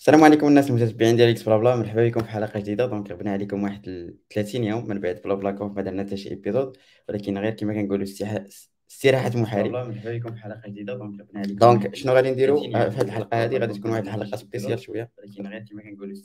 [0.00, 2.86] السلام عليكم الناس المتتبعين ديال Geeks BlaBla مرحبا بكم في حلقة جديدة.
[2.86, 6.76] donc غبنا عليكم واحد 30 يوم من بعد BlaBla Conf ما درنا حتى شي épisode
[7.08, 8.06] ولكن غير كما كنقولوا
[8.88, 9.70] استراحة محارب.
[9.70, 10.94] مرحبا بكم في حلقة جديدة.
[10.94, 11.58] donc غبنا عليكم.
[11.58, 15.10] donc شنو غادي نديروا في هذه الحلقة هذه غادي تكون واحد الحلقة spéciale شوية.
[15.18, 16.16] ولكن غير كما كنقولوا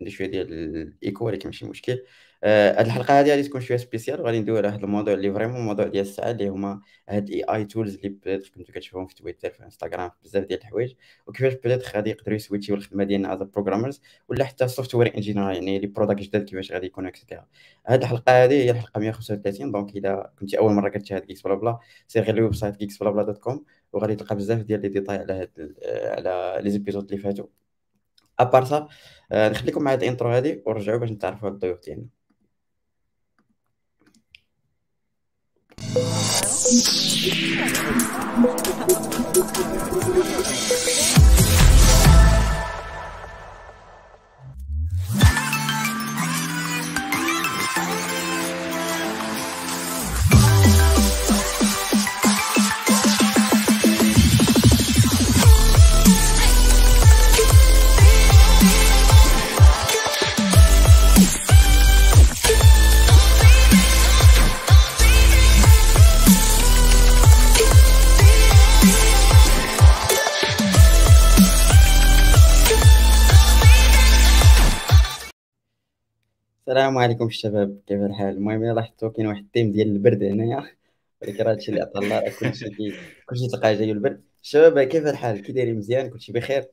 [0.00, 1.98] ندير شوية ديال الإيكو ولكن ماشي مشكل.
[2.44, 5.86] هاد الحلقة هذه غادي تكون شوية spéciale غادي ندوي على هذا الموضوع اللي vraiment موضوع
[5.86, 10.10] ديال الساعة اللي هما هاد AI tools اللي بدات كنتو كتشوفهم في تويتر في انستغرام
[10.24, 10.94] بزاف ديال الحوايج.
[11.26, 15.50] وكيفاش بدات غادي يقدروا ي switch يو الخدمه ديالنا as programmers ولا حتى software engineer
[15.50, 17.46] يعني les products جداد كيفاش غادي يكونوا extra
[17.86, 22.22] هاد الحلقة هذه هي الحلقة 135 donc اذا كنتي أول مرة كتشاهد Geeks BlaBla سير
[22.22, 25.76] غير ال website Geeks BlaBla dot com وغادي تلقى بزاف ديال les détails على هاد
[26.04, 27.46] على les épisodes اللي فاتوا.
[28.38, 28.88] après ça
[29.32, 32.17] آه، نخليكم مع هاد ال intro هذه ونرجعوا باش نتعرفوا على الضيوف ديالنا.
[35.78, 36.02] よ
[36.44, 37.68] し、よし、よ
[40.44, 40.67] し。
[76.68, 80.64] السلام عليكم الشباب كيف الحال؟ المهم إلا لاحظتوا كاين واحد ال thème ديال البرد هنايا.
[81.22, 82.66] ولكن راه هادشي اللي عطا الله راه كلشي
[83.28, 84.24] كلشي تلقاه جاي البرد.
[84.42, 86.64] الشباب كيف الحال؟ كي دايرين مزيان؟ كلشي بخير؟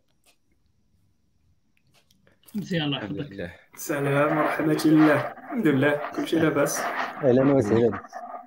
[2.56, 3.52] مزيان الله يحفظك.
[3.76, 6.02] سلام ورحمة الله الحمد لله.
[6.16, 6.80] كلشي لاباس.
[7.24, 8.00] أهلا وسهلا.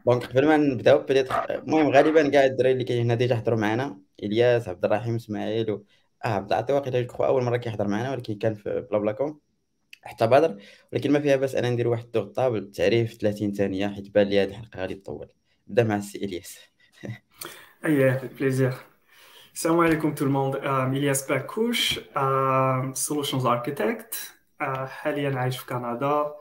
[0.07, 4.01] donc قبل ما نبداو بديت المهم غالبا كاع الدراري اللي كاين هنا déjà حضروا معنا.
[4.23, 5.85] إلياس عبد الرحيم إسماعيل و...
[6.25, 9.48] آه عبد العاطي واقيلا أول مرة كيحضر معنا ولكن كان في BlaBla Conf
[10.03, 14.27] حتى بدر ولكن ما فيها بس أنا ندير واحد الضغطه بالتعريف 30 ثانية حيت بان
[14.27, 15.29] لي هذه الحلقة غادي تطول.
[15.69, 16.59] نبدأ مع السي إلياس.
[17.85, 18.75] أييه plaisir
[19.55, 22.01] السلام عليكم tout le monde إلياس باكوش
[22.93, 24.15] solutions architect
[24.87, 26.33] حاليا عايش في كندا.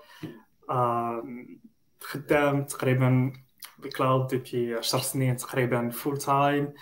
[2.00, 3.34] خدام تقريبا
[3.80, 6.74] ب cloud depuis 10 سنين تقريبا full time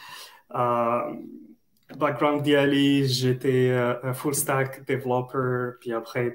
[1.95, 6.31] background ديالي j'étais full stack developer puis après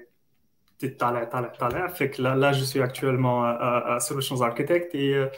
[0.84, 5.30] طالع طالع طالع فيك là je suis actuellement solutions architect et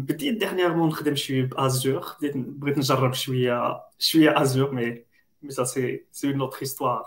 [0.00, 5.04] بديت dernièrement نخدم شوية ب Azure بديت بغيت نجرب شوية شوية Azure mais
[5.42, 7.04] mais ça c'est c'est une autre histoire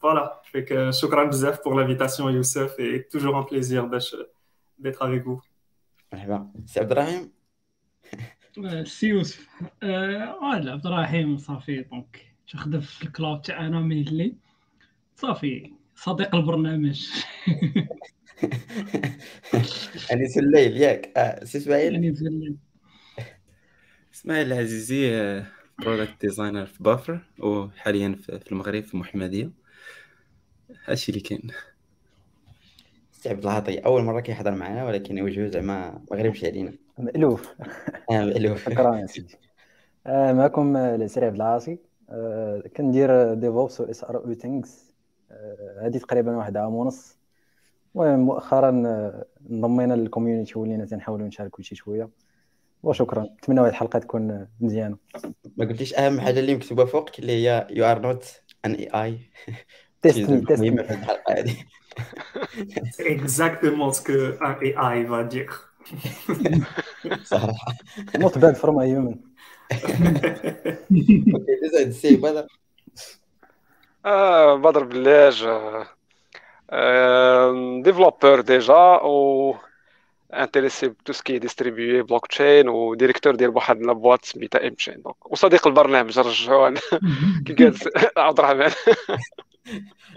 [0.00, 4.16] voilà فيك شكرا بزاف pour l'invitation يوسف et toujours un plaisir باش
[4.78, 5.40] d'être avec vous
[6.12, 7.32] مرحبا سي عبد الرحيم
[8.84, 9.48] سي يوسف
[9.82, 14.34] آه عبد الرحيم صافي donc تخدم في ال cloud تاعنا من اللي
[15.16, 15.72] صافي
[16.04, 17.08] صديق البرنامج.
[20.12, 21.12] انيس الليل ياك.
[21.16, 22.56] آه سي إسماعيل؟ انيس الليل.
[24.14, 25.42] إسماعيل العزيزي
[25.78, 29.50] product designer في بافر وحاليا في المغرب في محمدية.
[30.84, 31.50] هادشي اللي كاين.
[33.12, 36.72] سي عبد العاطي أول مرة كيحضر معنا ولكن وجهه زعما ما غريبش علينا.
[36.98, 37.54] مألوف
[38.10, 39.34] مألوف شكرا يا سيدي.
[40.06, 41.78] آه معكم السري عبد العاطي
[42.10, 44.91] آه كندير DevOps و SRE things
[45.82, 47.18] هذه تقريبا واحد عام ونص.
[47.94, 48.70] المهم مؤخرا
[49.50, 52.08] انضمينا لل community ولينا تنحاولوا نشاركوا شي شوية.
[52.82, 53.22] وشكرا.
[53.22, 54.96] نتمنى هذه الحلقة تكون مزيانة.
[55.56, 59.18] ما قلتيش أهم حاجة اللي مكتوبه فوق اللي هي you are not an AI
[60.02, 61.56] test في الحلقة هذه.
[62.98, 65.54] Exactement ce que un AI va dire.
[67.24, 67.72] صراحة.
[68.16, 69.16] Not bad from a human.
[71.34, 72.46] أوكي بدر
[74.04, 75.48] بدر بلاج
[77.82, 79.54] developer déjà و
[80.34, 84.74] intéressé ب tout ce qui distribué blockchain و directeur ديال واحد la boîte سميتها ام
[84.74, 86.74] تشين donc وصديق البرنامج رجعوا
[87.46, 87.74] كي قال
[88.16, 88.70] عبد الرحمن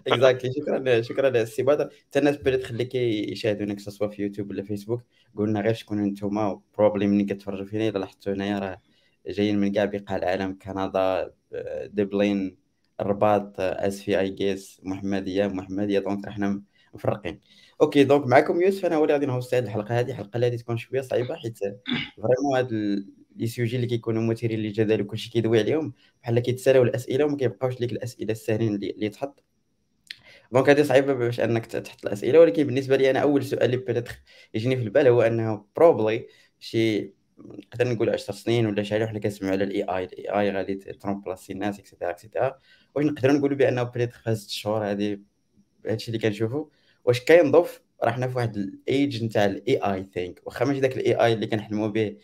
[0.08, 5.02] exactly شكرا شكرا السي بدر حتى الناس بدات تخليك يشاهدونك سواء في يوتيوب ولا فيسبوك
[5.38, 8.82] قلنا غير شكون نتوما problème ملي كتفرجوا فينا الا لاحظتوا هنايا راه
[9.28, 11.32] جايين من كاع بقاع العالم كندا
[11.86, 12.65] دبلين
[13.00, 16.62] الرباط اسفي آي جيس محمديه محمديه donc إحنا
[16.94, 17.40] مفرقين.
[17.82, 19.64] أوكي donc معكم يوسف أنا هو اللي غادي ن host هذه.
[19.64, 21.60] الحلقة هذه الحلقة اللي تكون شوية صعيبة حيت
[22.18, 22.74] vraiment هاد
[23.36, 25.94] les sujets اللي كيكونوا مثيرين للجدل وكلشي كيدوي عليهم
[26.24, 29.44] بحال كيتسالاو الأسئلة وما كيبقاوش ديك الأسئلة الساهلين اللي, تحط.
[30.52, 34.10] donc هذه صعيبة باش إنك تحط الأسئلة ولكن بالنسبة لي أنا أول سؤال اللي بدات
[34.54, 36.28] يجيني في البال هو إنه probably
[36.60, 40.52] شي نقدر نقول 10 سنين ولا شي حاجة وحنا كنسمعوا على ال AI ال AI
[40.52, 42.60] غادي ت remplacer الناس et cetera et cetera
[42.96, 45.22] واش نقدروا نقولوا بأنه بريت في هاد الشهور هادي
[45.88, 46.70] هادشي اللي كنشوفو.
[47.06, 51.16] واش كينضف؟ راه حنا في واحد الايج نتاع ال AI thing واخا ماشي داك ال
[51.16, 52.18] AI اللي كنحلموا به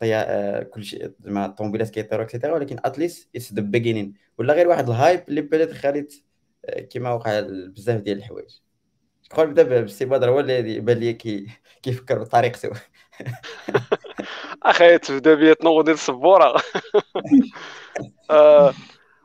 [0.00, 4.54] طيا آه، كلشي زعما الطوموبيلات كيطيروا et cetera ولكن at least it's the beginning ولا
[4.54, 6.24] غير واحد ال hype اللي بدات خالت
[6.64, 8.50] آه، كيما وقع بزاف ديال الحوايج.
[9.22, 11.46] شكون بدا بالسي بدر هو اللي بان لي كي
[11.82, 12.70] كيفكر بطريقته
[14.62, 16.62] أخي تبدا بيا تنوض السبورة.
[18.30, 18.74] آه،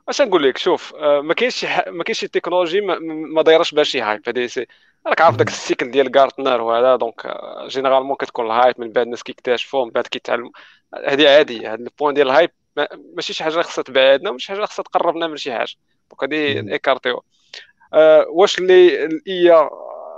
[0.09, 3.83] اش نقول لك؟ شوف آه، ما كاينش شي ما كاينش شي تكنولوجي ما دايرش بها
[3.83, 4.67] شي hype هذه c'est
[5.07, 9.05] راك عارف داك ال cycle ديال غارتنر وهذا donc généralement كتكون ال hype من بعد
[9.05, 10.51] الناس كيكتشفوا من بعد كيتعلموا
[11.07, 12.51] هذه عادية هذا ال point ديال ال hype
[13.15, 15.75] ماشي شي حاجة خصها تبعدنا ماشي حاجة خصها تقربنا من شي حاجة.
[16.11, 17.23] donc هذه écarté
[17.93, 19.69] أه واش اللي ال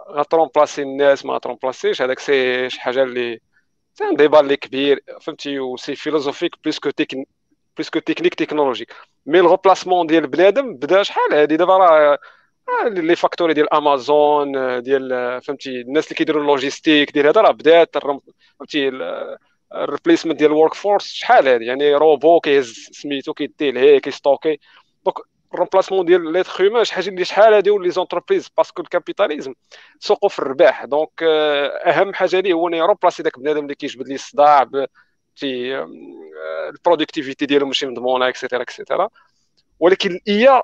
[0.09, 3.39] IA غت remplacer الناس ما غت remplacer ش هذاك c'est شي حاجة اللي
[3.93, 7.27] c'est un débat اللي كبير فهمتي و c'est philosophique plus que technique
[7.77, 8.93] plus technique technologique
[9.25, 12.19] mais ال remplacement ديال بنادم بدا شحال هادي دابا راه
[12.89, 17.97] les factories ديال امازون ديال فهمتي الناس اللي كيديروا ال logistique ديال هذا راه بدات
[17.97, 18.91] فهمتي
[19.73, 24.59] ال replacement ديال ال workforce شحال هادي يعني روبو كيهز سميتو كيدي لهيه كي stocker
[25.05, 25.17] donc
[25.53, 28.81] ال remplacement ديال l'être humain شي حاجة اللي شحال هادي و les entreprises parce que
[28.81, 29.53] ال capitalisme
[29.99, 34.15] سوقو في الرباح donc اهم حاجة ليه هو ي remplacer داك بنادم اللي كيجبد لي
[34.15, 34.69] الصداع
[35.35, 35.77] في
[36.69, 39.09] ال productivité ديالو ماشي مضمونه et cetera et cetera
[39.79, 40.63] ولكن ال IA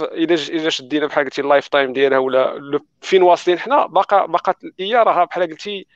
[0.00, 4.77] الا الا شدينا بحال قلتي ال lifetime ديالها ولا فين واصلين حنا باقا باقا ال
[4.77, 5.86] IA راها بحال قلتي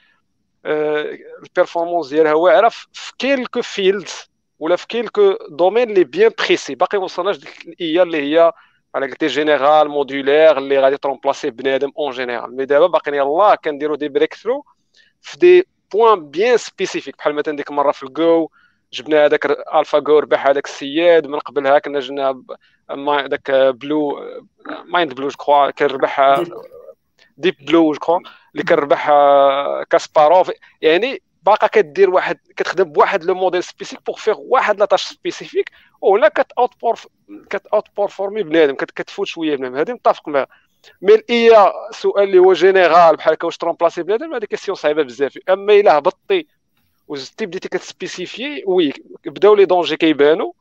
[0.67, 6.99] ال performance ديالها واعرة في quelques fields ولا في quelques domaines les bien précis باقي
[6.99, 8.53] ما وصلناش ديك الاي اللي هي
[8.95, 13.55] على قلتي général modulaire اللي غادي ت remplacer بنادم en général mais دابا باقي يلاه
[13.55, 14.65] كنديروا des breakthrough
[15.21, 18.49] في des points bien spécifiques بحال مثلا ديك المره في الجو
[18.93, 22.43] جبنا هذاك الفا جو ربح هذاك السياد من قبلها كنا جبنا
[23.27, 24.21] داك بلو
[24.85, 26.43] مايند بلو جو كخوا كنربح
[27.37, 28.21] ديب بلو جو
[28.53, 29.11] اللي كنربح
[29.91, 30.51] كاسباروف
[30.83, 35.71] يعني باقا كدير واحد كتخدم بواحد لو موديل سبيسيفيك بوغ فيغ واحد لاطاش سبيسيفيك
[36.01, 36.99] وهنا كت اوت بور
[37.51, 39.77] كت اوت بورفورمي بنادم كتفوت شوية بنادم.
[39.77, 40.47] هذه متفق معها
[41.03, 45.39] مي الاي سؤال اللي هو جينيرال بحال هكا واش ترومبلاسي بنادم هذه كيسيون صعيبة بزاف.
[45.49, 46.47] أما إلا هبطتي
[47.11, 48.93] وزدتي بديتي كت spécifier oui
[49.27, 50.53] بداو les dangers كيبانوا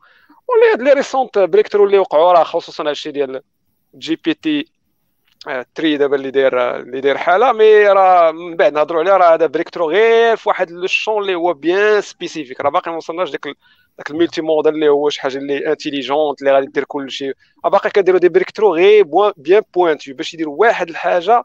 [0.48, 3.42] ولا هاد les recent breakthroughs اللي وقعوا راه خصوصا هادشي ديال
[3.94, 4.68] GPT
[5.74, 9.46] three دابا اللي داير اللي داير حاله mais راه من بعد نهضروا عليه راه هذا
[9.46, 13.44] breakthrough غير في واحد le champ اللي هو bien spécifique راه باقي ما وصلناش داك
[13.98, 17.90] داك ال multimodal اللي هو شي حاجة اللي intelligente اللي غادي دير كل شيء باقي
[17.90, 19.04] كديروا des breakthroughs غير
[19.36, 21.44] bien pointus باش يديروا واحد الحاجة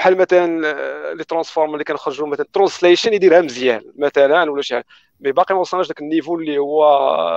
[0.00, 4.86] بحال مثلا آه، les transformers اللي كنخرجوا مثلا translation يديرها مزيان مثلا ولا شي حاجة.
[5.20, 6.84] mais باقي ما وصلناش داك ال niveau اللي هو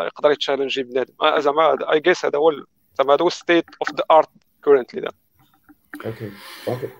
[0.05, 1.13] يقدر ي challenger بنادم.
[1.21, 2.51] آه، زعما I guess هذا هو
[2.97, 4.29] زعما هذا هو state of the art
[4.63, 5.09] currently.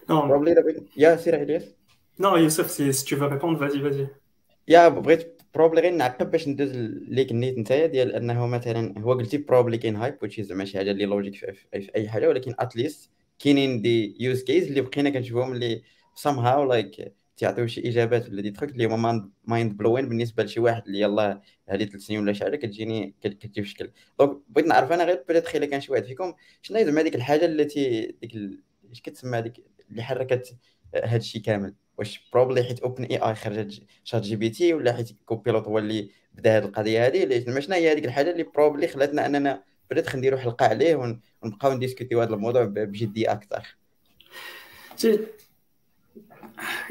[0.08, 0.82] Donc, probably the...
[1.02, 1.64] Yeah, سير الياس
[2.20, 4.08] Youssef, si, si tu veux répondre, vas-y, vas-y.
[4.68, 6.72] yeah بغيت probably غير نعقب باش ندوز
[7.08, 10.92] ليك النيت نتايا ديال انه مثلا هو قلتي probably كاين hype وتشي زعما شي حاجة
[10.92, 13.10] اللي logique في, في اي حاجة ولكن at least
[13.40, 15.84] كاينين des use cases اللي بقينا كنشوفهم اللي
[16.16, 20.84] somehow like تيعطيو شي إجابات ولا des trucs اللي هما mind blowing بالنسبة لشي واحد
[20.88, 23.92] اللي يلاه هذه ثلاث سنين ولا شي حاجة كتجيني كتجي في شكل.
[24.20, 27.16] donc بغيت نعرف أنا غير peut-être الا كان شي واحد فيكم شنو هي زعما هذيك
[27.16, 28.36] الحاجة التي ديك
[28.92, 29.54] اش كتسمى هذيك
[29.90, 30.56] اللي حركت
[30.96, 36.58] هذا الشيء كامل؟ واش probably حيت OpenAI خرجت ChatGPT ولا حيت Copilot هو اللي بدا
[36.58, 40.96] هذه القضية هذه شنو هي هذيك الحاجة اللي probably خلاتنا أننا بدات نديروا حلقه عليه
[41.44, 43.76] ونبقاو ن discuter و هذا الموضوع بجدية أكثر.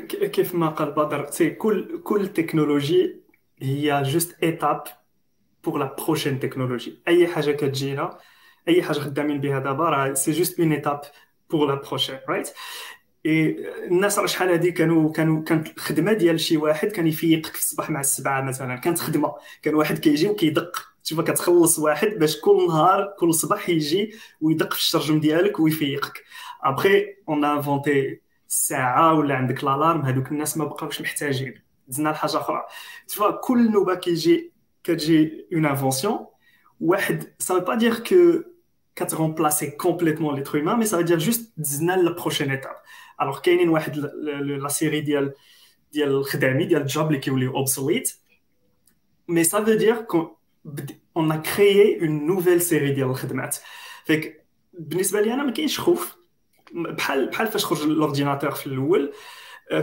[0.08, 3.16] كيف ما قال بدر كل كل تكنولوجي
[3.58, 4.84] هي juste étape
[5.64, 7.02] pour la prochaine technologie.
[7.08, 8.18] أي حاجة كتجينا
[8.68, 11.00] أي حاجة خدامين بها دابا راه c'est juste une étape
[11.50, 12.50] pour la prochaine right
[13.26, 13.56] اي
[13.87, 17.90] الناس راه شحال هادي كانوا كانوا كانت الخدمة ديال شي واحد كان يفيقك في الصباح
[17.90, 19.34] مع السبعة مثلا كانت خدمة.
[19.62, 20.91] كان واحد كيجي وكيدق.
[21.04, 26.25] تشوف كتخلص واحد باش كل نهار كل صباح يجي ويدق في الشرجم ديالك ويفيقك.
[26.62, 31.54] après on a inventé الساعة ولا عندك l'alarme هذوك الناس ما بقاوش محتاجين.
[31.88, 32.62] زدنا لحاجة أخرى.
[33.09, 34.52] تشوف كل نوبة كيجي
[34.85, 36.26] كتجي une invention
[36.80, 38.42] واحد ça veut pas dire que
[38.96, 42.76] كت remplacer complètement l'être humain mais ça veut dire juste دزنا la prochaine étape
[43.22, 45.35] alors كاينين واحد la série ديال
[45.92, 48.14] ديال الخدامي ديال ال jobs اللي كيوليو obsolètes
[49.28, 50.06] mais ça veut dire
[51.16, 53.57] on a créé une nouvelle série ديال الخدمات
[54.04, 56.16] fait que بالنسبة لي أنا ما كاينش خوف
[56.73, 59.12] بحال بحال فاش خرج l'ordinateur في الأول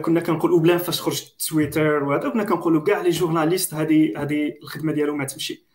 [0.02, 4.92] كنا كنقولوا بلا فاش خرج تويتر وهذا كنا كنقولوا كاع les journalistes هذه هذه الخدمة
[4.92, 5.70] ديالهم ما تمشي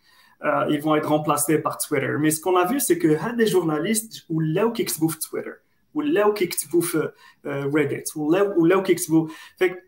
[0.69, 2.17] ils vont être remplacés par Twitter.
[2.19, 5.55] Mais ce qu'on a vu, c'est que des journalistes ولاو كي écrivent Twitter,
[5.95, 7.13] ولا كي écrivent
[7.45, 9.29] Reddit, ولاو ولاو كي écrivent.
[9.59, 9.85] Fait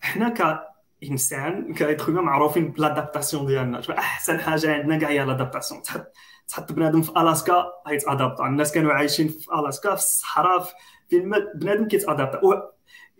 [0.00, 0.64] حنا
[1.04, 3.82] كإنسان ك être humain معروفين بال adaptation ديالنا.
[3.98, 6.12] أحسن حاجة عندنا كاع هي ال adaptation تحط
[6.48, 10.62] تحط بنادم في ألاسكا هيت adapter الناس كانوا عايشين في ألاسكا في الصحراء
[11.10, 12.40] في الماء بنادم كيت adapter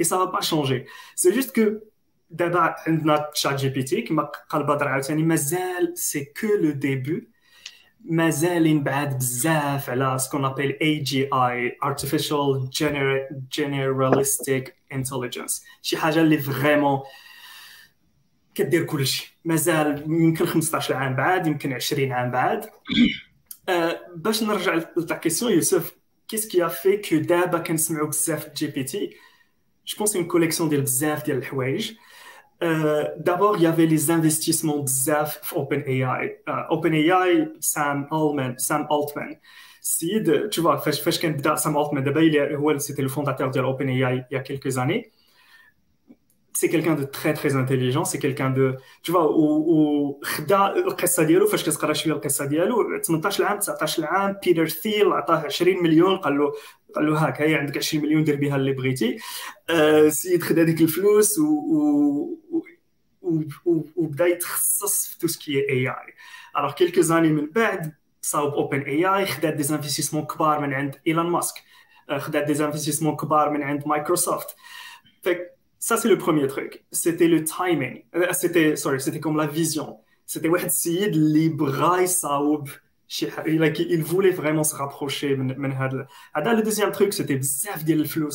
[0.00, 1.70] et ça va pas changer c'est juste que
[2.30, 7.28] دابا عندنا ChatGPT كما قال بدر عاوتاني مازال c'est que le début
[8.04, 12.68] مازال بعاد بزاف على ce qu'on appelle AGI artificial
[13.58, 15.62] generalistic intelligence.
[15.82, 17.00] شي حاجة اللي vraiment
[18.54, 22.66] كدير كلشي مازال يمكن 15 عام بعد يمكن 20 عام بعد
[23.68, 25.92] أه باش نرجع ل ta question يوسف
[26.28, 29.16] qu'est-ce qui fait que دابا كنسمعوا بزاف GPT
[29.86, 31.92] je pense une collection ديال بزاف ديال الحوايج
[33.18, 36.36] d'abord, il y avait les investissements bzaf Open AI.
[36.46, 39.36] Uh, Open AI, Sam Altman, Sam Altman.
[39.82, 44.24] Sid, tu vois, فاش كان بدا Sam Altman دابا هو c'était le fondateur de OpenAI
[44.30, 45.10] il y a quelques années.
[46.56, 51.46] C'est quelqu'un de très très intelligent c'est quelqu'un de tu vois و خدا القصة ديالو
[51.46, 56.38] فاش كتقرا شوية القصة ديالو 18 عام 19 عام بيتر ثيل عطاه 20 مليون قال
[56.38, 56.52] له
[56.94, 59.18] قال له هاك هي عندك 20 مليون دير بها اللي بغيتي
[59.70, 61.44] السيد خدا ديك الفلوس و,
[63.22, 63.84] و...
[63.96, 66.14] وبدا يتخصص في tout ce qui est AI
[66.58, 67.92] alors quelques années من بعد
[68.22, 71.54] صاوب OpenAI خدا des investissements كبار من عند Elon Musk
[72.18, 74.56] خدا des investissements كبار من عند Microsoft
[75.84, 76.82] Ça, c'est le premier truc.
[76.92, 78.04] C'était le timing.
[78.14, 79.98] Euh, c'était, sorry, c'était comme la vision.
[80.24, 82.70] C'était ouais, السيد, اللي بغا, صاوب.
[83.44, 88.30] Like, il voulait vraiment se rapprocher de Le deuxième truc, c'était بزاف د فلوس.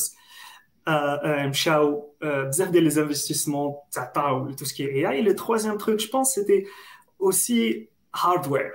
[0.88, 5.18] Euh, euh, مشاو, د les investissements, تعطاو, tout ce qui est AI.
[5.18, 6.68] Et le troisième truc, je pense, c'était
[7.18, 8.74] aussi hardware.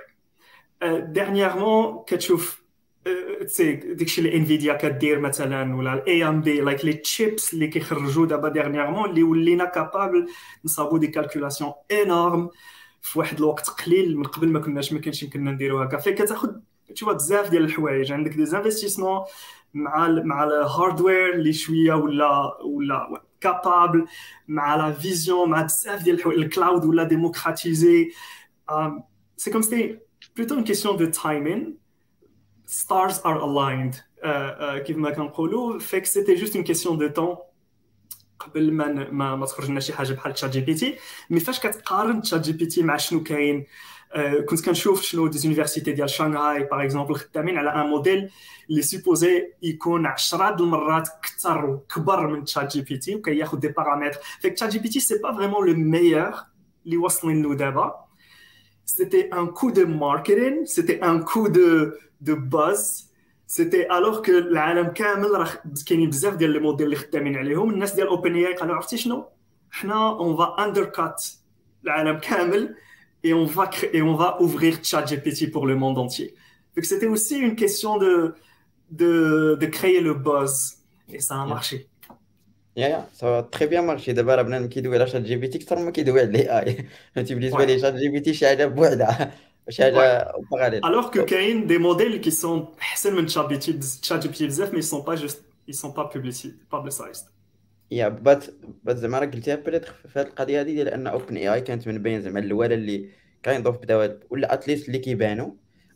[0.81, 2.61] Dernièrement, كتشوف,
[3.05, 8.49] كتشوف داكشي اللي Nvidia كدير مثلا ولا ال AMD like les chips اللي كيخرجوا دابا
[8.49, 10.27] dernièrement اللي ولينا capables
[10.65, 12.49] نصاوبوا des calculations énormes
[13.01, 16.49] في واحد الوقت قليل من قبل ما كناش ما كانش يمكننا نديرو هكا فكتاخذ
[16.95, 18.11] تشوف بزاف ديال الحوايج.
[18.11, 19.21] عندك des investissements
[19.73, 24.05] مع ال مع ال hardware اللي شوية ولا ولا capable
[24.47, 26.39] مع la vision مع بزاف ديال الحوايج.
[26.39, 28.09] ال cloud ولا démocratisé
[29.37, 29.99] c'est comme c'est
[30.37, 31.84] plutôt une question de timing
[32.67, 33.95] stars are aligned.
[34.85, 37.35] كيف ما كنقولوا fait que c'était juste une question de temps
[38.39, 40.95] قبل ما ما, ما تخرج لنا شي حاجة بحال ChatGPT
[41.29, 43.65] mais فاش كتقارن ChatGPT مع شنو كاين
[44.49, 48.29] كنت كنشوف شنو des universités ديال شانغهاي par exemple خدامين على un modèle
[48.69, 54.99] اللي supposé يكون 10 المرات أكثر وكبر من ChatGPT وكياخذ des paramètres fait que ChatGPT
[54.99, 56.33] c'est pas vraiment le meilleur
[56.85, 58.04] اللي واصلين له دابا
[58.84, 63.06] c'était un coup de marketing, c'était un coup de, de buzz.
[63.46, 65.48] C'était alors que العالم كامل راه
[65.86, 69.24] كاينين بزاف ديال لي موديل اللي خدامين عليهم الناس ديال اوبن اي قالوا عرفتي شنو
[69.70, 71.24] حنا اون فا اندركات
[71.84, 72.74] العالم كامل
[73.22, 76.34] et on va créer, et on va ouvrir ChatGPT pour le monde entier.
[76.74, 78.34] Donc c'était aussi une question de,
[78.90, 80.78] de, de créer le buzz
[81.08, 81.88] et ça a marché.
[82.75, 86.19] yeah yeah so très bien marché دابا راه بنادم كيدوي على ChatGPT أكثر ما كيدوي
[86.19, 89.31] على ال AI فهمتي بالنسبة لي ChatGPT شي حاجة بوحدها
[89.69, 93.79] شي حاجة parallèle alors que كاين des modèles qui sont احسن من شات جي بي
[93.79, 96.09] تي شات جي بي تي بزاف mais sont pas juste ils sont pas
[96.71, 97.25] publicized
[97.91, 98.45] yeah but
[98.83, 102.21] but زعما راه قلتيها peut-être في هذه القضية هذه ديال أن OpenAI كانت من بين
[102.21, 103.09] زعما الاولى اللي
[103.43, 105.51] kind of بداو ولا at least اللي كيبانوا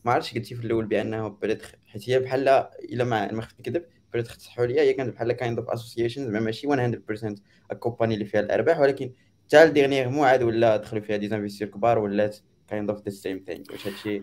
[0.06, 2.48] ما عرفتش قلتي في الأول بانه peut-être حيت هي بحال
[2.84, 3.86] إلا ما ما خفت نكذب.
[4.14, 7.36] peut-être تصحوا ليا هي كانت بحال kind of association زعما ماشي 100%
[7.72, 9.12] ال company اللي فيها الأرباح ولكن
[9.48, 12.38] حتى dernièrement عاد ولا دخلوا فيها des investisseurs كبار ولات
[12.68, 14.22] kind of the same thing واش هادشي؟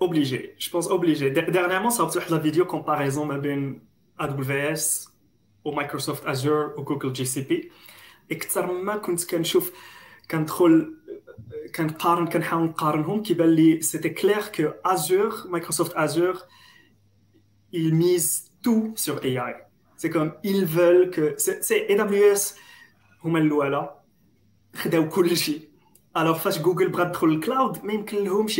[0.00, 0.40] Obligé.
[0.58, 1.30] Je pense obligé.
[1.30, 3.80] Dernièrement صاوبت واحد la vidéo comparaison ما بين
[4.22, 5.08] AWS
[5.64, 7.70] و Microsoft Azure و Google GCP
[8.32, 9.72] أكثر ما كنت كنشوف
[10.30, 10.94] كندخل
[11.76, 16.38] كنقارن كنحاول نقارنهم كيبان لي c'était clair que Azure Microsoft Azure
[17.74, 19.55] ils tout sur AI
[19.97, 22.55] c'est comme ils veulent que c'est AWS
[23.23, 23.95] هما الاولى
[24.75, 25.69] خداو كل شيء
[26.17, 28.59] الوغ فاش جوجل بغات تدخل الكلاود ما يمكن لهمش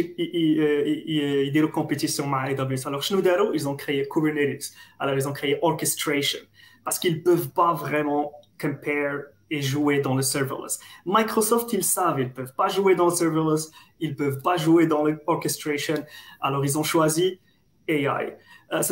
[1.48, 5.28] يديروا كومبيتيسيون مع اي دبليو اس الوغ شنو داروا ils ont créé Kubernetes alors ils
[5.28, 6.40] ont créé orchestration
[6.84, 8.32] parce qu'ils peuvent pas vraiment
[8.62, 9.20] compare
[9.52, 10.80] et jouer dans le serverless.
[11.06, 15.04] Microsoft, ils savent, ils peuvent pas jouer dans le serverless, ils peuvent pas jouer dans
[15.06, 16.00] l'orchestration.
[16.40, 17.40] Alors ils ont choisi
[17.88, 18.38] AI.
[18.73, 18.83] Euh,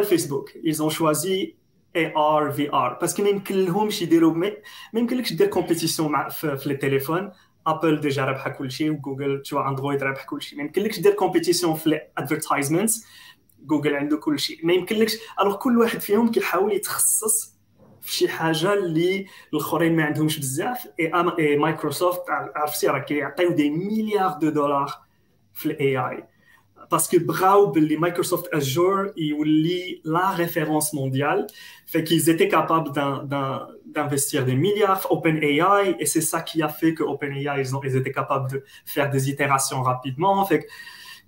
[0.00, 0.56] le Facebook.
[0.62, 1.56] Ils ont choisi
[1.96, 4.52] AR VR parce que ما يمكن لهمش يديروا ما
[4.94, 7.32] يمكنلكش دير compétition مع في, في التليفون
[7.66, 11.74] Apple déjà رابحه كل شيء وجوجل تشوف Android رابح كل شيء ما يمكنلكش دير compétition
[11.74, 13.06] في ال advertisements
[13.66, 17.54] جوجل عنده كل شيء ما يمكنلكش alors كل واحد فيهم كيحاول يتخصص
[18.02, 20.88] في شي حاجة اللي الاخرين ما عندهمش بزاف
[21.38, 24.92] et Microsoft عرفتي راه كيعطيو des milliards de dollars
[25.54, 26.33] في ال AI
[26.91, 31.47] باسكو بغاو باللي مايكروسوفت اجور يولي لا ريفيرونس مونديال
[31.85, 32.91] فكيز étaient capables
[33.85, 37.81] d'investir des milliards في OpenAI et c'est ça qui a fait que OpenAI ils, ont,
[37.83, 40.67] ils étaient capables de faire des itérations rapidement fait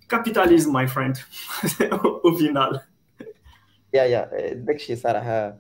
[0.10, 1.15] capitalisme my friend
[2.24, 2.82] au final
[3.94, 5.58] يا يا داكشي صراحه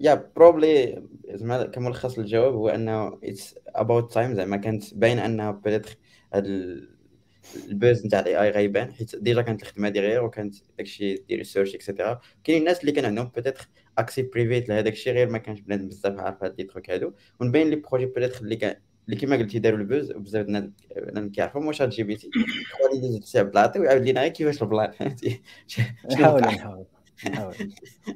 [0.00, 5.96] يا بروبلي زعما كملخص للجواب هو انه اتس اباوت تايم زعما كانت باينه انه بيتيتر
[6.34, 6.46] هاد
[7.67, 11.75] ال buzz نتاع ال AI غيبان حيت déjà كانت الخدمة derrière وكانت داكشي ديال research
[11.75, 13.67] et cetera كاين الناس اللي كان عندهم peut-être
[13.97, 17.69] accès privé لهذاك الشيء غير ما كانش بنادم بزاف عارف هاد les trucs هادو ونبين
[17.69, 18.75] les projets peut-être اللي كان
[19.05, 22.29] اللي كيما قلتي داروا ال buzz وبزاف الناس كيعرفوا واش هاد GPT؟
[22.93, 25.41] يدوز لتاع بلاطي ويعاود لينا غير كيفاش البلان فهمتي؟
[26.11, 26.85] نحاول نحاول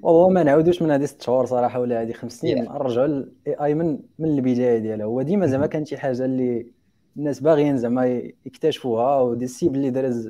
[0.01, 3.73] والله ما نعاودوش من هذه ست شهور صراحة ولا هذه خمس سنين نرجعوا لل AI
[3.73, 5.05] من من البداية ديالها.
[5.05, 6.78] هو ديما زعما كانت شي حاجة اللي
[7.19, 8.05] الناس باغيين زعما
[8.45, 10.29] يكتشفوها ودي السيب اللي there is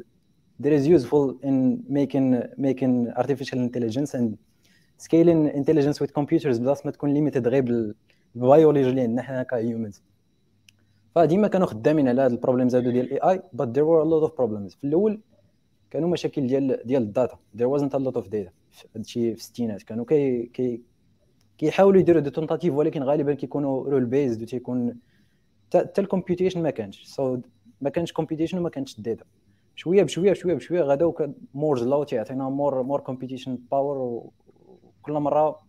[0.64, 1.56] there is useful in
[1.90, 2.28] making
[2.58, 4.38] making artificial intelligence and
[4.98, 7.94] scaling intelligence with computers بلاص ما تكون limited غير
[8.36, 10.02] بالبيولوجي اللي عندنا حنا ك humans
[11.16, 14.10] فديما كانوا خدامين على هاد ال problems هادو ديال ال AI but there were a
[14.10, 14.78] lot of problems.
[14.78, 15.20] في الأول
[15.92, 17.40] كانوا مشاكل ديال ديال ال data.
[17.58, 18.52] There wasn't a lot of data.
[18.96, 20.82] هادشي في الستينات كانوا كي كي
[21.58, 24.96] كيحاولوا يديروا des tentatives ولكن غالبا كيكونوا rule-based وتيكون
[25.74, 27.04] حتى ال computation ما كانش.
[27.04, 27.40] so so
[27.82, 29.26] ما كانش computation وما كانش ال data
[29.76, 35.60] شوية بشوية بشوية بشوية غداو Moore's law تيعطينا more more computation power وكل مرة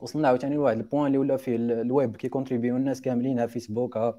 [0.00, 4.14] وصلنا عاوتاني لواحد ال point اللي ولا فيه الويب كي contribuer الناس كاملين Facebook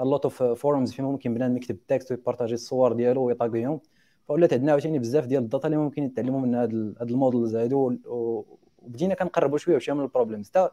[0.00, 3.80] lot of forums فين ممكن بنادم يكتب text ويبارطاجي الصور ديالو ويطاقيهم
[4.28, 7.56] فولات عندنا عاوتاني بزاف ديال ال data اللي ممكن يتعلموا من هاد هاد ال models
[7.56, 10.68] هادو وبدينا كنقربوا شوية وشويه من ال problems حتى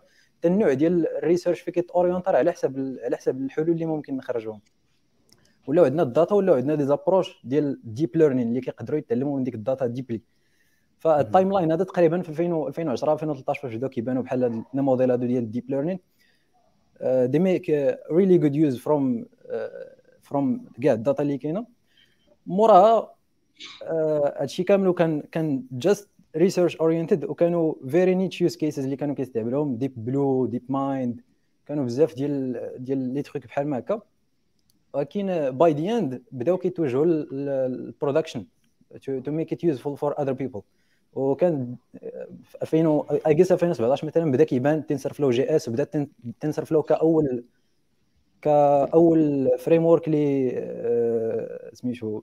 [0.45, 4.62] النوع ديال ال research فيه كيت orienter على حسب على حسب الحلول اللي ممكن نخرجوهم
[5.67, 9.43] ولاو عندنا ال data ولاو عندنا des approches ديال deep learning اللي كيقدروا يتعلموا من
[9.43, 10.21] ديك ال data ديبلي
[10.99, 15.43] فال timeline هذا تقريبا في 2010 2013 فاش بداو كيبانوا بحال هاد الموديل هادو ديال
[15.43, 15.99] ال deep learning
[17.04, 17.69] they make
[18.12, 19.25] really good use from
[20.21, 21.65] from كاع ال data اللي كاينة.
[22.45, 23.15] موراها
[24.39, 29.76] هادشي كامل كان كان just research oriented وكانوا very niche use cases اللي كانوا كيستعملوهم
[29.75, 31.21] Deep Blue DeepMind
[31.65, 34.02] كانوا بزاف ديال ديال les trucs بحال ما هكا.
[34.94, 38.45] ولكن by the end بداو كيتوجهوا لل production
[39.02, 40.62] to make it useful for other people
[41.13, 41.76] وكان
[42.44, 46.08] في 2000 I guess 2017 مثلا بدأ كيبان TensorFlow JS وبدا
[46.39, 47.44] TensorFlow كأول
[48.41, 52.21] كأول framework آه، سميتو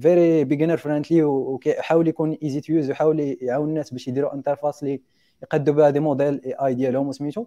[0.00, 5.00] very beginner friendly وكيحاول يكون easy to use ويحاول يعاون الناس باش يديروا interface اللي
[5.42, 7.46] يقدوا بها des modèles AI ديالهم وسميتو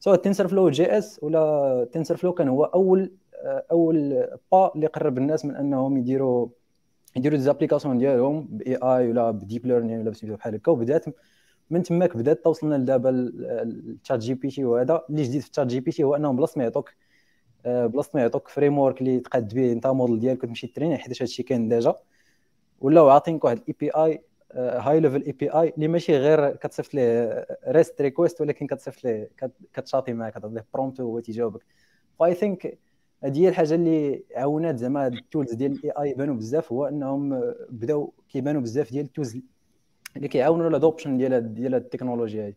[0.00, 5.56] سواء TensorFlow JS ولا TensorFlow كان هو أول آه، أول با اللي قرب الناس من
[5.56, 6.48] أنهم يديروا
[7.16, 10.72] يديروا des applications ديالهم ب AI ولا ب deep learning ولا بسميتو بحال هكا.
[10.72, 11.04] وبدات
[11.70, 15.02] من تماك بدات توصلنا لدابا ال ChatGPT وهذا.
[15.10, 16.90] اللي جديد في ال ChatGPT هو أنهم بلاص ما يعطوك
[17.64, 21.68] بلاصة ما يعطوك framework اللي تقاد به أنت موديل ديالك تمشي train حيت هادشي كاين
[21.68, 21.94] déjà.
[22.80, 24.22] ولاو عاطينك واحد ال API high
[24.56, 29.30] level API اللي ماشي غير كتصيفط ليه REST request ولكن كتصيفط ليه
[29.72, 31.64] كتشاطي معاه كتعطيه prompt وهو تيجاوبك
[32.18, 32.78] ف I think
[33.24, 37.54] هذه هي الحاجة اللي عاونات زعما ال tools ديال ال AI يبانوا بزاف هو أنهم
[37.70, 39.38] بداو كيبانوا بزاف ديال ال tools
[40.16, 42.54] اللي كيعاونوا ال adoption ديال ديال التكنولوجيا هذه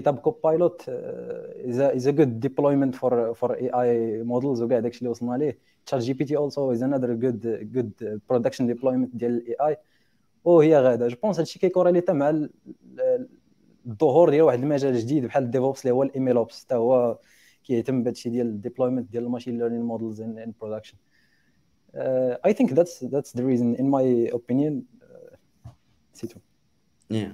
[0.00, 4.60] Copilot uh, is a is a good deployment for for AI models.
[4.62, 5.58] وكاع داكشي اللي وصلنا ليه
[5.90, 7.42] ChatGPT also is another good
[7.76, 7.92] good
[8.30, 9.76] production deployment ديال ال AI
[10.44, 11.08] وهي غادة.
[11.08, 12.48] je pense هادشي كيكوريليتا مع
[13.86, 17.18] الظهور ديال واحد المجال جديد بحال ال DevOps اللي هو ال MLOps حتى هو
[17.64, 20.96] كيهتم بهادشي ديال ال deployment ديال ال machine learning models in in production
[22.48, 24.74] I think that's that's the reason in my opinion.
[26.12, 26.38] c'est tout
[27.12, 27.32] yeah.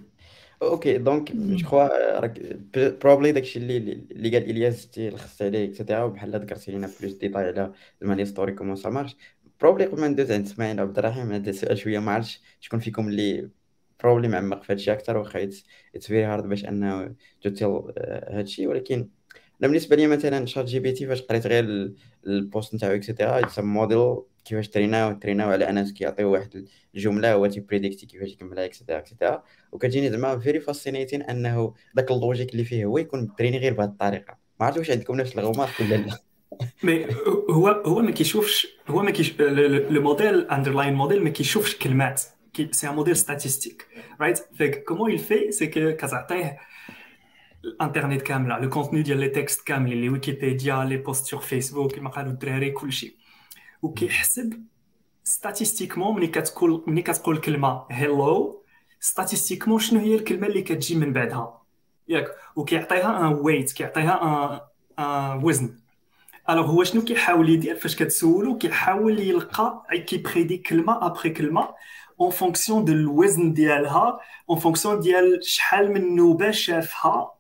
[0.63, 2.41] okay donc je crois راك
[2.77, 3.77] probably داكشي اللي
[4.11, 8.25] اللي قال الياس تيلخص عليه et cetera وبحال درتي لينا plus détails على ال many
[8.25, 9.17] story comment ça marche
[9.61, 13.09] probably قبل ما ندوز عند اسماعيل عبد الرحيم هذا السؤال شوية ما عرفتش شكون فيكم
[13.09, 13.51] اللي
[14.03, 17.83] probably معمق في هادشي أكثر واخا it's very hard باش انه to tell
[18.29, 19.09] هادشي ولكن
[19.61, 21.93] أنا بالنسبة لي مثلا ChatGPT فاش قريت غير
[22.27, 24.17] ال post نتاعو et cetera it's model
[24.49, 29.10] كيفاش تريناو تريناو على اناس كيعطيو واحد الجملة هو تيبريديكتي كيفاش يكملها et cetera et
[29.10, 33.75] cetera وكتجيني زعما very fascinating أنه داك ال logic اللي فيه هو يكون تريني غير
[33.75, 34.37] بهذه الطريقة.
[34.61, 36.19] ما عرفت واش عندكم نفس الغومات ولا لا.
[36.85, 37.07] mais
[37.51, 42.23] هو هو ما كيشوفش هو ما كيش le modèle underlying model ما كيشوفش كلمات.
[42.71, 43.87] c'est un modèle statistique
[44.21, 46.59] right فيك comment il fait c'est كتعطيه
[47.65, 52.11] الانترنت كامله le contenu ديال les textes كاملين les Wikipédia les posts sur Facebook كما
[52.11, 53.17] قالوا الدراري كلشي
[53.83, 54.65] وكيحسب
[55.25, 58.63] statistiquement ملي كتقول ملي كتقول كلمه hello
[59.01, 61.63] statistiquement شنو هي الكلمة اللي كتجي من بعدها؟
[62.09, 64.61] ياك وكيعطيها un weight كيعطيها un
[65.05, 65.79] un وزن.
[66.51, 71.75] alors هو شنو كيحاول يدير فاش كتسولو؟ كيحاول يلقى كيبريدي كلمة après كلمة
[72.21, 77.33] en fonction du الوزن ديالها en fonction ديال شحال من نوبة شافها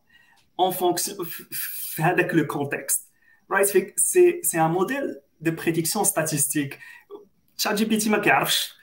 [0.61, 3.09] en fonction في هذاك le contexte
[3.51, 6.79] right c'est c'est un modèle de prédiction statistique
[7.57, 8.74] ChatGPT ما كيعرفش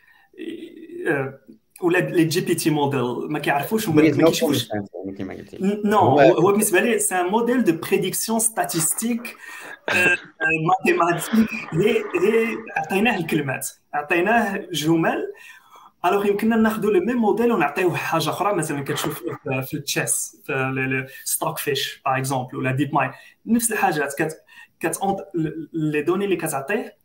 [1.81, 4.67] ولا les GPT models ما كيعرفوش وما كيشوفوش
[5.61, 9.37] no هو بالنسبة لي c'est un modèle de prédiction statistique
[10.67, 15.33] mathématique هي هي عطيناه الكلمات عطيناه جمل
[16.05, 21.07] alors يمكننا ناخذوا le même modèle ونعطيوه حاجة أخرى مثلا كتشوف في ال chess في
[21.23, 23.11] Stockfish par exemple ولا DeepMind
[23.45, 24.13] نفس الحاجات
[24.89, 25.27] كت كت
[25.73, 26.97] les données اللي كتعطيه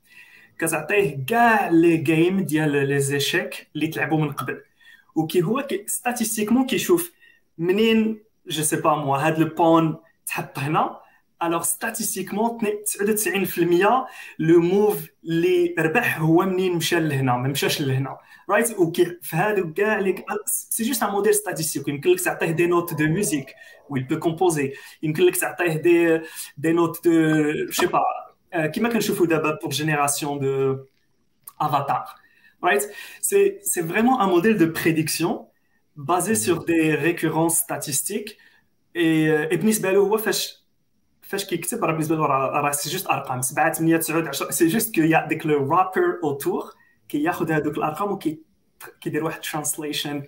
[0.59, 4.63] كتعطيه كاع les games ديال les échecs اللي تلعبوا من قبل
[5.15, 7.13] وكي هو statistiquement كيشوف
[7.59, 11.01] منين je sais pas moi هاد ال pion تحط هنا
[11.43, 14.07] alors statistiquement 99%
[14.39, 18.19] le move اللي ربح هو منين مشى لهنا ما مشاش لهنا
[18.51, 22.67] right وكي في هادو كاع لي c'est juste un modèle statistique يمكن لك تعطيه des
[22.67, 23.55] notes de musique
[23.89, 24.73] و il peut composer
[25.03, 26.21] يمكن لك تعطيه des
[26.57, 27.13] des notes de
[27.71, 28.03] je sais pas
[28.67, 32.05] كيما كنشوفوا دابا pour génération d'avatar
[32.63, 32.83] right?
[33.21, 35.49] C'est vraiment un modèle de prédiction
[35.97, 38.37] basé sur des récurrences statistiques.
[38.95, 40.60] Et, et بالنسبة له هو فاش
[41.31, 44.95] فاش كيكتب راه بالنسبة له راه c'est juste ارقام 7 8 9 10 c'est juste
[44.95, 46.75] que ديك le wrapper autour
[47.09, 50.23] كياخذ هذوك الأرقام وكيدير واحد translation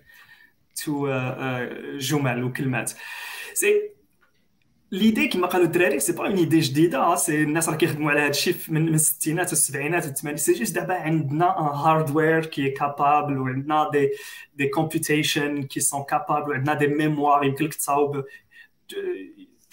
[0.85, 1.09] to
[1.99, 2.93] جمل وكلمات.
[3.55, 3.93] c'est
[4.93, 8.31] l'idée كما قالوا الدراري c'est pas une idée جديدة c'est الناس راه كيخدموا على هذا
[8.31, 13.91] الشيء من الستينات والسبعينات والثمانينات c'est juste دابا عندنا un hardware qui est capable وعندنا
[13.91, 14.11] des
[14.55, 18.25] des computations qui sont capables وعندنا des mémoires يمكن لك تصاوب.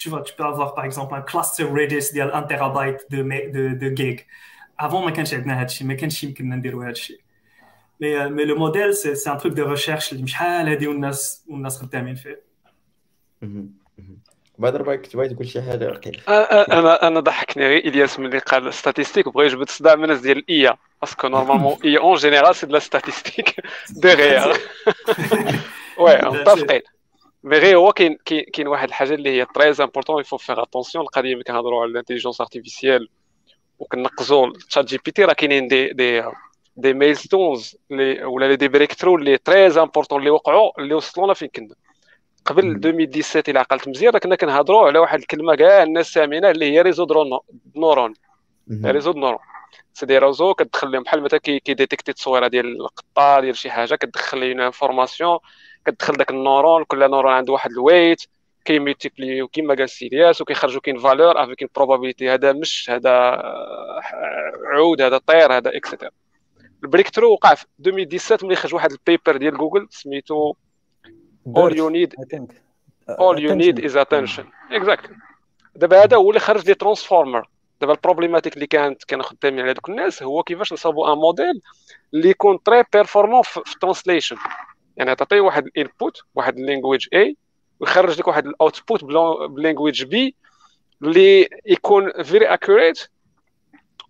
[0.00, 3.68] Tu vois, tu peux avoir par exemple un cluster Redis ديال 1 تيرابايت de de
[3.68, 4.20] de gig
[4.80, 7.20] avant ما كانش عندنا هذا الشيء ما كانش يمكننا نديروا هذا الشيء
[8.00, 11.82] mais mais le modèle c'est c'est un truc de recherche اللي شحال هادي والناس والناس
[11.82, 12.42] خدامين فيه
[14.58, 19.46] بدر باك تبغي تقول شي حاجة أنا أنا ضحكني غير الياس ملي قال statistique بغى
[19.46, 22.72] يجبد الصداع من الناس ديال ال IA parce que normalement et en général c'est de
[22.72, 24.56] la statistique derrière
[25.98, 26.80] oui متفقين
[27.42, 31.04] mais غير هو كاين كاين واحد الحاجة اللي هي très important il faut faire attention
[31.04, 33.08] القضية ملي كنهضروا على ال intelligence artificielle
[33.78, 36.22] وكنقزوا ChatGPT راه كاينين des des
[36.76, 37.76] des milestones
[38.24, 41.74] ولا des breakthrough اللي très important اللي وقعوا اللي وصلونا فين كنا
[42.44, 46.82] قبل 2017 إلى عقلت مزيان كنا كنهضروا على واحد الكلمة كاع الناس سامعينها اللي هي
[46.82, 47.06] réseaux
[47.76, 48.14] neurones
[48.84, 49.38] réseaux neurones
[49.94, 54.40] c'est des réseaux كتدخل لهم بحال مثلا كيديتيكتي تصويره ديال القطه ديال شي حاجة كتدخل
[54.40, 55.38] لهم information
[55.86, 58.22] كتدخل داك ال neurone كل neurone عنده واحد ال weight
[58.64, 63.42] كيميتيبليو كيما قال سي الياس وكيخرجوا كاين valeur avec probabilité هذا مش هذا
[64.72, 66.10] عود هذا طير هذا et cetera
[66.84, 70.54] ال breakthrough وقع في 2017 ملي خرج واحد ال paper ديال جوجل سميتو
[71.48, 72.14] all you need
[73.18, 74.44] all you need is attention.
[74.70, 75.14] Exactly
[75.76, 77.48] دابا هذا هو اللي خرج les transformers.
[77.80, 81.60] دابا ال problématique اللي كانت كانوا خدامين على دوك الناس هو كيفاش نصاوبوا un modèle
[82.14, 84.36] اللي يكون très performant في ال translation
[84.96, 87.36] يعني تعطيه واحد ال input واحد ال language A
[87.80, 89.04] ويخرج لك واحد ال output
[89.50, 90.34] ب language B
[91.02, 93.08] اللي يكون very accurate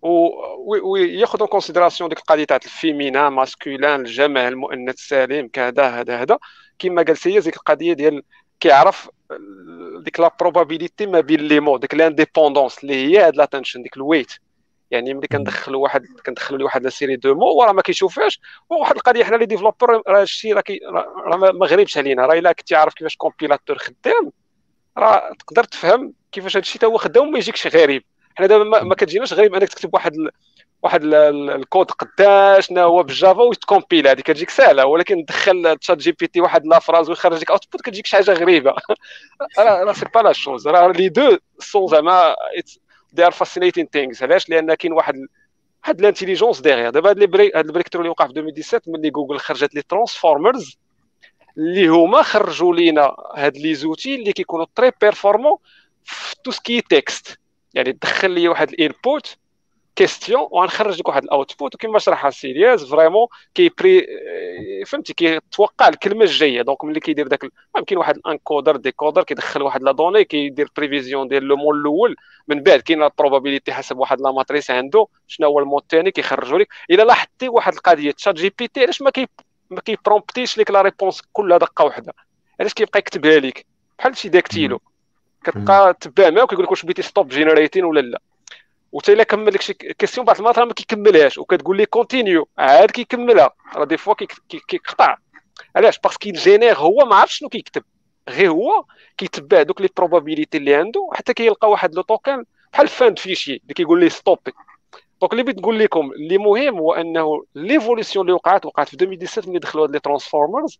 [0.01, 6.37] وياخذ considération ديك القضية تاع ال féminin masculin الجمع المؤنث السالم كذا هذا هذا.
[6.79, 8.23] كما قال سي ديك القضية ديال
[8.59, 9.09] كيعرف
[10.03, 14.02] ديك la probabilité ما بين les mots ديك l'indépendance اللي هي هاد l'attention ديك ال
[14.02, 14.31] weight
[14.91, 18.39] يعني ملي كندخلوا واحد كندخلوا لي واحد la série de mots وراه ما كيشوفهاش.
[18.69, 20.63] وواحد القضية حنا les développeurs راه الشيء راه
[21.25, 22.25] راه ما غريبش علينا.
[22.25, 24.31] راه إلا كنتي عارف كيفاش compilateur خدام
[24.97, 28.03] راه تقدر تفهم كيفاش هادشي تا هو خدام وما يجيكش غريب.
[28.35, 30.13] حنا دابا ما كتجيناش غريب أنك تكتب واحد
[30.83, 34.07] واحد الكود قداش شنو هو بال Java ويتcompila.
[34.07, 34.85] هذه كتجيك سهلة.
[34.85, 38.33] ولكن تدخل تشات جي بي تي واحد la phrase ويخرج لك output كتجيك شي حاجة
[38.33, 38.75] غريبة.
[39.59, 42.35] راه راه c'est pas la chose راه les deux sont زعما
[43.13, 45.15] دي ار فاسينيتين ثينكس علاش؟ لأن كاين واحد
[45.83, 49.81] واحد الانتيليجونس ديغيغ دابا هاد البريك هاد اللي وقع في 2017 ملي جوجل خرجت لي
[49.81, 50.77] ترانسفورمرز
[51.57, 55.57] اللي هما خرجوا لينا هاد لي زوتي اللي كيكونوا تري بيرفورمون
[56.03, 57.39] في تو سكي تكست
[57.73, 59.37] يعني تدخل لي واحد الإنبوت
[59.95, 64.07] كيستيون وغنخرج لك واحد الأوتبوت وكما شرحها سيرياز فريمون كيبري
[64.85, 66.61] فهمتي كيتوقع الكلمة الجاية.
[66.61, 67.43] دونك ملي كيدير داك
[67.77, 72.15] يمكن واحد الانكودر ديكودر كيدخل واحد لا دوني كيدير بريفيزيون ديال لو مون الأول.
[72.47, 75.07] من بعد كاين ال probabilité حسب واحد la matrice عنده.
[75.27, 76.67] شنو هو ال mot الثاني كيخرجوا لك.
[76.91, 79.27] إلا لاحظتي واحد القضية تشات جي بي تي علاش ما كي
[79.69, 82.13] ما كيpromptيش لك la réponse كلها دقة واحدة؟
[82.59, 83.65] علاش كيبقى يكتبها لك؟
[83.99, 84.81] بحال شي dactylo
[85.43, 88.21] كتبقى تبع معاه وكيقول لك واش بغيتي stop generating ولا لا.
[88.91, 93.51] وتا إلا كمل لك شي question بعض المرات ما كيكملهاش وكتقول لي continue عاد كيكملها.
[93.75, 94.13] راه des fois
[94.67, 95.17] كيقطع.
[95.75, 97.83] علاش؟ parce que الجينير هو ما عرفش شنو كيكتب.
[98.29, 98.85] غير هو
[99.17, 103.73] كيتبع دوك لي بروبابيليتي اللي عنده حتى كيلقى واحد لو توكن بحال فاند فيشي اللي
[103.73, 104.51] كيقول لي ستوبي
[105.21, 109.49] دونك اللي بغيت نقول لكم اللي مهم هو أنه ليفوليسيون اللي وقعت وقعت في 2017
[109.49, 110.79] ملي دخلوا هاد لي ترانسفورمرز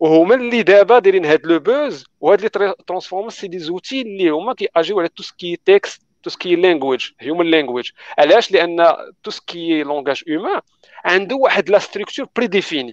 [0.00, 4.54] وهما اللي دابا دايرين هاد لو بوز وهاد لي ترانسفورمرز سي دي زوتي اللي هما
[4.54, 10.22] كيأجيو على تو سكي تكست تو سكي لانجويج هيومن لانجويج علاش لأن تو سكي لونغاج
[10.28, 10.60] هيومان
[11.04, 12.92] عنده واحد لا ستركتور بري ديفيني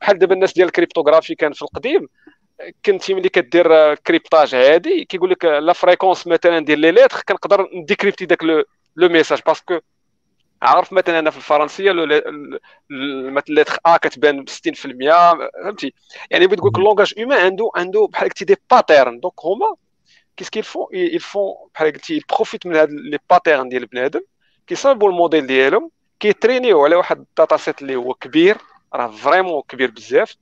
[0.00, 2.08] بحال دابا الناس ديال الكريبتوغرافي كان في القديم
[2.84, 8.26] كنتي ملي كدير كريبتاج عادي كيقول لك لا فريكونس مثلا ديال لي ليتر كنقدر نديكريبتي
[8.26, 8.42] داك
[8.96, 9.78] لو ميساج باسكو
[10.62, 11.92] عارف مثلا أنا في الفرنسية
[13.30, 14.52] مثلا لتر ا كتبان ب 60%
[15.64, 15.94] فهمتي؟
[16.30, 19.74] يعني بغيت نقول لك اللونغاج هيومان عنده عنده بحال قلتي دي باترن دونك هما
[20.36, 24.20] كيس كيل فون يل فون بحال قلتي بروفيت من هاد لي باترن ديال بنادم
[24.66, 25.90] كيصاوبوا الموديل ديالهم
[26.20, 28.56] كيtrainيو على واحد ال data set اللي هو كبير
[28.94, 30.36] راه vraiment كبير بزاف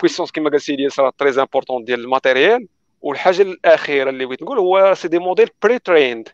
[0.00, 2.68] puissance كما قال سيدي راه très important ديال ال matériel
[3.02, 6.28] والحاجة الاخيره اللي بغيت نقول هو c'est des modèles pre-trained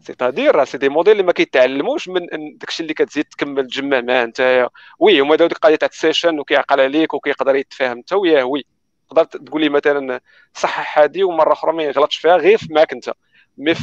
[0.00, 2.26] c'est-à-dire راه c'est des modèles اللي ما كيتعلموش من
[2.58, 6.38] داكشي اللي كتزيد تكمل تجمع معاه انت oui هما داو ديك القضية تاع ال session
[6.40, 8.64] وكيعقل عليك وكيقدر يتفاهم انت وياه oui
[9.12, 10.20] تقدر تقول لي مثلا
[10.54, 13.12] صحح هذه ومرة أخرى ما يغلطش فيها غير معك أنت.
[13.58, 13.74] مي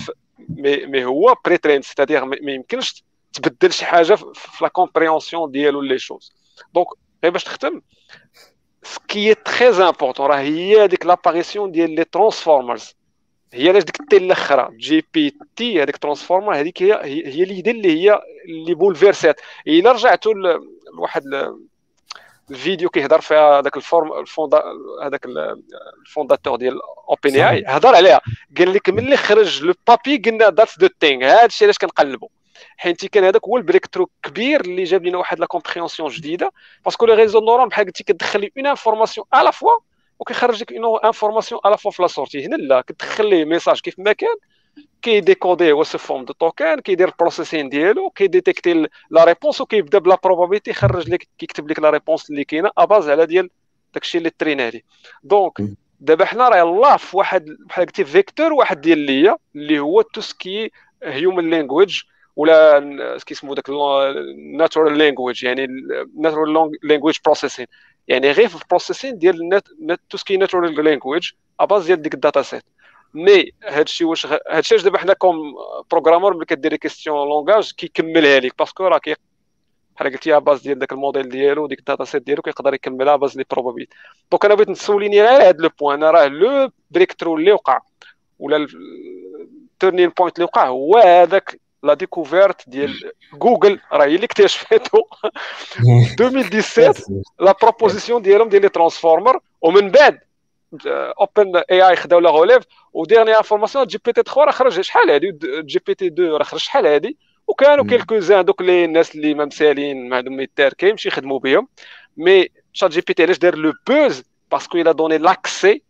[0.86, 6.00] مي هو بري ترين سيتادير ما يمكنش تبدل شي حاجة في لا كومبريونسيون ديالو لي
[6.00, 6.34] شوز
[6.74, 6.88] دونك
[7.24, 7.82] غير باش نختم
[8.84, 12.96] سكي تري امبورطون راه هي هذيك لاباريسيون ديال لي ترانسفورمرز
[13.54, 18.02] هي علاش ديك التي الأخرى جي بي تي هذيك ترانسفورمر هذيك هي هي ليدي اللي
[18.02, 19.42] هي اللي بولفيرسات.
[19.68, 20.34] إلا رجعتوا
[20.98, 21.24] لواحد
[22.52, 24.64] الفيديو كيهضر فيها هذاك الفورم الفوندا
[25.04, 25.26] هذاك
[26.06, 28.22] الفونداتور ديال اوبن اي هضر عليها.
[28.58, 32.28] قال لك ملي خرج لو بابي قلنا ذاتس دو ثينغ هذا الشيء علاش كنقلبوا
[32.78, 36.52] حيت كان هذاك هو البريك ترو كبير اللي جاب لنا واحد لا كومبريونسيون جديدة.
[36.86, 39.72] باسكو لي ريزو نورون بحال قلتي كتدخل لي اون انفورماسيون ا فوا
[40.20, 44.00] وكيخرج لك اون انفورماسيون ا فوا في لا سورتي هنا لا كتدخل ليه ميساج كيف
[44.00, 44.36] ما كان
[45.02, 50.72] كيديكوديه هو سو فورم دو توكن كيدير البروسيسين ديالو كيديتيكتي لا ريبونس وكيبدا بلا بروبابيلتي
[50.72, 53.50] يخرج لك كيكتب لك لا ريبونس اللي كاينة اباز على ديال
[53.94, 54.82] داكشي اللي ترينا عليه
[55.24, 55.62] دونك
[56.00, 60.22] دابا حنا راه يلاه في واحد بحال قلتي فيكتور واحد ديال ليا اللي هو تو
[60.22, 60.72] سكي
[61.04, 62.02] هيومن لانجويج
[62.36, 63.70] ولا كيسمو داك
[64.58, 65.68] ناتورال لانجويج يعني
[66.18, 67.66] ناتورال لانجويج بروسيسين
[68.08, 69.62] يعني غير في البروسيسين ديال
[70.10, 72.64] تو سكي ناتورال لانجويج اباز ديال ديك الداتا سيت
[73.14, 75.56] مي هادشي واش هادشي واش دابا حنا كوم
[75.92, 79.16] بروغرامور ملي كديري كيستيون لونغاج كيكملها لك باسكو راه كي
[79.96, 83.46] بحال قلتي باز ديال داك الموديل ديالو ديك الداتا سيت ديالو كيقدر يكملها باز لي
[83.52, 83.96] بروبابيلتي
[84.32, 87.80] دونك أنا بغيت نسوليني غير هاد لو بوان راه لو بريك ترو اللي وقع
[88.40, 88.68] ولا
[89.74, 94.98] التيرنين بوينت اللي وقع هو هذاك لا ديكوفيرت ديال جوجل راه هي اللي اكتشفتو
[96.22, 97.04] 2017
[97.40, 100.20] لا بروبوزيسيون ديالهم ديال لي ترانسفورمر ومن بعد
[100.94, 105.12] اوبن اي اي خداو لا غوليف وديرني انفورماسيون جي بي تي 3 راه خرج شحال
[105.12, 109.16] هادي؟ جي بي تي 2 راه خرج شحال هادي؟ وكانوا كيلكو زان دوك لي الناس
[109.16, 111.68] اللي ما مسالين ما عندهم يدار كيمشي يخدموا بهم
[112.18, 115.82] مي شات جي بي تي علاش دار لو بوز؟ باسكو إلى دوني لاكسي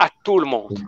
[0.00, 0.86] ا تو الموند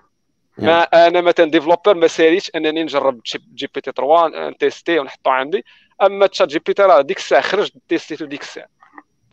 [0.59, 3.21] ما أنا مثلا ديفلوبر ما ساليتش أنني نجرب
[3.55, 5.65] جي بي تي 3 نتيستي ونحطو عندي.
[6.03, 8.69] أما تشات جي بي تي راه ديك الساعة خرج تيستيتو ديك الساعة.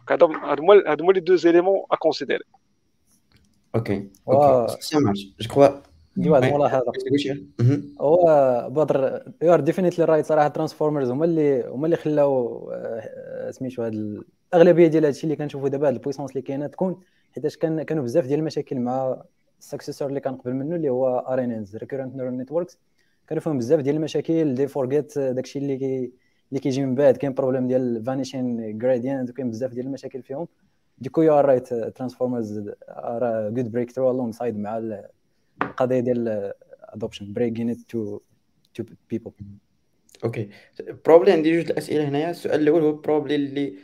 [0.09, 2.43] هادو هادو هما لي دو زيليمون ا كونسيديري
[3.75, 5.67] أوكي أوكي سا مارش جو كخوا
[6.17, 6.83] دي واحد الملاحظه
[8.01, 12.71] هو بدر you are definitely right صراحة transformers هما اللي هما اللي خلاو
[13.49, 13.93] سميتو هاد
[14.53, 16.99] الأغلبية ديال هادشي اللي كنشوفوا دابا هاد ال puissance اللي كاينة تكون
[17.31, 19.21] حيتاش كان كانوا بزاف ديال المشاكل مع
[19.59, 22.77] ال successeur اللي كان قبل منه اللي هو RNNs recurrent neural networks
[23.27, 26.11] كانوا فيهم بزاف ديال المشاكل they forget داكشي اللي كي
[26.49, 30.47] اللي كيجي من بعد كاين problème ديال vanishing gradient وكاين بزاف ديال المشاكل فيهم.
[30.97, 32.57] ديكو you are right transformers
[32.89, 35.01] are good breakthrough alongside مع
[35.61, 38.19] القضية ديال adoption breaking it to
[38.73, 39.31] to people
[40.23, 40.49] okay
[41.05, 42.29] probably عندي جوج الأسئلة هنايا.
[42.29, 43.77] السؤال الأول هو probably اللي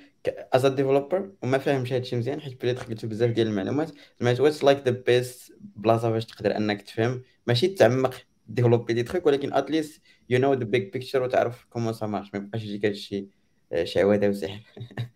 [0.54, 3.92] as developer وما فاهمش هادشي مزيان حيت بلي دخلت بزاف ديال المعلومات.
[4.22, 8.16] زعما what's like the best بلاصة باش تقدر أنك تفهم؟ ماشي تعمق
[8.48, 12.34] développer des trucs ولكن at least you know the big picture وتعرف comment ça marche
[12.34, 13.28] ما يبقاش يجيك هادشي
[13.72, 14.62] آه، شعوذة وسحر.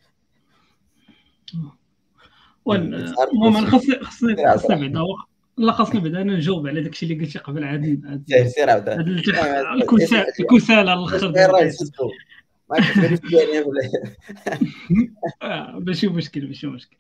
[3.34, 5.06] المهم خاصني خاصني خاصني بعدا
[5.58, 8.24] لا خاصني بعدا أنا نجاوب على داكشي اللي قلتي قبل عاد.
[8.48, 8.90] سير عاود
[10.40, 11.32] الكسالى الآخر
[15.42, 16.98] آه، ماشي مشكل ماشي مشكل.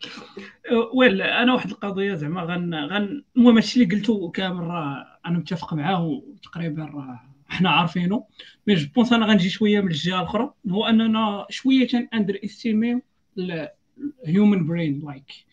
[0.94, 5.73] well أنا واحد القضية زعما غن غن المهم هادشي اللي قلتو كامل راه أنا متفق
[5.73, 8.23] معاه وتقريبا راه حنا عارفينه
[8.68, 10.54] mais je pense أنا غنجي شوية من الجهة الأخرى.
[10.69, 13.02] هو أننا شوية تن underestimer
[13.38, 15.45] ال human brain like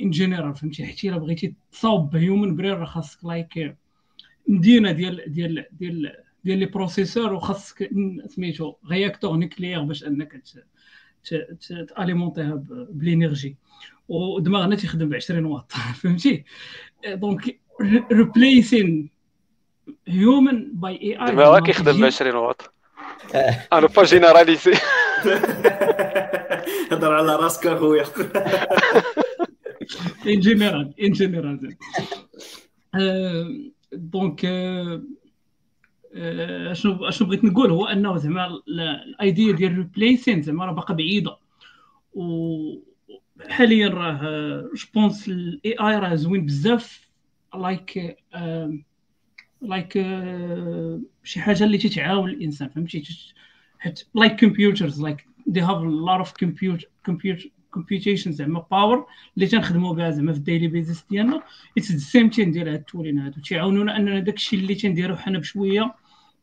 [0.00, 3.76] en général فهمتي؟ حتى إلا بغيتي تصاوب ب human brain راه خاصك like
[4.48, 6.12] مدينة ديال ديال ديال
[6.44, 7.90] ديال les processeurs وخاصك
[8.26, 10.42] سميتو réacteur nucléaire باش أنك
[11.96, 13.56] تأليمونتيها ب l'énergie.
[14.08, 16.44] ودماغنا تيخدم ب 20 واط فهمتي؟
[17.06, 17.60] دونك
[18.12, 19.10] ريبليسين
[20.08, 22.72] هيومن باي اي اي دماغك يخدم ب 20 واط.
[23.72, 24.72] أنا pas généraliser
[26.92, 28.04] هضر على راسك أخويا.
[30.26, 31.76] en général en général
[33.92, 34.44] donc
[36.14, 41.36] اشنو اشنو بغيت نقول هو أنه زعما ال idea ديال replacing زعما راه باقا بعيدة.
[42.14, 42.78] و
[43.48, 44.20] حاليا راه
[44.74, 47.08] je pense ال AI راه زوين بزاف.
[47.54, 48.16] like
[49.62, 49.92] like
[51.24, 53.04] شي حاجة اللي تتعاون الإنسان فهمتي؟
[53.78, 55.62] حيت like computers like a
[56.06, 61.04] lot of compute compute computation زعما power اللي تنخدموا بها زعما في ال daily business
[61.10, 61.42] ديالنا.
[61.78, 63.40] it's the same thing ديال هاد ال tooling هادو.
[63.40, 65.94] تيعاونونا اننا داكشي اللي تنديرو حنا بشوية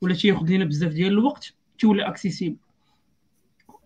[0.02, 2.56] ولا تياخذ لينا بزاف ديال الوقت تولي accessible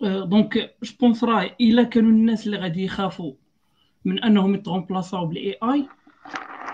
[0.02, 3.34] donc je pense راه إلا كانوا الناس اللي غادي يخافوا
[4.06, 5.88] من أنهم يتغومبلاصاو بال AI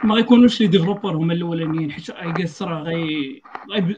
[0.04, 3.42] ما غيكونوش les développeurs هما الأولانيين حيت I guess راه غي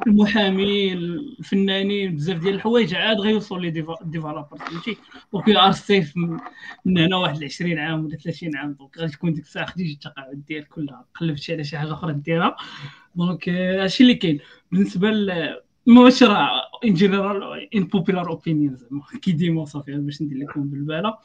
[0.08, 3.72] المحامي الفنانين بزاف ديال الحوايج عاد غيوصلوا les
[4.06, 4.98] développeurs فهمتي؟
[5.34, 6.13] donc are safe
[6.86, 10.44] من هنا واحد 20 عام ولا 30 عام donc غادي تكون ديك الساعة خديتي التقاعد
[10.48, 12.56] ديالك كلها قلبتي على شي حاجة أخرى ديرها.
[13.15, 14.40] donc هادشي اللي كاين.
[14.72, 15.56] بالنسبة ل
[15.88, 16.50] ماشي راه
[16.86, 21.18] en général unpopular opinion زعما كي ديما صافي باش ندير لكم بالبالة.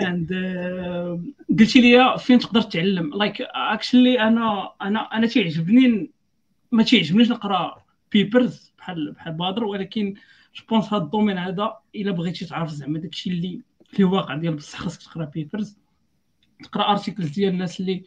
[0.00, 3.14] and uh, قلتي لي فين تقدر تعلم.
[3.14, 6.10] like actually أنا أنا أنا تيعجبني
[6.72, 10.14] ما تيعجبنيش نقرأ papers بحال بحال بادر ولكن
[10.54, 14.54] je pense هذا ال domaine هذا إلا بغيتي تعرف زعما داكشي اللي في واقع ديال
[14.56, 15.78] بصح خاصك تقرأ papers
[16.64, 18.04] تقرأ articles ديال الناس اللي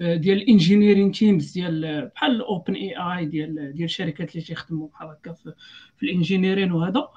[0.00, 5.54] ديال ال engineering teams ديال بحال OpenAI ديال ديال الشركات اللي تيخدموا بحال هكا في,
[5.96, 7.08] في ال engineering وهذا.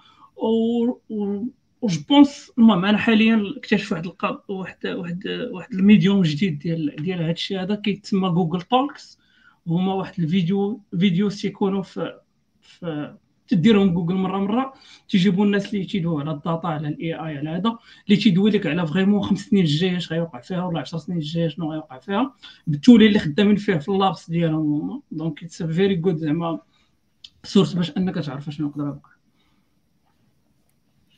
[1.84, 4.52] و و je pense المهم أنا حاليا اكتشف واحد الق...
[4.52, 9.20] واحد واحد واحد ال medium جديد ديال ديال هذا الشيء هذا كيتسمى Google Talks
[9.68, 12.20] هما واحد الفيديو فيديوز تيكونوا في
[12.62, 13.18] في
[13.48, 14.74] تديرهم جوجل مرة مرة.
[15.10, 18.68] تيجيبوا الناس اللي تيدويو على ال data على ال AI على هذا اللي تيدوي لك
[18.68, 22.36] على vraiment خمس سنين الجايه اش غيوقع فيها ولا 10 سنين الجايه شنو غيوقع فيها.
[22.68, 25.02] بال tooling اللي خدامين فيه في ال labs ديالهم هما.
[25.12, 26.60] donc it's very good زعما
[27.44, 29.10] سورس باش أنك تعرف شنو يقدر يوقع.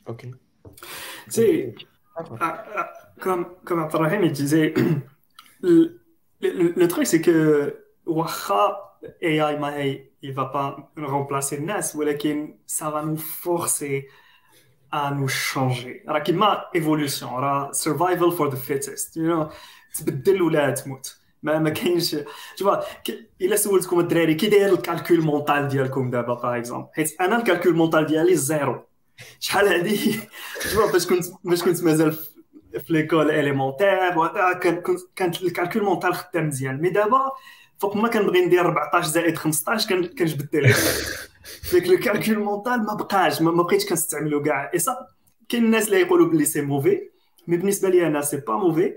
[0.08, 0.45] أوكي
[1.27, 1.75] C'est
[3.19, 4.73] comme, comme Abdelrahim il disait,
[5.61, 6.01] le,
[6.41, 13.03] le, le truc c'est que Waha AI il va pas remplacer Nas, mais ça va
[13.03, 14.07] nous forcer
[14.91, 16.03] à nous changer.
[16.05, 17.29] Alors qu'il m'a évolution,
[17.73, 19.49] survival for the fittest, you know,
[19.93, 22.15] تبدل ولا تموت ما ما كاينش
[22.61, 22.65] tu
[23.41, 28.05] الا سولتكم الدراري كي داير الكالكول مونطال ديالكم دابا باغ اكزومبل حيت انا الكالكول مونطال
[28.05, 28.84] ديالي زيرو
[29.40, 30.20] شحال هادي؟
[30.92, 32.12] فاش كنت فاش كنت مازال
[32.78, 34.12] في ليكول إليمونتير
[35.16, 36.80] كانت الكالكول مونتال خدام مزيان.
[36.80, 37.32] مي دابا
[37.78, 41.04] فوق ما كنبغي ندير 14 زائد 15 كنجبد التليفون.
[41.70, 44.70] فيك الكالكول مونتال ما بقاش ما بقيتش كنستعملو كاع.
[44.74, 45.06] اي صا
[45.48, 47.10] كاين الناس اللي يقولوا بلي سي موفي
[47.46, 48.94] مي بالنسبة لي أنا سي با موفي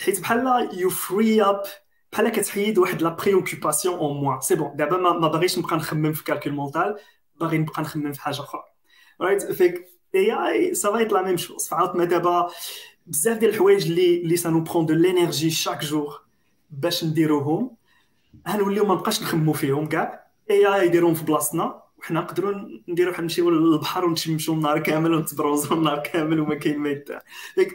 [0.00, 1.62] حيت بحال you free up
[2.12, 6.24] بحال كتحيد واحد la préoccupation en moins c'est bon دابا ما باغيش نبقى نخمم في
[6.24, 6.96] calcul mental
[7.40, 8.69] باغي نبقى نخمم في حاجة أخرى.
[9.20, 12.50] right fait que AI ça va la même chose فعاوتنا دابا
[13.06, 16.20] بزاف ديال الحوايج اللي اللي ça nous prend de l'énergie chaque jour
[16.70, 17.76] باش نديروهم
[18.48, 20.26] غنوليو ما نبقاش نخمو فيهم كاع.
[20.50, 22.54] AI يديرهم في بلاصتنا وحنا نقدروا
[22.88, 27.20] نديرو بحال نمشيو للبحر ونتشمشوا النهار كامل ونتبروزو النهار كامل وما كاين ما يدار.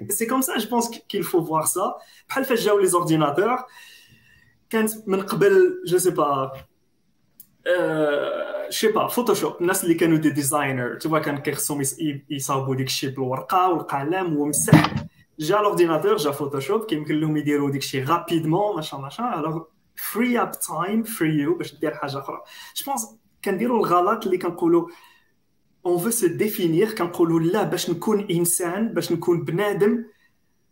[0.10, 1.96] c'est comme ça je pense qu'il faut voir ça
[2.30, 3.58] بحال فاش جاو les ordinateurs
[4.70, 6.52] كانت من قبل je sais pas
[8.70, 11.82] شي با Photoshop الناس اللي كانوا des designers تبا كان كيخصهم
[12.30, 14.93] يصاوبوا ديك الشيء بالورقة والقلم ومسح.
[15.39, 19.39] جا l'ordinateur جا Photoshop كيمكن لهم يديروا ديك الشيء rapidement ماشا ماشا.
[19.39, 19.63] الوغ
[19.96, 22.41] free up time for you باش دير حاجة أخرى.
[22.76, 23.08] je pense
[23.45, 24.88] كنديروا الغلط اللي كنقولوا
[25.86, 30.05] on veut se définir كنقولوا لا باش نكون إنسان باش نكون بنادم.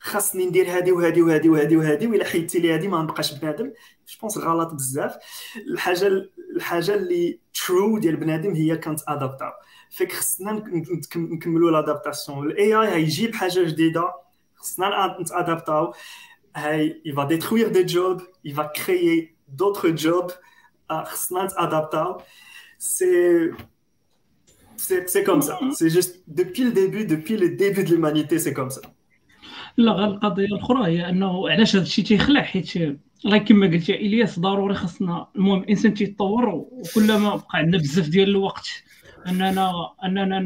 [0.05, 3.65] خاصني ندير هادي وهادي وهادي وهادي وهادي وإلا حيدتي لي هادي ما نبقاش بنادم.
[4.07, 5.15] je pense غلط بزاف.
[5.67, 6.11] الحاجة
[6.55, 9.53] الحاجة اللي true ديال بنادم هي كانت ادابتا
[9.89, 10.51] fait que خصنا
[11.15, 14.13] نكملوا l'adaptation ال AI هيجيب حاجة جديدة
[14.55, 15.93] خصنا نتادابتاو
[16.55, 19.35] هاي il va détruire des jobs il va créer
[19.95, 20.31] jobs.
[20.91, 22.21] خصنا نتادابتاو
[22.79, 23.51] سي
[24.77, 25.57] c'est comme ça.
[25.79, 28.81] C'est juste depuis le début depuis le début de l'humanité c'est comme ça.
[29.77, 32.75] لا القضية الأخرى هي أنه علاش هذا الشيء تيخلع حيت
[33.25, 38.29] الله كما قلت يا إلياس ضروري خصنا المهم الإنسان تيتطور وكلما بقى عندنا بزاف ديال
[38.29, 38.69] الوقت
[39.27, 39.71] أننا
[40.03, 40.39] أننا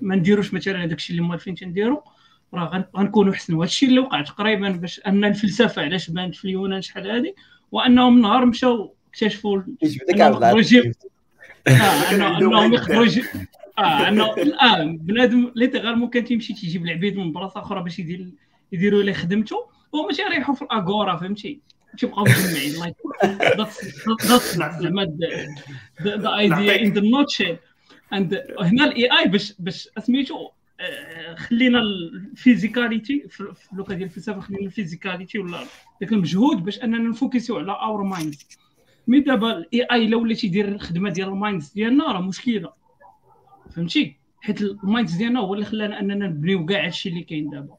[0.00, 2.02] ما نديروش مثلا هذاك الشيء اللي موالفين تنديرو
[2.54, 6.82] راه غنكونوا احسن وهذا الشيء اللي وقع تقريبا باش أن الفلسفة علاش بانت في اليونان
[6.82, 7.34] شحال هذه
[7.72, 10.92] وانهم نهار مشاو اكتشفوا الرجيم
[11.68, 13.06] آه، أنهم يقدروا
[13.80, 18.30] آه أنه الآن بنادم littéralement كان تيمشي تيجيب العبيد من بلاصة أخرى باش يدير
[18.72, 19.56] يديروا ليه خدمته
[19.92, 21.60] وهما تيريحوا في ال agora فهمتي؟
[21.98, 22.96] تيبقاو مجمعين like
[23.56, 25.04] that's زعما
[26.02, 27.58] the idea in the not
[28.12, 30.48] and هنا ال AI باش باش سميتو
[30.80, 35.58] آه، خلينا ال physicalité في le cas ديال الفلسفة خلينا ال physicalité ولا
[36.02, 38.34] ذاك المجهود باش أننا نفوكسيو على our mind
[39.06, 42.79] mais دابا ال AI لو ولات يدير الخدمة ديال ال mind ديالنا راه مشكلة.
[43.76, 47.76] فهمتي؟ حيت ال mind ديالنا هو اللي خلانا اننا نبنيو كاع هادشي اللي كاين دابا.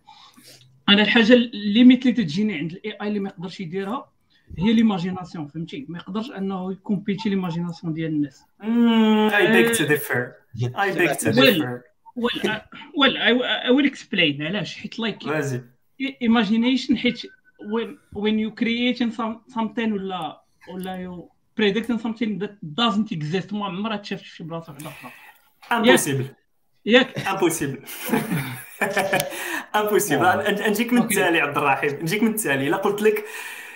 [0.89, 4.11] أنا الحاجة ال limite اللي تجيني عند ال AI اللي ما يقدرش يديرها
[4.57, 8.43] هي l'imagination فهمتي؟ ما يقدرش انه يكومبيتي l'imagination ديال الناس.
[9.37, 10.31] I beg to differ
[10.63, 11.81] I beg to differ
[12.15, 12.61] well
[12.97, 15.17] well I will explain علاش؟ حيت like
[16.21, 17.21] imagination حيت
[18.15, 21.31] when you creating some, something ولا ولا you
[21.61, 25.11] predicting something that doesn't exist ما عمرها تشافت في شي بلاصة واحدة أخرى.
[25.71, 26.25] impossible
[26.85, 27.79] ياك impossible
[29.75, 31.99] impossible نجيك من التالي عبد الرحيم.
[32.01, 32.67] نجيك من التالي.
[32.67, 33.25] إلا قلت لك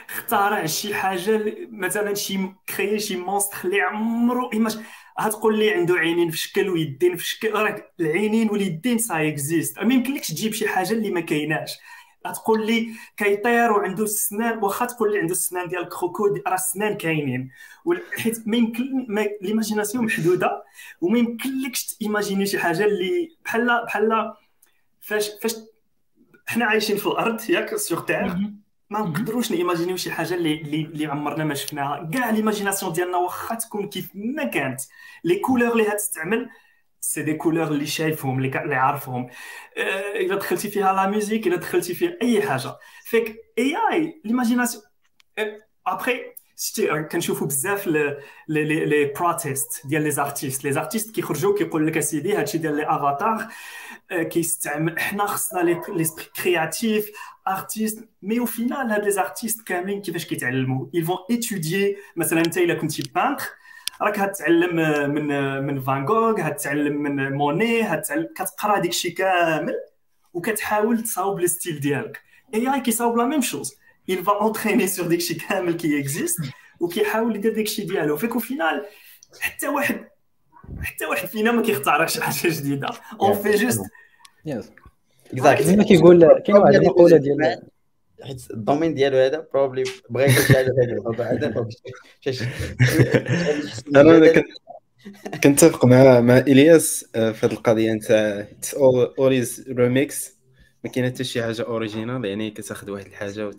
[0.09, 2.39] اخترع شي حاجة مثلا شي
[2.75, 4.77] كريي شي monstre اللي عمرو image
[5.21, 9.93] غتقول لي عنده عينين في شكل ويدين في شكل راك العينين واليدين ça existe ما
[9.93, 11.71] يمكنلكش تجيب شي حاجة اللي ما كايناش.
[12.27, 16.97] غتقول لي كيطير وعنده السنان واخا تقول لي عنده السنان ديال ال croco راه السنان
[16.97, 17.51] كاينين.
[18.17, 19.07] حيت ما يمكن
[19.41, 20.63] l'imagination محدودة
[21.01, 24.33] وما يمكنلكش تيماجيني شي حاجة اللي بحال بحال
[25.01, 25.55] فاش فاش
[26.47, 28.35] حنا عايشين في الأرض ياك sur Terre
[28.89, 32.09] ما نقدروش نيماجينيو شي حاجة اللي اللي عمرنا ما شفناها.
[32.13, 34.81] كاع l'imagination ديالنا واخا تكون كيف ما كانت
[35.23, 36.49] les couleurs اللي هتستعمل
[37.05, 39.29] c'est des couleurs اللي شايفهم اللي اللي عارفهم
[40.15, 44.83] الا دخلتي فيها لا ميوزيك الا دخلتي فيها اي حاجة فيك اي اي ليماجيناسيون
[45.87, 46.21] ابخي
[46.57, 52.35] شتي كنشوفوا بزاف لي لي بروتيست ديال لي زارتيست لي زارتيست كيخرجوا كيقول لك اسيدي
[52.35, 53.47] هادشي ديال لي افاتار
[54.11, 57.11] كيستعمل حنا خصنا ليسبري كرياتيف
[57.47, 62.57] ارتيست مي أو فينال هاد لي زارتيست كاملين كيفاش كيتعلموا ils vont étudier مثلا انت
[62.57, 63.45] الا كنتي بانتر
[64.01, 64.75] راك هتعلم
[65.13, 65.27] من
[65.63, 69.75] من فان غوغ هتعلم من موني هتعلم كتقرا ديك الشيء كامل
[70.33, 72.21] وكتحاول تصاوب ال style ديالك.
[72.53, 73.75] AI كيصاوب la même chose
[74.11, 76.39] il va entraîner sur ديك الشيء كامل qui existe
[76.79, 78.17] وكيحاول يدير ديك الشيء ديالو.
[78.17, 78.85] fait que final
[79.39, 80.07] حتى واحد
[80.81, 82.87] حتى واحد فينا ما كيختارش حاجة جديدة.
[83.21, 83.81] on fait juste
[84.45, 84.71] yes
[85.33, 87.61] exactly كيقول كاين واحد المقوله ديال
[88.23, 91.47] حيت ال domaine ديالو هذا probably بغى يقول شي حاجة في هذا
[93.95, 94.43] أنا
[95.43, 97.93] كنتفق مع مع إلياس آه، في هذه القضية.
[97.93, 98.47] نتاع
[99.19, 100.37] always remix
[100.83, 103.51] ما كاين حتى شي حاجة original يعني كتاخذ واحد الحاجة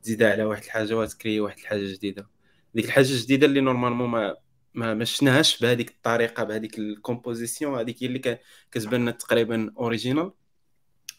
[0.00, 2.26] وتزيدها على واحد الحاجة وتكري واحد الحاجة جديدة.
[2.74, 4.36] ديك الحاجة الجديدة اللي normalement ما
[4.74, 8.38] ما ما شفناهاش بهذيك الطريقة بهذيك ال composition هذيك هي اللي
[8.72, 10.32] كتبان تقريبا original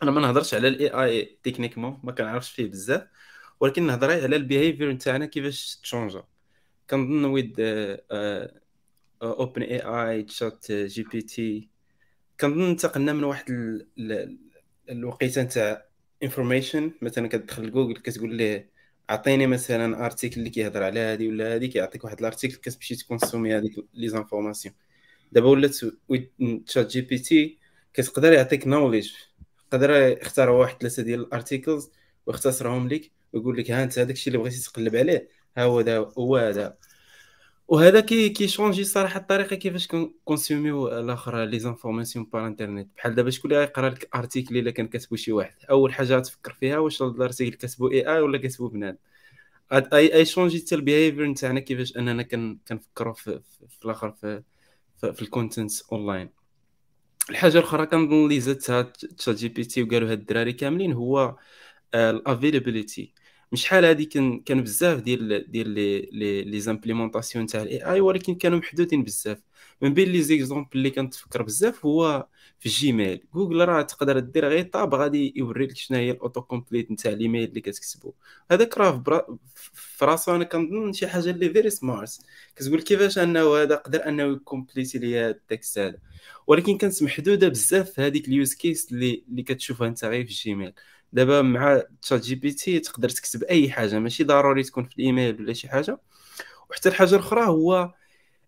[0.03, 3.07] أنا ما نهضرش على ال AI techniquement ما كنعرفش فيه بزاف
[3.59, 6.23] ولكن نهضر على ال behavior نتاعنا كيفاش تشونجا.
[6.89, 7.55] كنظن ويد
[9.21, 11.69] اوبن اي اي تشات جي بي تي
[12.39, 13.45] كنظن انتقلنا من واحد
[14.89, 15.85] الوقيته نتاع
[16.23, 18.69] information مثلا كتدخل جوجل كتقول ليه
[19.09, 23.57] أعطيني مثلا article اللي كيهضر على هذه ولا هذه كيعطيك واحد ال article كتمشي تكونسومي
[23.57, 24.75] هذيك les informations
[25.31, 25.75] دابا ولات
[26.67, 27.57] ChatGPT
[27.93, 29.11] كتقدر يعطيك knowledge
[29.74, 29.91] يقدر
[30.22, 31.91] يختار واحد ثلاثة ديال ال articles
[32.26, 35.97] ويختصرهم لك ويقول لك ها أنت هذاك الشيء اللي بغيتي تقلب عليه ها هو هذا
[35.97, 36.78] هو هذا.
[37.68, 39.88] وهذا كي كيشونجي صراحة الطريقة كيفاش
[40.26, 42.88] كونسوميو الآخر les informations par internet.
[42.97, 46.53] بحال دابا شكون اللي غيقرا لك article إلا كان كاتبو شي واحد؟ أول حاجة تفكر
[46.53, 48.97] فيها واش ال article كاتبو AI ولا كاتبو بنادم.
[49.73, 52.24] AI شونجي حتى ال behavior نتاعنا كيفاش أننا
[52.68, 54.43] كنفكروا في, في, في الآخر في
[54.97, 56.29] في, في ال content online
[57.30, 58.82] الحاجة الأخرى كنظن اللي زادتها
[59.17, 61.36] ChatGPT وقالوا هاد الدراري كاملين هو
[61.95, 63.13] ال availability
[63.51, 68.36] من شحال هادي كان كان بزاف ديال ديال les les implémentations تاع ال AI ولكن
[68.36, 69.41] كانوا محدودين بزاف.
[69.82, 72.28] من بين les exemples اللي كنتفكر بزاف هو
[72.66, 76.17] في ال Gmail Google راه تقدر دير غير tab غادي يوري لك شنو هي ال
[76.17, 78.13] auto complete نتاع الايميل اللي كتكتبو.
[78.51, 79.03] هذاك راه
[79.74, 82.19] في راسو أنا كنظن شي حاجة اللي very smart
[82.55, 85.97] كتقول كيفاش أنه هذا قدر أنه يكومبليتي لي ال text هذا.
[86.47, 90.38] ولكن كانت محدوده بزاف هذيك ال use case اللي اللي كتشوفها أنت غير في ال
[90.38, 90.73] Gmail
[91.13, 95.99] دابا مع ChatGPT تقدر تكتب أي حاجة ماشي ضروري تكون في الايميل ولا شي حاجة.
[96.70, 97.93] وحتى الحاجة الأخرى هو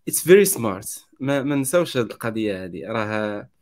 [0.08, 3.57] it's very smart ما, ما نساوش هذه القضية هذه راه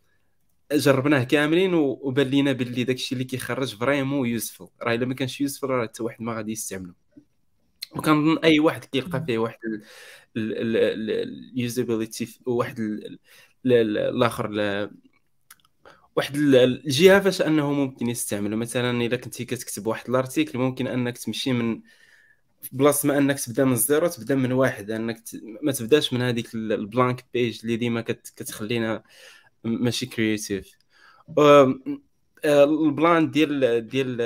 [0.72, 5.70] جربناه كاملين وبان لينا باللي داكشي اللي كيخرج vraiment useful راه إلا ما كانش useful
[5.70, 6.94] راه حتى واحد ما غادي يستعملو.
[7.96, 9.58] وكنظن أي واحد كيلقى فيه واحد
[10.36, 12.80] ال usability واحد
[13.66, 14.50] الآخر
[16.16, 21.18] واحد الجهة فاش أنه ممكن يستعملوا مثلا إلا كنتي كتكتب واحد ال article ممكن أنك
[21.18, 21.80] تمشي من
[22.72, 24.90] بلاص ما أنك تبدا من الزيرو تبدا من واحد.
[24.90, 25.40] أنك ت...
[25.62, 28.32] ما تبداش من هذيك ال blank page اللي ديما كت...
[28.36, 29.02] كتخلينا
[29.66, 30.72] ماشي creative
[32.44, 34.20] ال plan ديال ديال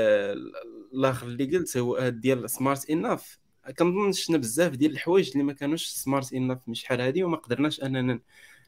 [0.95, 3.39] الآخر اللي قلت هو ديال smart enough
[3.79, 7.83] كنظن شفنا بزاف ديال الحوايج اللي ما كانوش smart enough من شحال هذه وما قدرناش
[7.83, 8.21] أننا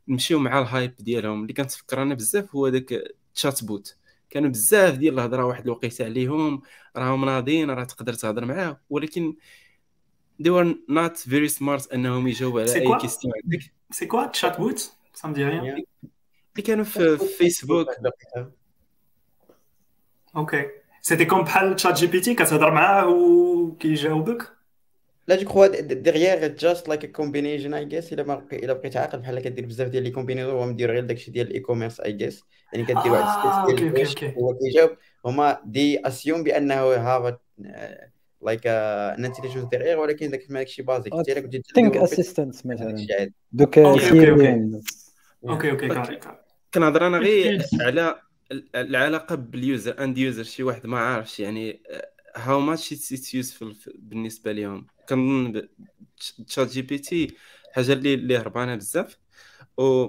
[0.09, 1.43] نمشيو مع ال hype ديالهم.
[1.43, 3.05] اللي كنتفكر أنا بزاف هو داك
[3.35, 3.97] chatbot
[4.31, 6.62] كانوا بزاف ديال الهضرة واحد الوقيتة عليهم
[6.97, 9.37] راهم ناضيين راه تقدر تهضر معاه ولكن
[10.43, 14.93] they were not very smart أنهم يجاوبوا على أي question عندك c'est quoi chatbot ça
[15.14, 15.85] m'a dit
[16.53, 17.88] اللي كانوا في فيسبوك
[20.36, 20.66] أوكي.
[21.03, 24.53] سيتي كوم بحال تشات جي بي تي كتهضر معاه وكيجاوبك
[25.28, 29.40] لا جو كخوا ديغيير جاست لايك كومبينيشن اي جيس الا ما الا بقيت عاقل بحال
[29.40, 32.42] كدير بزاف ديال لي كومبينيشن هو مدير غير داكشي ديال الاي كوميرس اي جيس
[32.72, 34.90] يعني كدير واحد آه، ديال هو كيجاوب
[35.26, 37.34] هما دي اسيوم بأنه هاف
[38.42, 43.30] لايك ان انتيليجنس ديغيغ ولكن داك ماكشي بازيك كنتي ثينك اسيستنت مثلا.
[43.53, 43.78] دوك
[45.49, 46.20] OK OK كاري.
[46.75, 48.23] كنهضر أنا غير على
[48.75, 51.83] العلاقة بال user end user شي واحد ما عارفش يعني
[52.37, 55.68] how much it's useful بالنسبة لهم كنظن
[56.47, 57.37] تشات جي بي تي
[57.73, 59.18] حاجة اللي اللي هربانه بزاف.
[59.79, 60.09] و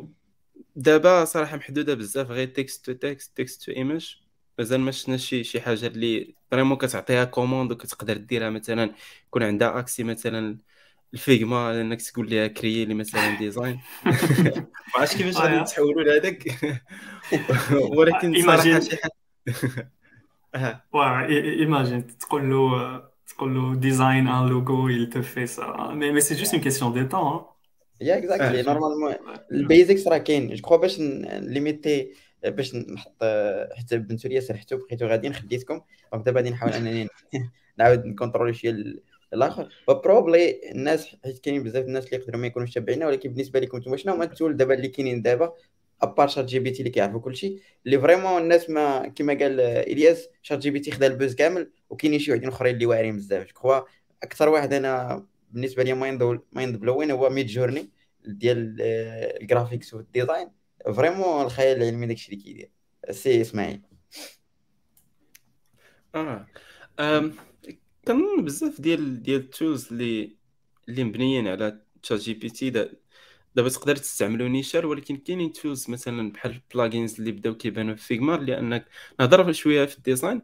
[0.76, 4.16] دابا صراحة محدودة بزاف غير text to text text to image
[4.60, 8.96] مازال ما شفنا شي شي حاجة اللي vraiment كتعطيها commande وكتقدر ديرها مثلا
[9.28, 10.58] يكون عندها accès مثلا
[11.14, 16.44] الفيجما إنك تقول لها كريي لي مثلا ديزاين ما عرفتش كيفاش غادي نتحولوا لهذاك
[17.98, 19.12] ولكن صراحة شي حاجة
[20.56, 20.84] آه.
[20.94, 25.94] I- imagine, تقول له تقول له design un logo, il te fait ça.
[25.96, 27.34] Mais, mais c'est juste une question de temps.
[27.36, 27.46] Hein.
[28.02, 28.64] يا اكزاكتلي آه.
[28.64, 29.16] نورمالمون
[29.52, 33.24] البيزكس راه كاين جو كخوا باش ليميتي باش نحط
[33.78, 35.82] حتى بنتو ليا سرحتو بقيتو غاديين خديتكم
[36.14, 37.08] دونك دابا غادي نحاول أنني
[37.80, 38.72] نعاود نكونترولي شوية
[39.34, 39.70] الآخر.
[39.88, 43.78] و probably الناس حيت كاينين بزاف الناس اللي يقدروا ما يكونوش تابعينا ولكن بالنسبة لكم
[43.78, 45.54] نتوما شنو هما ال tools دابا اللي كاينين دابا
[46.02, 49.60] à part شات جي بي تي اللي كيعرفوا كلشي اللي vraiment الناس ما كما قال
[49.60, 53.18] إلياس شات جي بي تي خدا ال buzz كامل وكاينين شي وحدين أخرين اللي واعرين
[53.18, 53.48] بزاف.
[53.64, 53.86] جو
[54.24, 57.90] أكثر واحد أنا بالنسبة لي mind mind-blowing هو ميد جورني
[58.26, 58.76] ديال
[59.42, 60.50] ال graphics وال design
[60.94, 62.72] vraiment الخيال العلمي داكشي اللي كيدير.
[63.12, 63.82] سي إسماعيل.
[66.16, 66.46] آه.
[68.08, 70.38] كنظن بزاف ديال ديال ال tools اللي
[70.90, 72.94] اللي مبنيين على تشات جي بي تي دا-
[73.56, 78.04] دابا تقدر تستعملو نيشان ولكن كاينين tools مثلا بحال ال plugins اللي بداو كيبانوا في
[78.08, 78.88] فيجما لأنك
[79.20, 80.42] نهضر شوية في ال design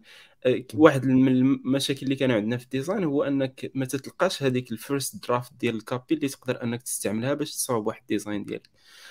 [0.74, 4.81] واحد من المشاكل اللي كانوا عندنا في ال design هو أنك ما تتلقاش هذيك ال
[4.81, 8.70] first draft ديال ال copy اللي تقدر أنك تستعملها باش تصاوب واحد ال design ديالك.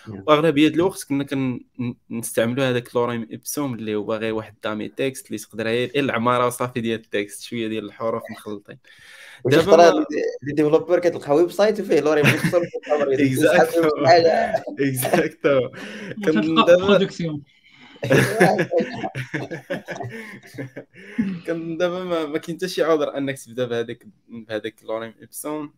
[0.09, 1.25] وأغلبية الوقت كنا
[2.11, 6.81] كنستعملوا هذاك lorem ipsum اللي هو غير واحد dummy text اللي تقدر غير العمارة وصافي
[6.81, 8.79] ديال ال text شوية ديال الحروف مخلطين.
[9.45, 10.05] دابا
[10.43, 12.61] les développeurs كتلقى website وفيه lorem مختصر
[13.19, 14.09] Exactement.
[14.81, 15.61] exacto
[21.47, 25.73] كان دابا ما, ما كاين حتى شي عذر انك تبدا بهذاك بهذاك lorem ipsum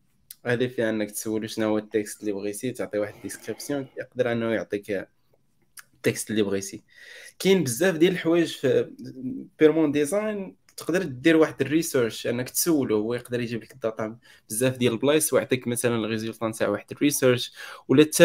[0.46, 4.50] هذه فيها انك تسولو شنو هو ال text اللي بغيتي تعطي واحد description يقدر انه
[4.50, 5.08] يعطيك
[5.94, 6.82] ال text اللي بغيتي
[7.38, 8.90] كاين بزاف ديال الحوايج في
[9.58, 14.18] purement design تقدر دير واحد ال research انك تسولو هو يقدر يجيب لك ال data
[14.48, 17.52] بزاف ديال البلايص ويعطيك مثلا ال result تاع واحد ال research
[17.88, 18.24] ولا حتى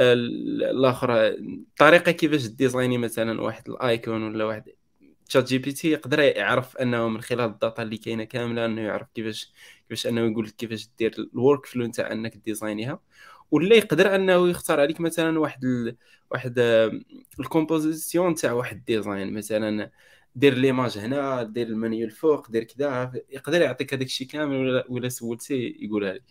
[0.00, 1.28] الآخر.
[1.28, 4.72] الطريقة كيفاش ديزايني مثلا واحد ال icon ولا واحد
[5.28, 8.80] تشات جي بي تي يقدر يعرف أنه من خلال ال data اللي كاينة كاملة أنه
[8.82, 9.52] يعرف كيفاش
[9.88, 13.00] كيفاش أنه يقول لك كيفاش دير ال workflow نتاع أنك ديزاينيها
[13.50, 15.96] ولا يقدر أنه يختار عليك مثلا واحد ال...
[16.30, 16.58] واحد
[17.40, 19.90] ال composition تاع واحد design مثلا
[20.38, 25.08] دير l'image هنا دير المنيو الفوق دير كذا يقدر يعطيك هذاك الشيء كامل ولا ولا
[25.08, 26.24] سولتي يقولها لك.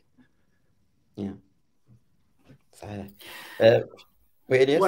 [2.74, 3.08] صحيح.
[3.62, 3.90] أه،
[4.50, 4.80] وي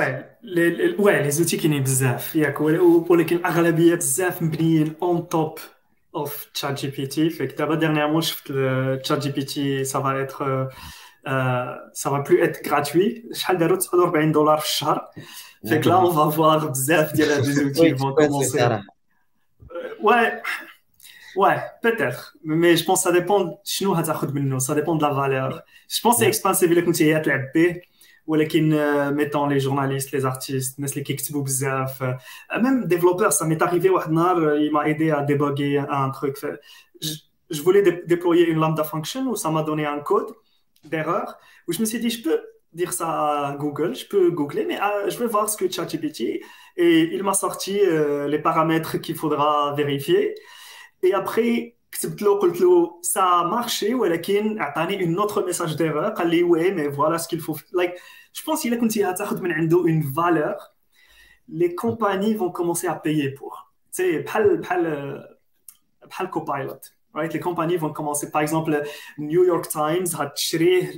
[0.99, 2.35] وي لي زوتي كاينين بزاف.
[2.35, 5.59] ياك ولكن الاغلبيه بزاف مبنيين on top
[6.15, 8.53] of تشات جي بي تي فيك دابا dernièrement شفت
[9.03, 10.69] تشات جي بي تي ça va être
[11.93, 15.09] ça va plus être gratuit شحال داروا 49 دولار في الشهر.
[15.65, 18.81] فيك لا on va voir بزاف ديال هاد les outils vont commencer
[20.00, 20.42] Ouais,
[21.36, 22.36] ouais, peut-être.
[22.44, 25.62] Mais je pense que ça dépend شنو هتاخد منه, ça dépend de la valeur.
[25.88, 27.80] Je pense que c'est expensive اللي كنتي هي تلعب به
[28.26, 28.70] ولكن
[29.16, 32.02] mettant les journalistes, les artistes, الناس اللي كيكتبوا بزاف
[32.52, 36.36] même développeur, ça m'est arrivé واحد النهار il m'a aidé à débugger un truc.
[37.02, 37.14] Je,
[37.50, 40.30] je voulais dé déployer une lambda function où ça m'a donné un code
[40.84, 41.26] d'erreur
[41.66, 42.38] où je me suis dit je peux
[42.73, 46.41] dire ça à Google, je peux googler, mais ah, je vais voir ce que ChatGPT
[46.77, 50.35] et il m'a sorti euh, les paramètres qu'il faudra vérifier.
[51.03, 51.75] Et après,
[53.01, 57.17] ça a marché, ou elle a une autre message d'erreur, elle dit ouais, mais voilà
[57.17, 57.57] ce qu'il faut.
[57.73, 57.95] Like,
[58.33, 58.77] je pense qu'il a
[59.85, 60.75] une valeur,
[61.47, 63.71] les compagnies vont commencer à payer pour.
[63.91, 66.79] C'est pas le copilot.
[67.16, 67.32] Right?
[67.32, 68.30] Les compagnies vont commencer.
[68.32, 68.82] Par exemple,
[69.18, 70.90] New York Times a tiré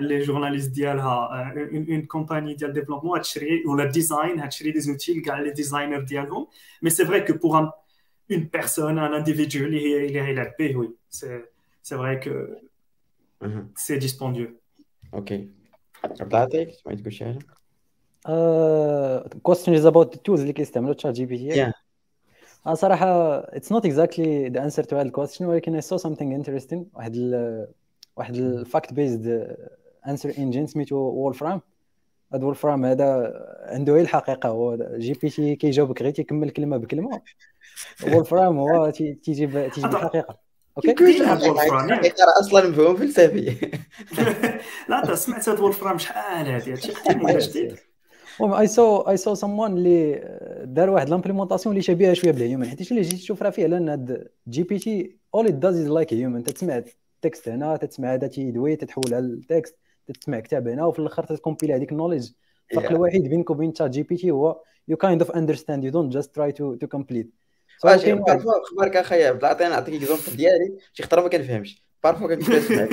[0.00, 4.72] les journalistes ديالها une, une compagnie de développement a tiré ou le design a tiré
[4.72, 6.46] des outils les designers ديالهم.
[6.82, 7.70] Mais c'est vrai que pour un,
[8.28, 10.88] une personne, un individu, il est il est oui.
[11.08, 11.52] C'est
[11.86, 12.34] c'est vrai que
[13.40, 13.64] mm -hmm.
[13.84, 14.50] c'est dispendieux.
[15.12, 15.32] Ok.
[16.04, 16.34] عبد
[16.86, 17.38] ما تقول شي حاجه؟
[19.48, 21.72] question is about the tools اللي كيستعملوا تشات جي بي تي.
[22.65, 26.35] أنا صراحة it's not exactly the answer to هذا ال question ولكن I saw something
[26.35, 27.67] interesting واحد ال
[28.15, 29.57] واحد ال fact-based
[30.07, 31.61] answer engine سميتو وولفرام
[32.33, 33.33] هذا وولفرام هذا
[33.65, 34.49] عنده غير الحقيقة.
[34.49, 37.21] هو جي بي تي كيجاوبك غير تيكمل كلمة بكلمة.
[38.03, 38.89] وولفرام هو
[39.23, 40.37] تيجيب تيجيب الحقيقة
[40.77, 40.91] OK؟
[41.21, 43.71] الحقيقة أصلا مفهوم فلسفي.
[44.89, 47.86] لا سمعت هذا وولفرام شحال هذه هادشي قديم جديد؟ المهم
[48.41, 50.21] اي سو اي سو سمون اللي
[50.63, 54.27] دار واحد l'implémentation اللي شبيهة شوية بال human حيت إلا جيت تشوف راه فعلا هاد
[54.47, 58.27] جي بي تي all it does is like human تسمع ال text هنا تسمع هذا
[58.27, 59.75] تيدوي تتحولها لل text
[60.21, 62.29] تسمع كتاب هنا وفي الآخر تكومبيلي هذيك ال knowledge
[62.71, 66.13] الفرق الوحيد بينك وبين تشات جي بي تي هو يو كايند اوف اندرستاند يو دونت
[66.13, 67.33] جاست تراي تو تو كومبليت
[67.83, 70.77] بارفوا خبرك أخي عطيني نعطيك اكزومبل ديالي.
[70.93, 71.83] شي خطرة ما كنفهمش.
[72.03, 72.87] بارفوا كنكون كنسمع.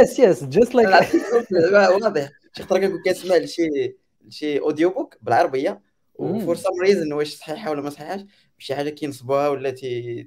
[0.00, 2.30] يس يس جاست لايك واضح.
[2.52, 3.96] شي خطرة كنكون كنسمع لشي
[4.28, 5.82] شي اوديو بوك بالعربية
[6.14, 8.20] وفور سام ريزن واش صحيحة ولا ما صحيحاش
[8.58, 9.70] شي حاجة كينصبوها ولا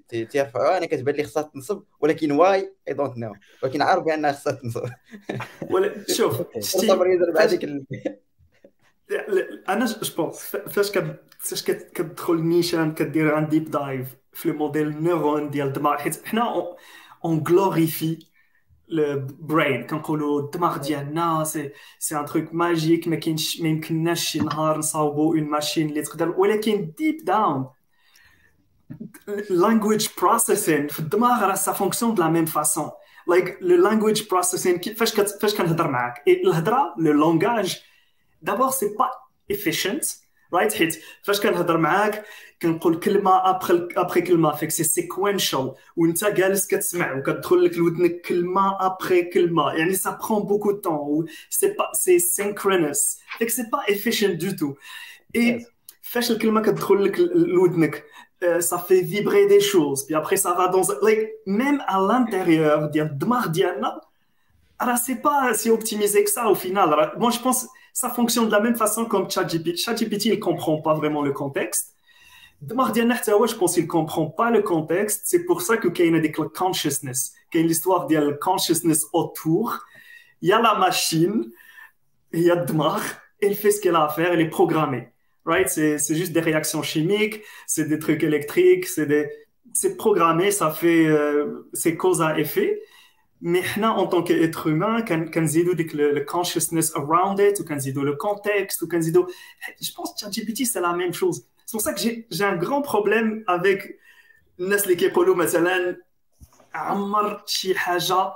[0.09, 3.33] تيرفعوها أنا كتبان لي خصها تنصب ولكن واي اي دونت نو
[3.63, 4.89] ولكن عارف بانها خصها تنصب.
[5.69, 6.41] ولا شوف
[9.69, 10.91] أنا جو بونس فاش
[11.39, 16.75] فاش كتدخل نيشان كدير عن ديب دايف في الموديل نيرون ديال الدماغ حيت حنا
[17.25, 18.28] اون غلوريفي
[18.89, 24.39] le brain كنقولوا الدماغ ديالنا سي سي ان تروك ماجيك ما كاينش ما يمكنناش شي
[24.39, 27.69] نهار نصاوبوا اون ماشين اللي تقدر ولكن ديب داون
[29.49, 32.89] language processing في الدماغ راه سا فونكسيون دو لا ميم فاسون
[33.27, 37.77] لايك لو language processing فاش فاش كنهضر معاك الهضره لو لونغاج
[38.41, 39.09] دابور سي با
[39.53, 42.25] efficient رايت حيت فاش كنهضر معاك
[42.61, 48.85] كنقول كلمة ابخي ابخي كلمة فيك سي سيكوينشال وانت جالس كتسمع وكتدخل لك لودنك كلمة
[48.85, 49.73] ابخي كلمة.
[49.73, 54.73] يعني سا برون بوكو طون سي با سي سينكرونس فيك سي با افيشنت دو تو
[55.35, 55.65] اي
[56.01, 58.03] فاش الكلمة كتدخل لك لودنك.
[58.71, 59.99] Ça fait vibrer des choses.
[60.05, 64.01] Puis après ça va dans like même à l'intérieur ديال الدماغ ديالنا
[64.81, 67.11] راه سي با سي اوبتيميزي que ça au final.
[67.17, 69.77] Moi je pense ça fonctionne de la même façon comme ChatGPT.
[69.77, 71.95] ChatGPT, il ne comprend pas vraiment le contexte.
[73.47, 75.21] je pense qu'il ne comprend pas le contexte.
[75.25, 76.15] C'est pour ça qu'il y a une
[76.49, 79.79] consciousness, qu'il y l'histoire de consciousness autour.
[80.41, 81.49] Il y a la machine,
[82.33, 83.01] il y a Dmar,
[83.41, 85.09] elle fait ce qu'elle a à faire, elle est programmée.
[85.45, 85.69] Right?
[85.69, 91.95] C'est juste des réactions chimiques, c'est des trucs électriques, c'est programmé, ça fait, euh, c'est
[91.95, 92.81] cause à effet
[93.40, 97.78] Mais en tant qu'être humain, quand le consciousness around it, ou quand
[98.10, 101.46] le contexte, ou quand je pense que ChatGPT, c'est la même chose.
[101.66, 103.98] C'est pour ça que j'ai un grand problème avec
[104.60, 105.96] الناس اللي كيقولوا مثلا
[106.74, 108.32] عمر شي حاجه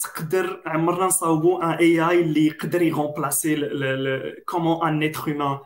[0.00, 3.70] تقدر عمرنا نصاوبوا ان اي اي اللي يقدر يغومبلاسي
[4.46, 5.58] كومون ان اتر هيومان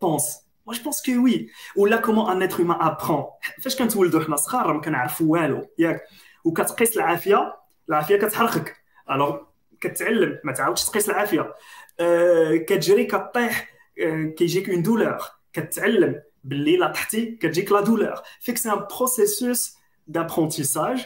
[0.00, 3.24] بونس moi je pense que oui ولا كومون ان اتر هيومان ابرون
[3.62, 6.02] فاش كنتولدوا حنا صغار ما كنعرفوا والو ياك
[6.43, 7.55] وكتقيس العافيه
[7.89, 8.75] العافيه كتحرقك
[9.11, 9.37] الوغ
[9.81, 11.55] كتعلم ما تعاودش تقيس العافيه
[11.99, 13.69] أه كتجري كطيح
[13.99, 15.17] أه كيجيك اون دولور
[15.53, 19.77] كتعلم باللي لا طحتي كتجيك لا دولور فيك سي ان بروسيسوس
[20.11, 21.01] d'apprentissage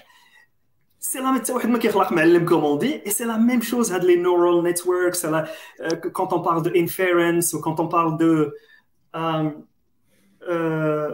[0.99, 3.91] c'est la méthode واحد ما كيخلق معلم comme on dit et c'est la même chose
[3.91, 5.45] هاد les neural networks la,
[5.81, 8.55] euh, quand on parle de inference ou quand on parle de
[9.15, 9.49] euh,
[10.49, 11.11] euh,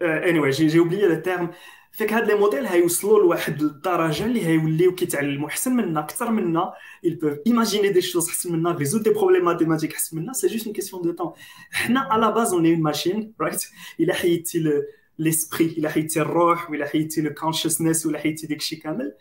[0.00, 1.50] anyway j'ai oublié le terme
[1.92, 6.72] فيك هاد لي موديل هيوصلوا لواحد الدرجه اللي هيوليو كيتعلموا احسن منا أكثر منا
[7.06, 10.66] ils peuvent imaginer des choses احسن منا résoudre des problèmes mathématiques احسن منا c'est juste
[10.66, 11.34] une question de temps
[11.70, 13.66] حنا base on est une machine right
[14.00, 14.82] الا حيدتي
[15.20, 19.14] l'esprit الا حيدتي الروح ولا حيدتي le consciousness ولا حيدتي داكشي كامل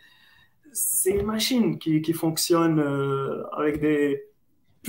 [0.73, 3.43] c'est une machine qui, qui fonctionne euh,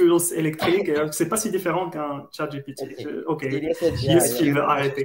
[0.00, 0.88] pulse électrique.
[1.16, 2.80] C'est pas si différent qu'un chat GPT.
[3.32, 3.42] Ok,
[4.12, 5.04] Yes, qui veut arrêter.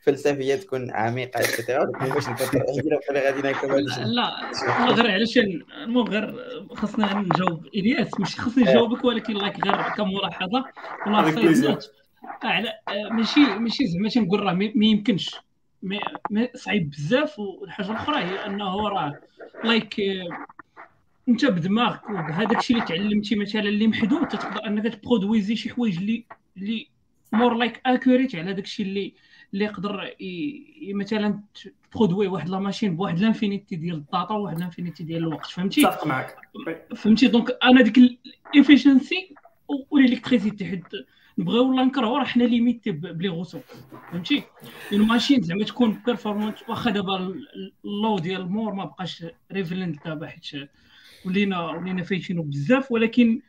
[0.00, 2.64] فلسفيه تكون عميقه اكسترا باش نفكر
[3.14, 3.42] غادي
[4.06, 4.50] لا
[4.90, 6.34] غير علاش المهم غير
[6.74, 7.66] خاصنا نجاوب.
[7.74, 10.64] الياس ماشي خاصني نجاوبك ولكن لايك غير كملاحظه
[11.06, 11.78] ملاحظة.
[12.42, 12.72] على
[13.10, 15.36] ماشي ماشي زعما تنقول راه ما يمكنش.
[16.54, 19.14] صعيب بزاف والحاجة الأخرى هي أنه راه
[19.64, 19.94] لايك
[21.28, 26.24] انت بدماغك وبهذاك الشيء اللي تعلمتي مثلا اللي محدود تقدر أنك تبرودويزي شي حوايج اللي
[26.56, 26.88] اللي
[27.32, 29.14] مور لايك اكوريت على داك الشيء اللي
[29.54, 30.14] اللي يقدر
[30.94, 31.40] مثلا
[31.92, 36.36] تبرودوي واحد لا ماشين بواحد لانفينيتي ديال الداتا وواحد لانفينيتي ديال الوقت فهمتي؟ متفق معك
[36.96, 38.18] فهمتي؟ دونك أنا ديك
[38.54, 39.34] الافيشنسي
[39.90, 40.84] والالكتريسيتي حيت
[41.38, 43.58] نبغيو ولا نكرهو راه حنا ليميتي بلي غوسو
[44.12, 44.42] فهمتي؟
[44.92, 47.34] اون ماشين زعما تكون بيرفورمانس واخا دابا
[47.84, 50.68] اللو ديال مور ما بقاش ريفلنت دابا حيت
[51.24, 53.40] ولينا ولينا فايتينو بزاف ولكن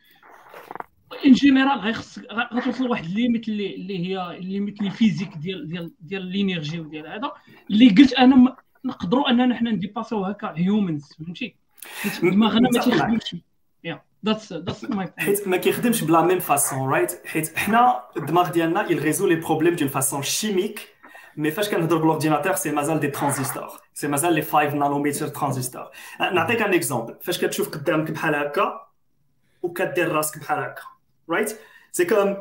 [1.26, 2.18] ان جينيرال غيخص
[2.54, 7.32] غتوصل لواحد الليميت اللي, اللي هي الليميت اللي فيزيك ديال ديال ديال الإنرجي وديال هذا.
[7.70, 11.54] اللي قلت أنا نقدروا أننا حنا نديباسيو هكا هيومنز فهمتي؟
[12.22, 13.36] دماغنا ما تيخدمش.
[15.18, 19.76] حيت ما كيخدمش بلا ميم فاسون رايت حيت حنا الدماغ ديالنا il résout les problèmes
[19.76, 20.22] d'une façon
[21.36, 25.90] chimique mais فاش كنهضر بالورديناتور سي مازال دي ترانزستور سي مازال لي 5 نانومتر ترانزستور
[26.20, 28.86] نعطيك ان اكزومبل فاش كتشوف قدامك بحال هكا
[29.62, 30.82] وكدير راسك بحال هكا
[31.30, 31.58] رايت
[31.92, 32.36] سي كوم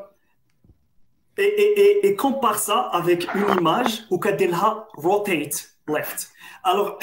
[1.39, 6.29] et, et, et, et compare ça avec une image où كدير لها rotate left.
[6.63, 6.99] Alors,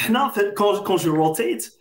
[0.57, 1.73] quand, quand je rotate,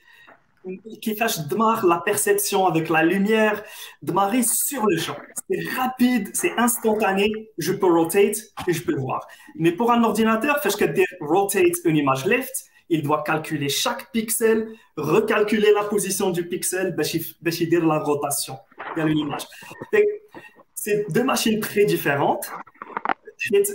[1.01, 3.63] qui cache Dmar la perception avec la lumière.
[4.01, 5.17] Dmar est sur le champ.
[5.49, 7.31] C'est rapide, c'est instantané.
[7.57, 8.37] Je peux rotate
[8.67, 9.27] et je peux voir.
[9.55, 12.65] Mais pour un ordinateur, fais que dire rotate une image left.
[12.89, 18.57] Il doit calculer chaque pixel, recalculer la position du pixel, dire la rotation.
[18.97, 20.03] Il y.
[20.73, 22.47] C'est deux machines très différentes.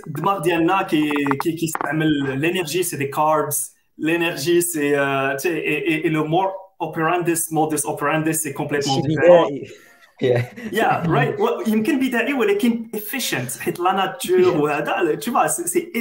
[0.06, 1.10] Dmar Diana qui,
[1.42, 3.50] qui, qui l'énergie, c'est des carbs.
[3.98, 9.49] L'énergie, c'est euh, et, le more operandus modus operandus c'est complètement différent
[10.21, 10.43] Yeah.
[10.71, 15.91] yeah right well, يمكن بدائي ولكن efficient حيت لا ناتور وهذا tu vois c'est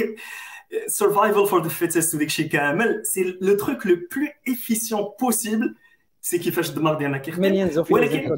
[0.87, 5.75] survival for the fittest وديك الشيء كامل c'est le truc le plus efficient possible
[6.21, 8.37] c'est كيفاش الدماغ ديالنا كيخدم ولكن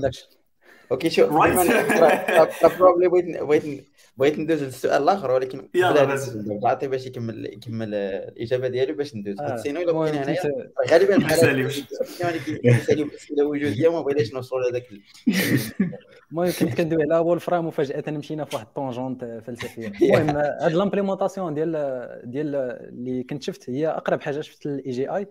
[0.91, 1.29] اوكي شوف
[2.79, 5.68] بروبلي بغيت بغيت بغيت ندوز للسؤال الآخر ولكن
[6.64, 9.40] عطي باش يكمل يكمل الإجابة ديالو باش ندوز.
[9.40, 9.56] آه.
[9.56, 11.70] سينو الا بقينا هنايا؟ غالبا باسئله
[13.44, 14.86] وجوديه وما بغيناش نوصلوا لهذاك
[16.32, 21.72] المهم كنت كندوي على وولفرام وفجأة مشينا في واحد الطونجونت فلسفيه المهم هاد لامبليمونطاسيون ديال
[22.24, 25.26] ديال اللي كنت شفت هي أقرب حاجة شفت الاي جي اي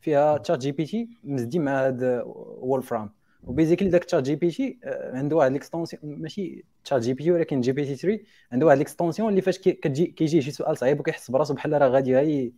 [0.00, 3.10] فيها تشات جي بي تي مزدي مع هاد وولفرام
[3.46, 4.78] وبيزيكلي داك تشات جي بي تي
[5.12, 8.20] عنده واحد ليكستونسيون ماشي تشات جي بي تي ولكن جي بي تي 3
[8.52, 12.16] عنده واحد ليكستونسيون اللي فاش كتجي كيجي شي سؤال صعيب وكيحس براسو بحال راه غادي
[12.16, 12.52] غير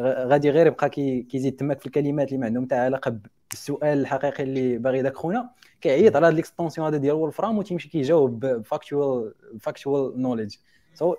[0.00, 3.18] غادي غير يبقى كيزيد تماك في الكلمات اللي ما عندهم حتى علاقة
[3.50, 5.50] بالسؤال الحقيقي اللي باغي داك خونا
[5.80, 10.54] كيعيط على هاد ليكستونسيون هذا ديال وولفرام وتيمشي كيجاوب بفاكتوال فاكتوال نوليدج
[10.94, 11.14] سو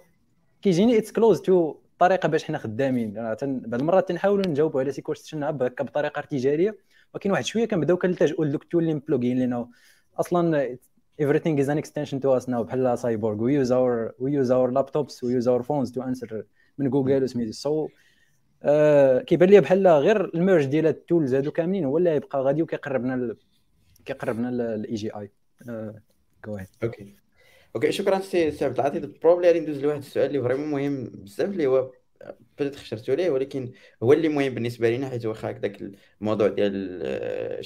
[0.61, 3.13] كيجيني اتس كلوز تو طريقة باش حنا خدامين.
[3.13, 6.77] بعض المرات تنحاولوا نجاوبوا على سي كويستشن هكا بطريقة ارتجاليه
[7.13, 9.69] ولكن واحد شوية كنبداو كنلتجؤوا لدوك التول اللي مبلوغين لنا
[10.19, 10.77] أصلا
[11.21, 12.61] everything is an extension to us now.
[12.61, 16.43] بحال سايبورغ we use our we use our laptops we use our phones to answer
[16.77, 17.51] من جوجل وسميتو.
[17.51, 22.41] سو so, uh, كيبان لي بحال غير الميرج ديال التولز هادو كاملين هو اللي يبقى
[22.43, 23.37] غادي وكيقربنا ال...
[24.05, 25.31] كيقربنا الاي جي اي
[26.83, 27.15] أوكي
[27.75, 31.49] أوكي شكرا سي سي عبد العاطي بروبلي غادي ندوز لواحد السؤال اللي فريمون مهم بزاف
[31.49, 31.91] اللي هو
[32.59, 33.71] بدات خسرتو ليه ولكن
[34.03, 35.81] هو اللي مهم بالنسبة لينا حيت واخا هكذاك
[36.21, 37.59] الموضوع ديال آه،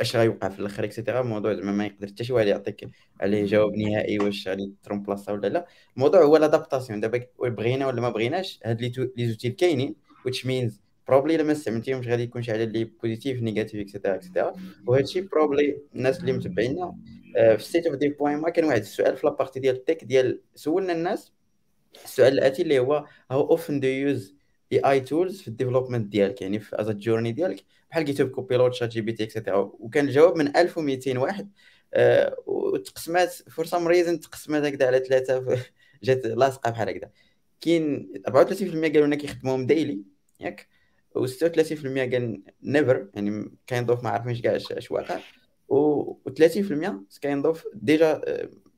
[0.00, 2.88] اش غيوقع في الآخر اكسيتيرا موضوع زعما ما يقدر حتى شي واحد يعطيك
[3.20, 5.66] عليه جواب نهائي واش غادي ترومبلاصا ولا لا.
[5.96, 8.80] الموضوع هو لادابتاسيون دابا بغينا ولا ما بغيناش هاد
[9.16, 9.94] لي زوتي كاينين
[10.28, 10.72] which means
[11.08, 14.52] بروبلي إلا ما استعملتيهمش غادي يكون شي حاجة اللي بوزيتيف نيجاتيف اكسيتيرا اكسيتيرا
[14.86, 16.96] وهذا الشيء بروبلي الناس اللي متبعينا
[17.36, 20.40] آه، في ستيت اوف دي بوين ما كان واحد السؤال في لابارتي ديال التك ديال
[20.54, 21.32] سولنا الناس
[22.04, 24.34] السؤال الآتي اللي هو هاو اوفن دو يوز
[24.72, 28.88] اي اي تولز في الديفلوبمنت ديالك؟ يعني في از جورني ديالك بحال جيتوب كوبيلوت شات
[28.88, 31.50] جي بي تي اكسيتيرا وكان الجواب من 1200 واحد.
[31.94, 35.58] أه وتقسمات for some reason تقسمات هكذا على ثلاثة
[36.04, 37.10] جات لاصقة بحال هكذا.
[37.60, 38.30] كاين 34%
[38.92, 40.02] قالوا لنا كيخدموهم daily
[40.40, 40.68] ياك؟
[41.18, 45.20] و36% قال never يعني كاين ضوف ما عارفينش كاع اش واقع.
[45.72, 48.20] و30% كاين ضوف déjà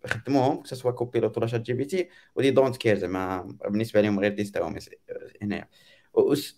[0.06, 3.56] خدموهم soit Copilot ولا ChatGPT و they don't care زعما.
[3.64, 4.78] بالنسبة لهم غير تيستاوهم
[5.42, 5.68] هنايا.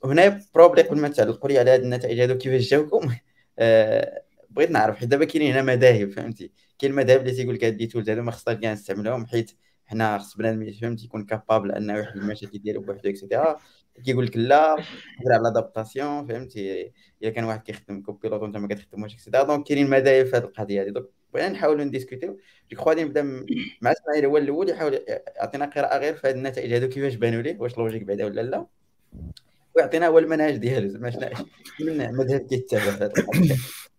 [0.04, 3.14] هنا probably قبل ما تعلقوا لي على هاد النتائج هادو كيفاش جاوكم
[3.58, 7.76] آه، بغيت نعرف حيت دابا كاينين هنا مذاهب فهمتي؟ كاين المذاهب اللي تيقول لك هاد
[7.80, 9.50] les tools هادو ما خصناش كاع نستعملوهم حيت
[9.86, 13.56] حنا خص بنادم فهمتي يكون capable أنه يحل المشاكل ديالو بوحدو et cetera
[14.04, 16.92] كيقول لك لا على l'adaptation فهمتي؟
[17.22, 20.44] إلا كان واحد كيخدم Copilot وانت ما كتخدموش et cetera donc كاينين مذاهب في هذه
[20.44, 22.38] القضية هذه donc بغينا نحاولوا نديسكوتيو.
[22.70, 23.22] je crois غادي نبدا
[23.82, 25.00] مع إسماعيل هو الأول يحاول
[25.36, 28.66] يعطينا قراءة غير في هذه النتائج هذو كيفاش بانوا ليه واش logique بعدا ولا لا.
[29.76, 31.24] ويعطينا هو المنهج ديالو زعما شنو
[31.80, 33.10] من مذهب كيتبع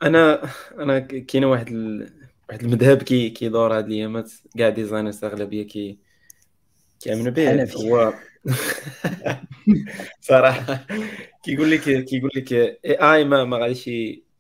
[0.03, 2.13] أنا أنا كاين واحد ال...
[2.49, 5.99] واحد المذهب كي كيدور هاد الأيامات كاع designers اغلبيه كي
[6.99, 8.13] كيأمنوا به هو
[10.21, 10.87] صراحة.
[11.43, 13.89] كيقول لك كيقول لك AI ما ما غاديش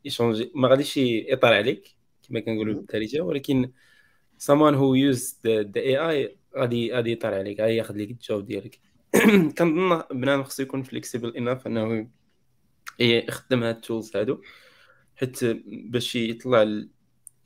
[0.05, 1.94] يشونجي ما غاديش يطلع عليك.
[2.27, 3.71] كما كنقولوا بالدارجه ولكن
[4.39, 8.45] someone who used the, the AI غادي غادي يطلع عليك غادي ياخذ لك ال job
[8.45, 8.79] ديالك.
[9.57, 12.09] كنظن بنادم خصو يكون flexible enough أنه
[12.99, 14.41] يخدم هاد ال tools هادو
[15.15, 16.85] حيت باش يطلع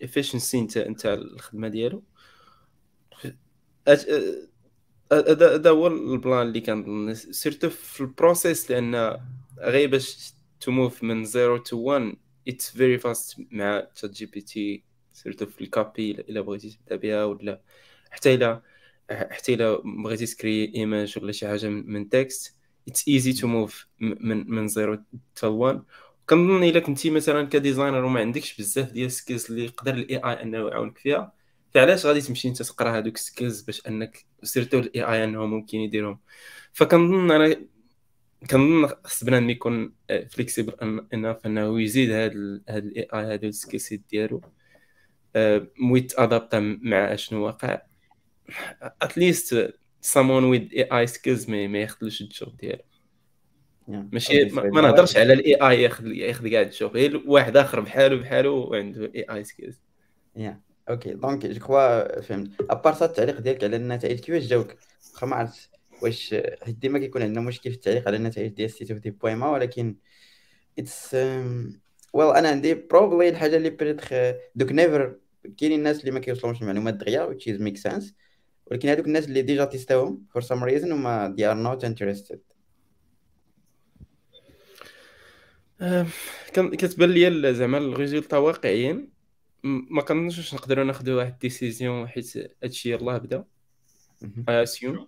[0.02, 2.04] ال efficiency نتاع نتاع الخدمة ديالو.
[5.12, 7.14] هذا هو ال plan اللي كنظن.
[7.14, 9.18] surtout في ال process لأن
[9.60, 12.16] غير باش ت move من 0 to 1
[12.50, 17.62] it's very fast مع ChatGPT surtout في ال copy إلا بغيتي تبدأ بها ولا
[18.12, 18.62] حتى إلا
[19.12, 22.56] حتى إلا بغيتي تكري image ولا شي حاجة من text
[22.88, 25.04] it's easy to move من من 0
[25.36, 25.84] تا 1
[26.30, 30.18] كنظن إلا كنتي مثلا ك designer وما عندكش بزاف ديال ال skills اللي يقدر ال
[30.18, 31.34] AI إنه يعاونك فيها
[31.74, 35.78] فعلاش غادي تمشي أنت تقرا هذوك ال skills باش انك surtout ال AI انه ممكن
[35.78, 36.20] يديرهم؟
[36.74, 37.56] فكنظن أنا
[38.50, 39.94] كنظن خص بنادم يكون
[40.30, 44.42] flexible enough أنه يزيد هاد هاد ال AI هاد ال skill ديالو.
[45.80, 47.82] ويتادابتا مع أشنو واقع.
[49.02, 49.74] at least
[50.06, 52.84] someone with AI skills ما, ما ياخذلوش ال job ديالو.
[53.88, 58.18] ماشي ما نهضرش على ال AI ياخذ ياخذ كاع ال job غير واحد آخر بحالو
[58.18, 59.82] بحالو وعنده AI skills
[60.36, 62.52] yeah okay donc je crois فهمت.
[62.70, 64.76] à part التعليق ديالك على النتائج كيفاش جاوك؟
[65.14, 65.70] واخا ما عرفت
[66.02, 69.96] واش حيت ديما كيكون عندنا مشكل في التعليق على النتائج ديال سيتي دي بويما ولكن
[70.80, 71.16] as
[72.14, 74.10] well أنا عندي probably الحاجة اللي peut-être
[74.56, 75.16] دوك never
[75.58, 78.14] كاينين الناس اللي ما كيوصلهمش المعلومات دغيا which is make sense
[78.66, 82.40] ولكن هذوك الناس اللي déjà تيستاوهم for some reason هما they are not interested.
[86.52, 89.10] كتبان لي زعما ال résultats واقعيين.
[89.64, 93.46] ما كنظنش نقدروا ناخذوا واحد décision حيت هادشي يلاه بدا.
[94.50, 95.08] assume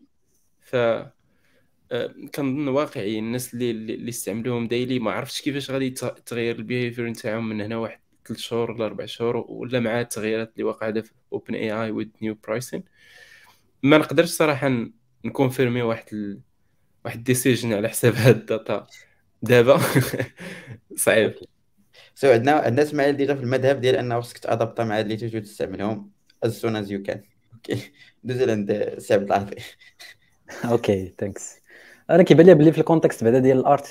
[0.71, 0.75] ف
[1.91, 5.89] آه، كنظن واقعي الناس اللي اللي استعملوهم daily ما عرفتش كيفاش غادي
[6.25, 10.53] تغير ال behavior نتاعهم من هنا واحد ثلاث شهور ولا أربع شهور ولا مع التغييرات
[10.53, 12.83] اللي واقعة في OpenAI with new pricing
[13.83, 14.71] ما نقدرش صراحة
[15.25, 16.41] نكونفيرمي واحد ال...
[17.05, 18.87] واحد decision على حساب هاد ال data.
[19.41, 19.79] دابا
[20.95, 21.35] صعيب.
[22.15, 26.11] so عندنا عندنا إسماعيل déjà في المذهب ديال أنه خصك تادابتا مع اللي تجي تستعملهم
[26.45, 27.19] as soon as you can.
[27.53, 27.91] okay.
[28.23, 28.71] دوز عند
[29.11, 29.55] عبد العاطي
[30.71, 31.61] okay thanks
[32.09, 33.85] أنا كيبان لي بلي في ال context بعدا ديال ال art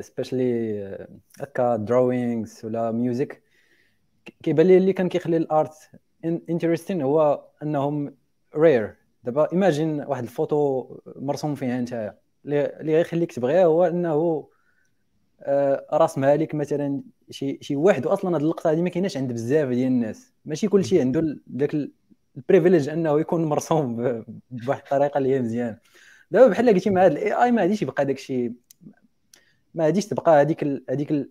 [0.00, 1.08] specially
[1.40, 3.42] هكا drawings ولا music
[4.42, 5.74] كيبان لي اللي كان كيخلي ال art
[6.24, 8.16] interesting هو أنهم
[8.56, 12.14] rare دابا imagine واحد الفوتو مرسوم فيها انت
[12.44, 14.48] اللي غيخليك تبغيها هو أنه
[15.42, 19.68] آه، راس مالك مثلا شي شي واحد أصلا هاد اللقطة هذه ما كايناش عند بزاف
[19.68, 20.32] ديال الناس.
[20.44, 21.76] ماشي كلشي عنده داك
[22.36, 23.96] ال privilege أنه يكون مرسوم
[24.50, 25.78] بواحد الطريقة اللي هي مزيانة.
[26.30, 28.52] دابا بحال قلتي مع هذا ال AI ما غاديش يبقى داك الشيء
[29.74, 31.28] ما غاديش تبقى هذيك هذيك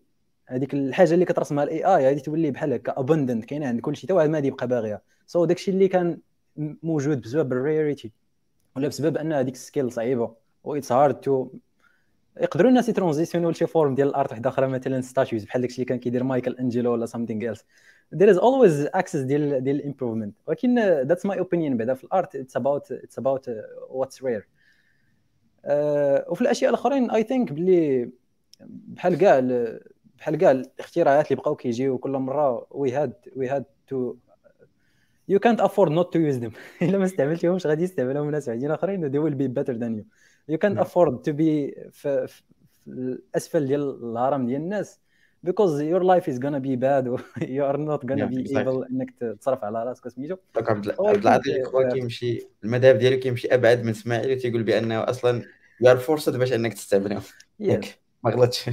[0.48, 4.14] هذيك الحاجة اللي كترسمها ال AI غادي تولي بحال هكا abundant كاينة عند كلشي حتى
[4.14, 5.02] واحد ما غادي يبقى باغيها.
[5.28, 6.18] so so داك الشيء اللي كان
[6.58, 8.12] موجود بسبب ال rarity
[8.76, 11.50] ولا بسبب أن هذيك ال skill صعيبة و it's hard to
[12.42, 15.86] يقدروا الناس يترانزيسيونوا لشي form ديال ال art واحدة أخرى مثلا statues بحال داكشي اللي
[15.86, 17.66] كان كيدير مايكل انجلو ولا something else
[18.12, 21.94] there is always access ديال ديال ال improvement ولكن that's my opinion بعدا.
[21.94, 23.52] في ال art it's about it's about uh,
[23.90, 24.44] what's rare.
[25.66, 28.10] Uh, وفي الأشياء الأخرين I think بلي
[28.60, 29.40] بحال كاع
[30.18, 34.16] بحال كاع الاختراعات اللي بقاو كيجيو كل مرة وي هاد وي هاد تو
[35.30, 36.52] يو كانت افورد نوت تو يوز ذيم
[36.82, 40.04] إلا ما استعملتيهمش غادي يستعملهم ناس وحدين آخرين they will be better than you.
[40.54, 42.42] You can't afford to be في, في
[42.88, 45.00] الاسفل ديال الهرم ديال الناس.
[45.44, 47.04] Because your life is gonna be bad
[47.56, 51.90] you are not gonna be able إنك تصرف على راسك سميتو donc عبد العزيز هو
[51.94, 55.44] كيمشي المذهب ديالو كيمشي أبعد من إسماعيل وتيقول بأنه أصلا
[55.84, 57.22] you are forced باش إنك تستعملهم
[58.24, 58.70] ما غلطش.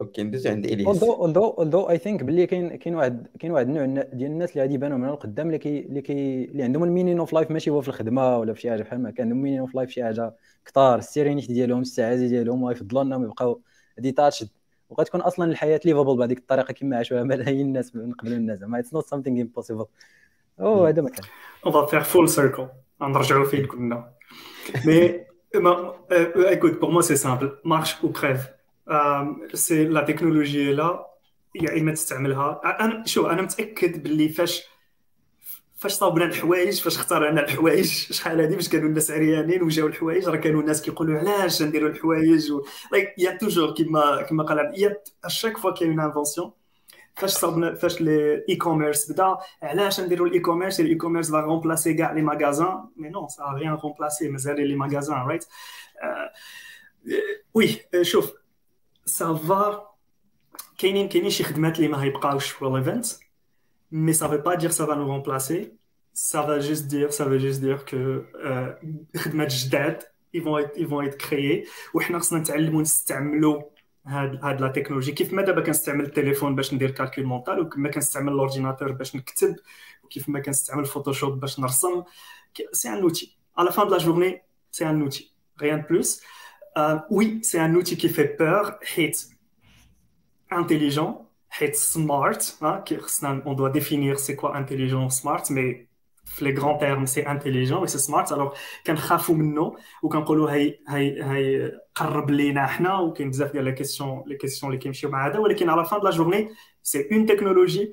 [0.00, 0.96] okay ندوزو عند إلياس.
[0.96, 4.62] Although although although I think باللي كاين كاين واحد كاين واحد النوع ديال الناس اللي
[4.62, 7.70] غادي يبانوا من القدام اللي كي اللي كي اللي عندهم ال meaning of life ماشي
[7.70, 10.04] هو في الخدمة ولا في شي حاجة بحال ما كان عندهم meaning of life شي
[10.04, 13.60] حاجة كثار ال serenity ديالهم السعادة ديالهم ويفضلوا إنهم يبقاو
[13.98, 14.48] detached
[14.90, 18.94] وغتكون أصلا الحياة livable بهذيك الطريقة كما عاشوها ملايين الناس من قبل الناس زعما it's
[18.94, 19.84] not something impossible
[20.60, 21.24] أو هذا ما كان
[21.66, 22.68] on va faire full circle
[23.02, 24.12] غنرجعوا فين كنا
[24.84, 25.28] مي
[26.54, 28.58] écoute pour moi c'est simple marche ou crève
[29.54, 31.06] c'est la technologie لا
[31.54, 34.68] يا اما تستعملها أنا شوف أنا متاكد باللي فاش
[35.78, 40.36] فاش صابنا الحوايج فاش اخترعنا الحوايج شحال هادي باش كانوا الناس عريانين وجاو الحوايج راه
[40.36, 44.72] كانوا الناس كيقولوا علاش نديروا الحوايج و like il y a toujours كيما كيما قال
[44.76, 46.52] يا à chaque fois كاين une invention
[47.16, 52.12] فاش صابنا فاش ال e-commerce بدا علاش نديروا ال e-commerce ال e-commerce va remplacer كاع
[52.12, 55.44] les magasins mais non ça a rien remplacé مازال les magasins right
[57.54, 58.32] oui شوف
[59.06, 59.88] ça va
[60.78, 63.06] كاينين كاينين شي خدمات اللي ما هيبقاوش relevant
[63.92, 65.78] mais ça veut pas dire ça va nous remplacer.
[66.14, 68.24] Ça va juste dire ça veut juste dire que
[69.22, 70.02] خدمات جداد
[70.34, 71.68] ils vont être, ils vont être créés.
[71.94, 73.62] وحنا خصنا نتعلموا نستعملوا
[74.06, 78.32] هاد هاد la technologie كيف ما دابا كنستعمل التليفون باش ندير calcul mental وكما كنستعمل
[78.32, 79.56] ال ordinateur باش نكتب
[80.04, 82.02] وكيف ما كنستعمل Photoshop باش نرسم.
[82.72, 85.34] c'est un outil à la fin de la journée c'est un outil.
[85.56, 86.20] Rien de plus.
[86.76, 89.30] Euh, oui, c'est un outil qui fait peur, حيت
[90.50, 91.27] intelligent,
[91.59, 92.39] hit smart.
[92.61, 92.83] Hein,
[93.45, 95.87] on doit définir c'est quoi intelligent smart, mais
[96.41, 98.31] les grands termes c'est intelligent et c'est smart.
[98.31, 98.55] Alors,
[98.85, 98.95] quand
[99.29, 104.37] on منه وكنقولوا هي هي هي قرب لينا حنا وكاين بزاف ديال les questions les
[104.37, 106.51] questions اللي كيمشيو مع هذا ولكن à la fin de la journée,
[106.81, 107.91] c'est une technologie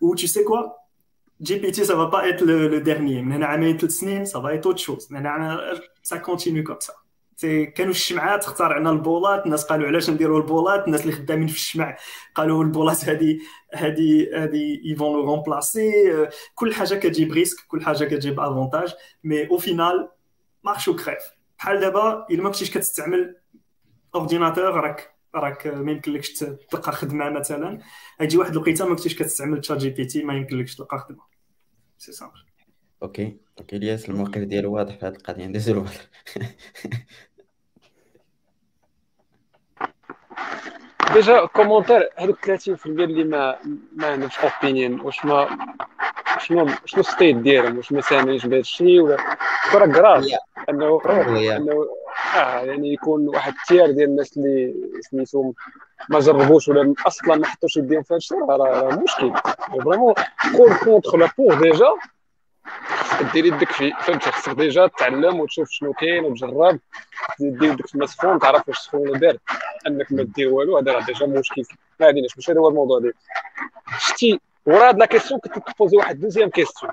[0.00, 0.82] où tu sais quoi
[1.42, 3.24] GPT, ça va pas être le, le dernier.
[4.24, 5.08] Ça va être autre chose.
[6.02, 6.94] Ça continue comme ça.
[7.45, 11.97] كانوا الشمعات اخترعنا البولات الناس قالوا علاش نديروا البولات؟ الناس اللي خدامين في الشمع
[12.35, 13.39] قالوا البولات هذه
[13.73, 15.91] هذه هذه ils vont le remplacer
[16.55, 18.93] كل حاجة كتجيب risque كل حاجة كتجيب avantage
[19.23, 20.09] mais au final
[20.63, 21.23] marche crève
[21.57, 23.35] بحال دابا إلا ما كنتيش كتستعمل
[24.15, 26.33] ordinateur راك راك ما يمكنلكش
[26.69, 27.79] تلقى خدمة مثلا.
[28.21, 31.23] غيجي واحد الوقيته ما كنتيش كتستعمل ChatGPT ما يمكنلكش تلقى خدمة.
[31.97, 32.47] c'est simple
[33.03, 35.85] OK OK الياس الموقف ديالو واضح في هذه القضية ندوزو
[41.13, 43.55] déjà commentaire هذوك 30% اللي ما
[43.95, 45.57] ما عندهمش opinion واش ما
[46.39, 49.17] شنو شنو state ديالهم واش ما سامعينش بهذا الشيء ولا
[49.73, 50.25] راه grave
[50.69, 51.01] انه
[51.55, 51.87] انه
[52.35, 55.53] آه يعني يكون واحد التيار ديال الناس اللي سميتهم
[56.09, 59.33] ما جربوش ولا أصلا ما حطوش يديهم في هذا الشيء راه مشكل
[59.83, 60.13] vraiment
[60.53, 61.89] pour contre la peur déjà
[63.33, 66.79] دير يدك فيه فهمتي خصك déjà تعلم وتشوف شنو كاين وتجرب.
[67.39, 69.39] دير يدك في الماء سخون تعرف واش سخون ولا بارد
[69.87, 71.63] انك ما دير والو هذا راه déjà مشكل.
[71.99, 73.13] ما عندناش ماشي هذا هو الموضوع ديال
[73.99, 76.91] شتي ورا هاد la question كنت تبوزي واحد deuxième question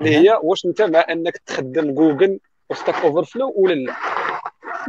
[0.00, 2.38] اللي هي واش انت مع انك تخدم جوجل
[2.70, 3.94] و Stack Overflow ولا لا؟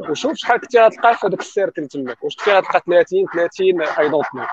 [0.10, 2.24] وشوف شحال كنتي غتلقى في هذاك ال circle تماك.
[2.24, 4.46] واش كنتي غتلقى 30 30 I don't know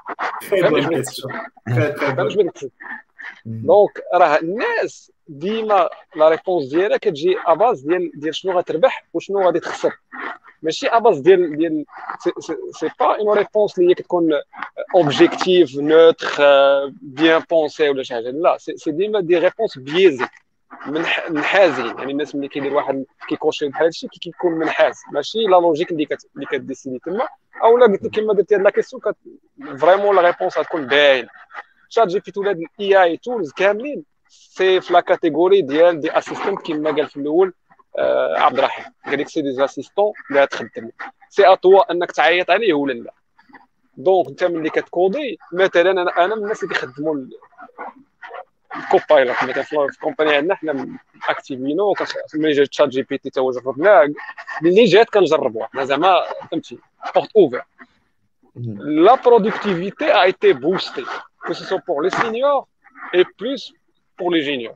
[3.45, 9.47] donc راه الناس ديما la réponse ديالها كتجي à base ديال ديال شنو غتربح وشنو
[9.47, 9.93] غادي تخسر.
[10.63, 11.85] ماشي à base ديال ديال
[12.73, 14.31] c'est pas une réponse اللي هي كتكون
[14.95, 16.37] objective neutre
[17.03, 18.31] bien pensée ولا شي حاجة.
[18.31, 20.27] لا c'est ديما des réponses biaisées
[21.31, 24.97] منحازين يعني الناس ملي كيدير واحد كيكوشي بحال هادشي كيكون منحاز.
[25.13, 27.29] ماشي la logique اللي كت اللي كديسيدي تما.
[27.65, 29.03] أو لا قلت لك كما درتي هاد la question
[29.79, 31.29] vraiment la réponse غتكون باينة.
[31.89, 34.05] ChatGPT ولاد ال AI tools كاملين.
[34.29, 37.53] c'est في la catégorie ديال des assistants كما قال في الأول
[37.99, 38.85] آه عبد الرحيم.
[39.07, 40.91] قال لك c'est des assistants اللي غتخدم
[41.29, 43.13] c'est à toi إنك تعيط عليه ولا لا.
[43.97, 47.17] donc أنت ملي كتكودي مثلا أنا أنا من الناس اللي كيخدموا
[48.77, 51.95] ال Copilot مثلا في ال company عندنا حنا اكتيفينو
[52.35, 54.09] ملي جات ChatGPT تا هو جربناه
[54.63, 55.69] ملي جات كنجربوها.
[55.73, 56.79] حنا زعما فهمتي
[57.15, 57.63] بورت اوفر
[58.79, 61.05] la productivité a été boostée
[61.47, 62.65] que ce soit pour les seniors
[63.15, 63.73] et plus
[64.19, 64.75] pour les juniors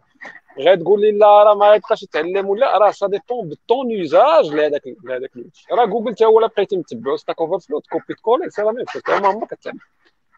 [0.61, 4.83] غتقول لي لا راه ما يبقاش يتعلم ولا راه ça dépend de ton usage لهذاك
[5.05, 5.31] لهذاك
[5.73, 9.29] راه جوجل تا هو لا بقيتي متبعو Stack Overflow copier-coller c'est la même chose ما
[9.29, 9.79] عمرك كتعلم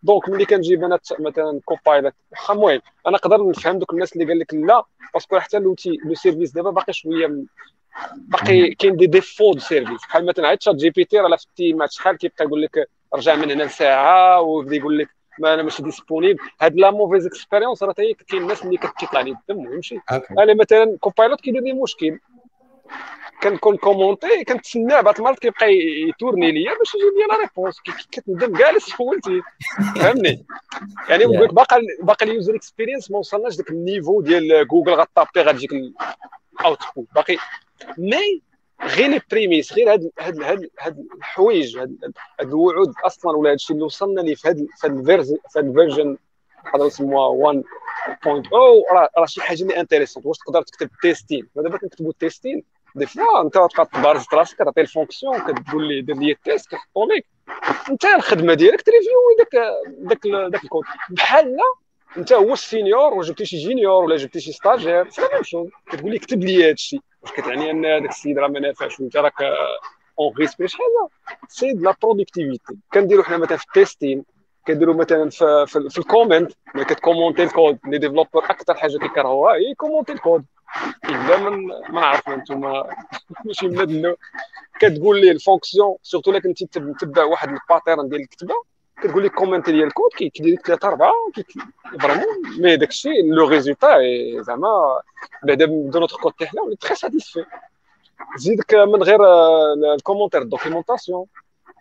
[0.03, 4.39] donc ملي كنجيب أنا مثلا Copilot واخا المهم أنا نقدر نفهم دوك الناس اللي قال
[4.39, 4.85] لك لا
[5.15, 7.45] parce que حتى l'outil le service دابا باقي شوية
[8.15, 12.45] باقي كاين des défauts de service بحال مثلا عاد ChatGPT راه لفتي ما شحال كيبقى
[12.45, 15.09] يقول لك رجع من هنا لساعه ويبدا يقول لك
[15.39, 19.31] ما أنا ماشي disponible هاد la mauvaise expérience راه هي كاين الناس اللي كتطلع لي
[19.31, 19.99] الدم ويمشي
[20.39, 22.19] أنا مثلا Copilot كيدير لي مشكل.
[23.43, 25.75] كنكون commenté كنتسنى بعض المرات كيبقى
[26.09, 27.81] يتورني ليا باش يجيب لي la réponse
[28.13, 29.43] كتندم كاع اللي سولتي
[29.97, 30.45] فهمني
[31.09, 35.41] يعني لك باقي باقي ال user experience ما وصلناش داك ال niveau ديال جوجل غطابي
[35.41, 35.71] غتجيك
[36.61, 37.37] ال output باقي
[37.99, 38.43] mais
[38.85, 41.97] غير les prémices غير هاد هاد هاد هاد الحوايج هاد
[42.41, 44.87] هاد الوعود أصلا ولا هاد الشيء اللي وصلنا ليه في هاد في
[45.57, 46.17] هاد ال version
[46.67, 47.63] نقدروا نسموها 1.0
[48.93, 53.41] راه راه شي حاجة اللي intéressante واش تقدر تكتب testing دابا كنكتبوا testing des fois
[53.41, 57.27] أنت تبقى تبارز راسك كتعطي ال fonction كتقول لي دير لي ال test كيحطوا لك
[57.91, 60.85] أنت الخدمة ديالك ت review داك داك داك الكود.
[61.11, 61.84] بحال لا
[62.17, 65.69] انت هو ال senior ولا جبتي شي junior ولا جبتي شي stagiaire c'est la chose
[65.87, 69.17] كتقول لي كتب لي هذا الشيء واش كتعني ان هذاك السيد راه ما نافعش وانت
[69.17, 69.43] راك
[70.21, 71.09] en risque شي حاجة
[71.49, 74.25] c'est la productivité كنديروا حنا مثلا في ال testing
[74.67, 79.75] كنديروا مثلا في, في, في ال comment كتكومونتي الكود لي ديفلوبر أكثر حاجة كيكرهوها هي
[79.75, 80.45] commenter ال code
[81.05, 82.61] الا من ما نعرف أنتم
[83.45, 84.15] ماشي من
[84.81, 89.29] كتقول لي ال fonction surtout الا كنتي تتبع واحد ال pattern ديال الكتابه كتقول لي
[89.29, 91.13] commenter ديال الكود كيدير لك ثلاثة اربعه
[92.01, 92.27] vraiment
[92.59, 93.99] mais داك الشيء le résultat
[94.41, 95.01] زعما
[95.43, 97.45] بعدا de notre côté حنا on est très satisfaits
[98.37, 99.21] زيدك من غير
[99.95, 101.27] ال commentaire documentation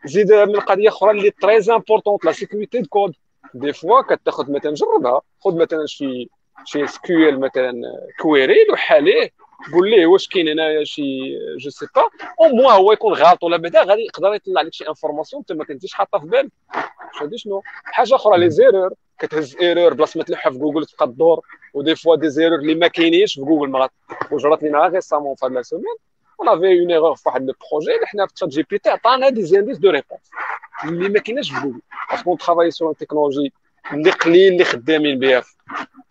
[0.06, 3.16] زيد من قضيه أخرى اللي très importante la sécurité du code
[3.54, 6.30] des fois كتاخذ مثلا جربها خذ مثلا شي
[6.66, 7.74] شي SQL مثلا
[8.22, 9.30] query لوح عليه
[9.74, 11.04] قول ليه واش كاين هنايا شي
[11.58, 12.02] je sais pas
[12.42, 15.66] أو موا هو يكون غلط ولا بعدا غادي يقدر يطلع لك شي information انت ما
[15.66, 16.52] كنتيش حاطها في بالك.
[17.22, 21.42] هادي شنو؟ حاجة أخرى les erreurs كتهز erreur بلاصة ما تلوحها في جوجل تبقى تدور.
[21.74, 23.90] و des fois des erreurs اللي ما كاينينش في جوجل mais
[24.32, 25.96] وجرات لينا récemment في هاد la semaine
[26.40, 29.78] on avait une erreur في واحد ال projet اللي حنا في ChatGPT عطانا des indices
[29.78, 30.30] de réponse
[30.84, 31.80] اللي ما كايناش في جوجل
[32.12, 33.54] parce que travail sur technologie
[33.94, 35.44] اللي قليل اللي خدامين بها.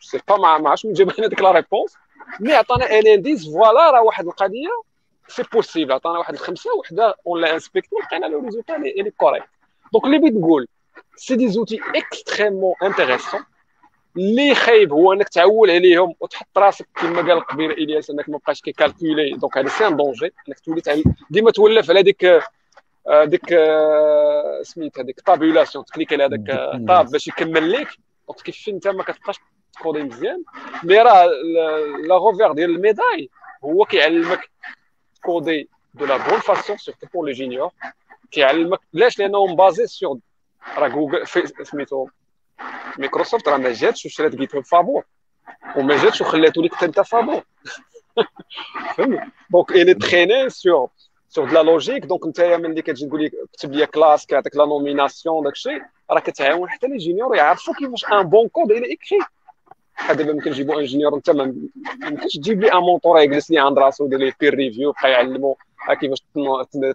[0.00, 1.96] sais pas ما عرفتش من جاب لنا ديك la réponse
[2.40, 4.82] mais عطانا un indice voilà راه واحد القضية
[5.28, 9.46] c'est possible عطانا واحد الخمسة وحدة on l'a inspecté لقينا le résultat il est correct
[9.92, 10.68] donc اللي بغيت نقول
[11.16, 13.40] c'est des outils extrêmement intéressants
[14.16, 18.60] اللي خايب هو إنك تعول عليهم وتحط راسك كما قال قبيل إلياس إنك ما بقاش
[18.60, 19.30] كيكالكولي.
[19.30, 22.42] donc هذا c'est un danger إنك تولي ديما تولف على ديك
[23.24, 23.46] ديك
[24.62, 27.88] سميت هذيك tabulation تكليك على هذاك tab باش يكمل لك
[28.28, 29.36] donc كيف أنت ما كتبقاش
[29.72, 30.42] تكودي مزيان.
[30.84, 31.26] mais راه
[32.06, 33.30] le revers ديال ال médaille
[33.64, 34.50] هو كيعلمك
[35.14, 37.70] تكودي de la bonne façon surtout pour les juniors
[38.30, 40.18] كيعلمك علاش؟ لأنه basé sur
[40.76, 41.26] راه جوجل
[41.62, 42.08] سميتو
[42.98, 45.04] مايكروسوفت راه ما جاتش وشرات GitHub فابور
[45.76, 47.42] وما جاتش وخلاتو لك انت فابور
[48.96, 50.90] فهمتي donc il est entraîné sur
[51.28, 54.64] sur de la logique donc انت ملي كتجي تقول لي كتب لي classe كيعطيك la
[54.64, 55.80] nomination داكشي.
[56.10, 59.18] راه كتعاون حتى les juniors يعرفوا كيفاش un bon code il est écrit
[60.08, 61.54] دابا ملي كنجيبو ingénieur أنت ما
[62.08, 65.56] يمكنش تجيب لي un mentor يجلس لي عند راسو يدير لي peer review بقى يعلمو
[66.00, 66.22] كيفاش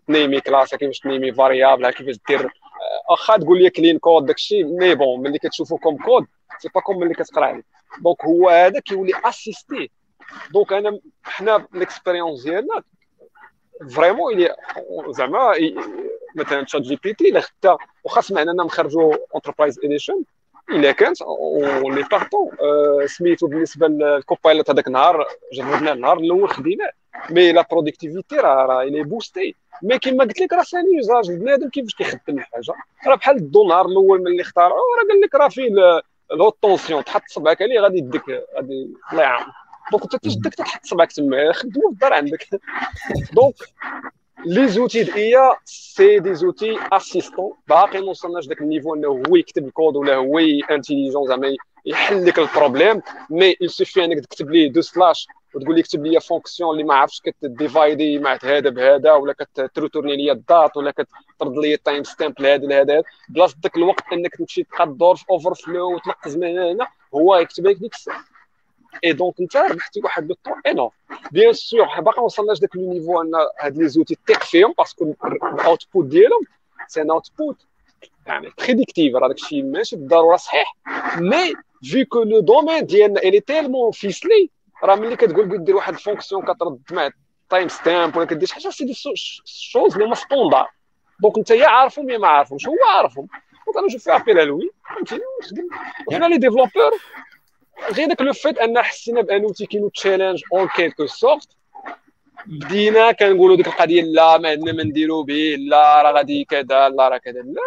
[0.08, 2.52] تنيمي classe كيفاش تنيمي variable كيفاش دير.
[3.10, 6.26] واخا تقول لي clean code داكشي mais bon ملي كتشوفو comme code
[6.60, 7.64] c'est pas comme ملي كتقرا عليه.
[8.03, 9.91] donc هو هذا كيولي assisté
[10.52, 12.84] donc أنا حنا l'expérience ديالنا
[13.95, 14.56] vraiment elle est
[15.10, 15.53] زعما
[16.36, 20.23] مثلا ChatGPT إلا خدتها واخا سمعنا إننا نخرجوا Enterprise edition
[20.69, 22.49] إلا كانت on est partants
[23.06, 26.91] سميتو بالنسبة لل Copilot هذاك النهار جربنا النهار الأول خديناه.
[27.30, 30.95] mais la productivité راه راه elle est boostée mais كيما قلت لك راه c'est un
[30.95, 32.73] usage البنادم كيفاش كيخدم الحاجة؟
[33.07, 35.68] راه بحال الضو النهار الأول ملي اخترعوه راه قال لك راه فيه
[36.34, 38.23] ال haute tension تحط صبعك عليه غادي يديك
[38.56, 39.45] غادي الله يعاون
[39.91, 42.48] donc انت تجدك تحط صبعك تما خدمو في الدار عندك.
[43.34, 43.56] donc
[44.56, 49.36] les outils d'IA c'est des outils assistants باقي ما وصلناش داك ال niveau انه هو
[49.36, 50.40] يكتب الكود ولا هو
[50.72, 51.56] intelligent زعما
[51.86, 56.06] يحل لك ال problème mais il suffit انك تكتب ليه deux slash وتقول لي كتب
[56.06, 60.91] لي fonction اللي ما عرفتش كتديفايدي مع هذا بهذا ولا كتروتورني لي ال date ولا
[60.91, 65.95] كترد لي ال timestamp لهذا لهذا بلاصه ذاك الوقت انك تمشي تبقى تدور في overflow
[65.95, 68.36] وتنقز من هنا هو يكتب لك ديك الساعة
[69.03, 70.91] et donc انت ربحتي واحد le temps énorme
[71.31, 75.00] bien sûr باقي ما وصلناش داك le niveau ان هاد les outils تيق فيهم parce
[75.00, 76.41] que ال output ديالهم
[76.88, 77.57] c'est un output
[78.28, 80.76] يعني prédictif راه داكشي ماشي بالضروره صحيح
[81.18, 81.53] mais
[81.84, 84.49] vu que le domaine ديالنا il est tellement ficelé
[84.84, 87.10] راه ملي كتقول دير واحد ال fonction كترد مع
[87.49, 88.94] timestamp ولا كدير شي حاجة c'est des
[89.45, 90.68] choses اللي هما standards
[91.22, 93.28] donc انت يا عارفهم يا ما عارفهمش هو عارفهم
[93.65, 95.22] donc أنا je fais appel à lui فهمتيني
[96.07, 96.91] وحنا les développeurs
[97.91, 101.48] غير داك le fait ان حسينا ب un outil qui nous challenge en quelque sorte
[102.45, 107.10] بدينا كنقولوا ديك القضية لا ما عندنا ما نديرو به لا راه غادي كذا لا
[107.10, 107.62] راه كذا لا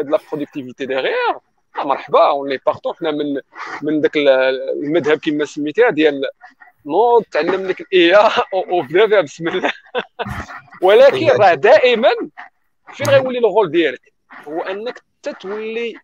[0.00, 1.40] a de la productivité derrière.
[1.76, 3.40] مرحبا on est partants حنا من
[3.82, 6.22] من داك المذهب كما سميتيها ديال
[6.86, 9.72] نوض تعلم لك ال IA وبدا فيها بسم الله
[10.82, 12.10] ولكن راه دائما
[12.94, 14.12] فين غيولي ال rôle ديالك
[14.48, 15.94] هو انك تتولي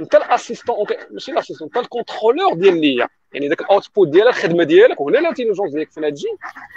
[0.00, 0.76] انت ال assistant
[1.10, 5.00] ماشي ال assistant انت ال contrôleur ديال l'IA يعني داك ال output ديالك الخدمه ديالك
[5.00, 6.28] وهنا ال intelligence ديالك فين تجي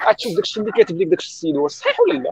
[0.09, 2.31] غتشوف داك الشيء اللي كاتب لك داك السيد واش صحيح ولا لا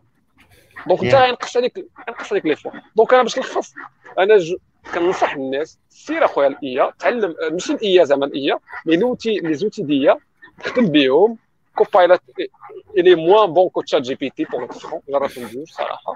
[0.87, 1.77] donc انت غينقص عليك
[2.07, 3.73] غينقص عليك l'effort donc أنا باش نلخص
[4.19, 4.57] أنا je
[4.93, 9.39] كنصح الناس سير اخويا ال IA تعلم ماشي ال IA زعما ال IA mais l'outil
[9.39, 10.17] les outils d'IA
[10.63, 11.37] خدم بهم
[11.75, 12.21] Copilot
[12.97, 16.13] il est moins bon que ChatGPT بوغ فرون جربت صراحة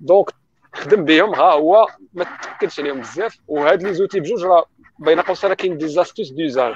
[0.00, 0.30] donc
[0.74, 3.38] خدم بهم ها هو ما تاكدش عليهم بزاف.
[3.48, 4.64] وهاد les outils بجوج راه
[4.98, 6.74] بين قوسين راه كاين des astuces d'usage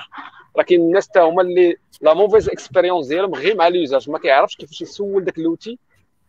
[0.57, 4.57] راه كاين الناس تا هما اللي la mauvaise expérience ديالهم غير مع l'usage ما كيعرفش
[4.57, 5.79] كيفاش يسول داك l'outil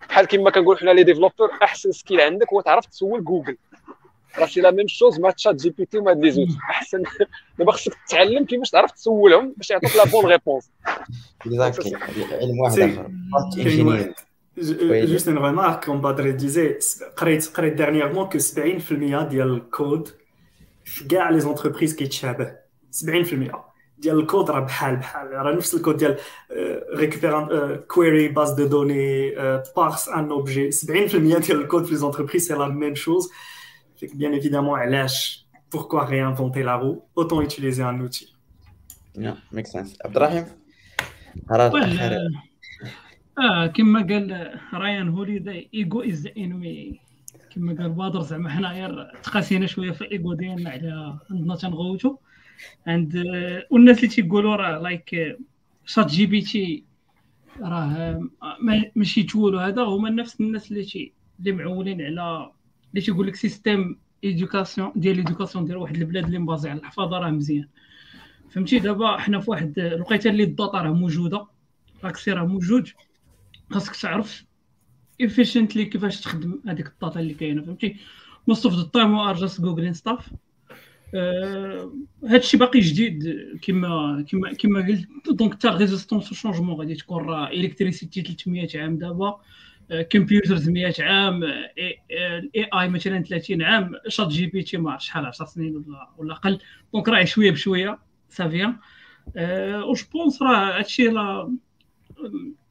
[0.09, 3.57] بحال كما كنقول حنا les développeurs أحسن skill عندك هو تعرف تسول جوجل
[4.37, 7.03] راه c'est la même chose مع ChatGPT ومع les outils أحسن.
[7.59, 10.71] دابا خصك تتعلم كيفاش تعرف تسولهم باش يعطوك la bonne réponse
[12.31, 13.09] علم واحد آخر.
[14.57, 16.79] juste une remarque comme بدر disait
[17.17, 20.09] قريت قريت ديرنييرمون كو 70% ديال الكود
[20.85, 22.55] في كاع les entreprises كيتشابه
[23.05, 23.55] 70%
[23.97, 26.17] ديال الكود راه بحال بحال راه نفس الكود ديال
[26.95, 29.31] récupère query base de données
[29.77, 33.29] parse un objet 70% ديال الكود في les entreprises c'est la même chose
[34.01, 35.45] Fait que bien évidemment, lâche.
[35.69, 36.97] pourquoi réinventer la roue?
[37.15, 38.27] Autant utiliser un outil.
[39.25, 39.91] Yeah, makes sense.
[40.05, 40.45] Abdrahim?
[41.49, 41.71] قرار
[43.39, 46.99] آه كما قال رايان هوليداي ego is enemy
[47.49, 52.17] كما قال بادر زعما حنايا تقاسينا شوية في الايجو ديالنا على عندنا تنغوتو.
[52.87, 53.23] عند
[53.69, 55.37] والناس اللي تيقولوا راه like
[55.85, 56.83] شات جي بي تي
[57.61, 58.29] راه
[58.95, 62.51] ماشي تولوا هذا هما نفس الناس اللي تي اللي معولين على
[62.89, 67.29] اللي تيقول لك système éducation ديال éducation ديال واحد البلاد اللي mbasé على الحفاظة راه
[67.29, 67.67] مزيان.
[68.49, 71.45] فهمتي؟ دابا حنا في واحد الوقيته اللي ال data راه موجودة.
[72.03, 72.89] l'accès راه موجود.
[73.71, 74.45] خاصك تعرف
[75.21, 77.95] efficiently كيفاش تخدم هذيك ال data اللي كاينة فهمتي؟
[78.47, 80.29] most of the time are just googling stuff
[82.23, 83.23] هادشي باقي جديد
[83.61, 85.07] كما كما كما قلت.
[85.31, 89.41] donc حتى résistance changement غادي تكون راه électricité 300 عام دابا
[90.09, 95.25] computers 100 عام ال AI مثلا 30 عام شات جي بي تي ما عرفت شحال
[95.25, 96.59] 10 سنين ولا ولا أقل.
[96.93, 98.75] دونك راه شوية بشوية سافيان
[99.83, 101.09] و جو بونس راه هادشي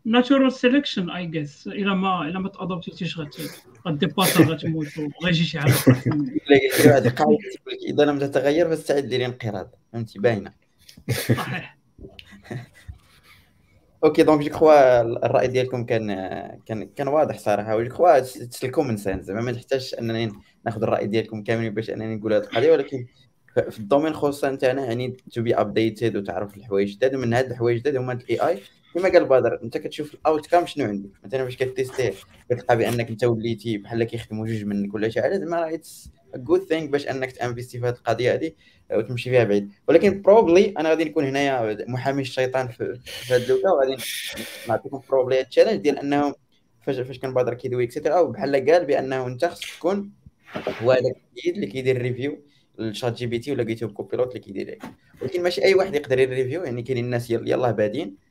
[0.05, 3.21] ناتورال سيليكشن اي جيس الا ما الا ما تادوبتيش
[3.87, 5.73] غديباسا غتموت وغيجي شي حاجة
[6.85, 7.39] هذه قاعدة
[7.89, 9.75] إذا لم تتغير فاستعد للانقراض.
[9.93, 10.53] فهمتي باينة.
[11.11, 11.79] صحيح.
[14.05, 16.07] أوكي دونك جو كخوا الرأي ديالكم كان
[16.67, 17.77] كان كان واضح صراحة.
[17.77, 18.19] وجو كخوا
[18.65, 20.33] الكومن سنس زعما ما تحتاجش أنني
[20.67, 23.07] ناخذ الرأي ديالكم كامل باش أنني نقول هذه القضية ولكن
[23.71, 27.79] في ال domaine خصوصا تاعنا يعني to be updated وتعرف الحوايج جداد ومن هاد الحوايج
[27.79, 28.59] جداد هما ال AI
[28.95, 32.13] كما قال بدر انت كتشوف ال outcome شنو عندك؟ مثلا فاش كت tester
[32.51, 36.89] كتلقى بانك انت وليتي بحال كيخدموا جوج منك ولا شي حاجة زعما it's good thing
[36.89, 38.53] باش انك t'investir في هذه القضية هذه
[38.93, 39.73] وتمشي فيها بعيد.
[39.89, 42.99] ولكن probably أنا غادي نكون هنايا محامي الشيطان في
[43.31, 44.03] هذه اللوكا وغادي
[44.69, 46.35] نعطيكم probably ال challenge ديال انه
[46.83, 50.13] فاش فاش كان بدر كيدوي et cetera بحال قال بأنه انت خصك تكون
[50.83, 52.39] هو هذاك السيد اللي كيدير review
[52.81, 54.79] ال شات جي بي تي ولا جيتوب كوبيلوت اللي كيدير
[55.23, 58.24] ولكن ماشي أي واحد يقدر ي review يعني كاينين الناس يلاه بادين.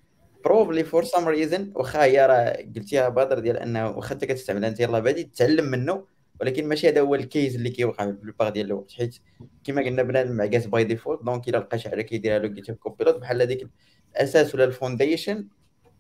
[0.46, 4.80] probably for some reason واخا هي راه قلتيها بدر ديال انه واخا انت كتستعمل انت
[4.80, 6.06] يلاه بادي تتعلم منه
[6.42, 9.16] ولكن ماشي هذا هو ال case اللي كيوقع في la part ديال الوقت حيت
[9.64, 13.16] كما قلنا بنادم معكاس by default donc إلا لقى شي حاجة كيديرها له جيت كوبيلوت
[13.16, 13.68] بحال هذيك
[14.12, 15.48] الأساس ولا ال foundation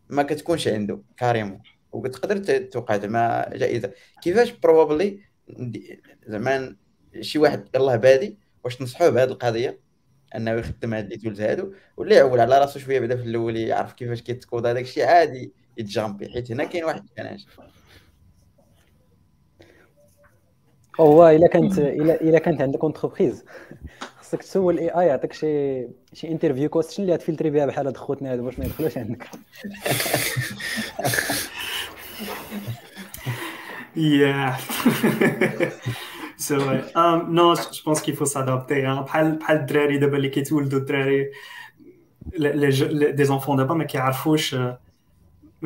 [0.10, 1.62] ما كتكونش عنده carrément.
[1.92, 3.92] وتقدر توقع زعما جائزة.
[4.22, 5.20] كيفاش probably
[6.28, 6.76] زعما
[7.22, 9.80] شي واحد يلاه بادي واش تنصحوه بهذه القضية؟
[10.36, 13.94] أنه يخدم هاد les tools هادو ولا يعول على راسو شوية بدا في الأول يعرف
[13.94, 17.48] كيفاش كيتكود هذاك الشيء عادي يت jumpي حيت هنا كاين واحد الكناش
[21.00, 23.46] هو إلا كانت إلا كانت عندك entreprise
[24.18, 27.98] خصك تسول ال AI يعطيك شي شي interview question اللي t filtrer بها بحال هاد
[27.98, 29.28] خوتنا هادو باش ما يدخلوش عندك.
[33.96, 34.58] Yeah.
[43.58, 43.84] دابا ما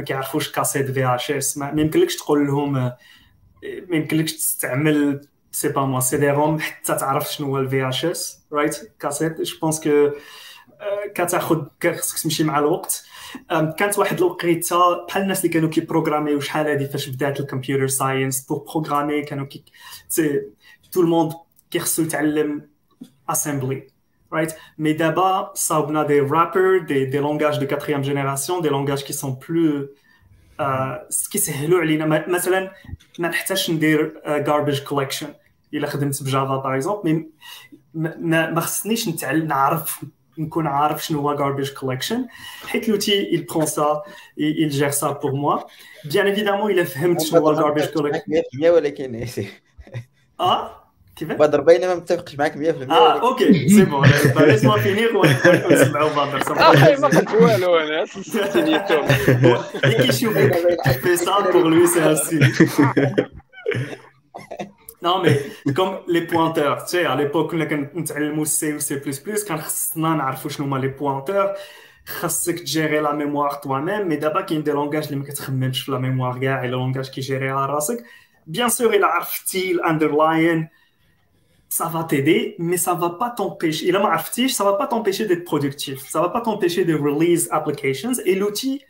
[0.03, 2.97] كيعرفوش cassette VHS ما يمكنلكش تقول لهم ما
[3.89, 9.59] يمكنلكش تستعمل c'est pas moi CD-ROM حتى تعرف شنو هو ال VHS right cassette je
[9.61, 10.09] pense que
[11.15, 13.03] كتاخذ خصك تمشي مع الوقت
[13.49, 17.87] كانت واحد الوقيته بحال الناس اللي كانوا كي programmerيو شحال هادي فاش بدات ال computer
[17.87, 19.63] science pour programmer كانوا كي
[20.92, 21.32] تو الموند
[21.70, 22.68] كيخصو يتعلم
[23.28, 23.86] اسامبلي
[24.34, 28.70] right mais d'abord ça on a des rappers des, des langages de quatrième génération des
[28.70, 29.88] langages qui sont plus
[31.30, 32.72] كيسهلوا علينا مثلا
[33.18, 35.26] ما نحتاجش ندير garbage collection
[35.74, 37.26] الا خدمت بجافا باغ اكزومبل
[37.94, 40.04] ما ما خصنيش نتعلم نعرف
[40.38, 42.18] نكون عارف شنو هو garbage collection
[42.66, 44.02] حيت لوتي il prend ça
[44.38, 45.66] il gère ça pour moi
[46.04, 49.26] bien évidemment il a فهمت شنو هو garbage collection ولكن
[50.39, 50.71] آه؟
[51.15, 53.69] كيف؟ بدر باينه ما متفقش معاك 100% آه أوكي.
[53.69, 54.07] c'est bon
[54.37, 56.43] laisse-moi finir ونسمعوا بدر
[56.99, 59.07] ما قلت والو أنا سينيتهم
[59.83, 60.37] كيشوف
[61.03, 62.39] في سا بور لوي سي اسي
[65.01, 65.37] Non, mais
[65.75, 70.49] comme les pointeurs, tu sais, à l'époque, كنا كنتعلموا C ou C++, كان خصنا نعرفوا
[70.49, 71.53] شنو هما لي بوينتور
[72.05, 75.91] خاصك تجيري لا ميموار toi même مي دابا كاين دي لونغاج اللي ما كتخممش في
[75.91, 78.03] لا ميموار كاع الا لونغاج كيجيريها راسك
[78.46, 80.68] بيان سور الا عرفتي الاندرلاين
[81.72, 83.88] ça va t'aider, mais ça va pas t'empêcher.
[83.88, 84.00] Et là,
[84.58, 86.06] ça va pas t'empêcher d'être productif.
[86.14, 88.12] Ça va pas t'empêcher de release applications.
[88.26, 88.84] Et l'outil,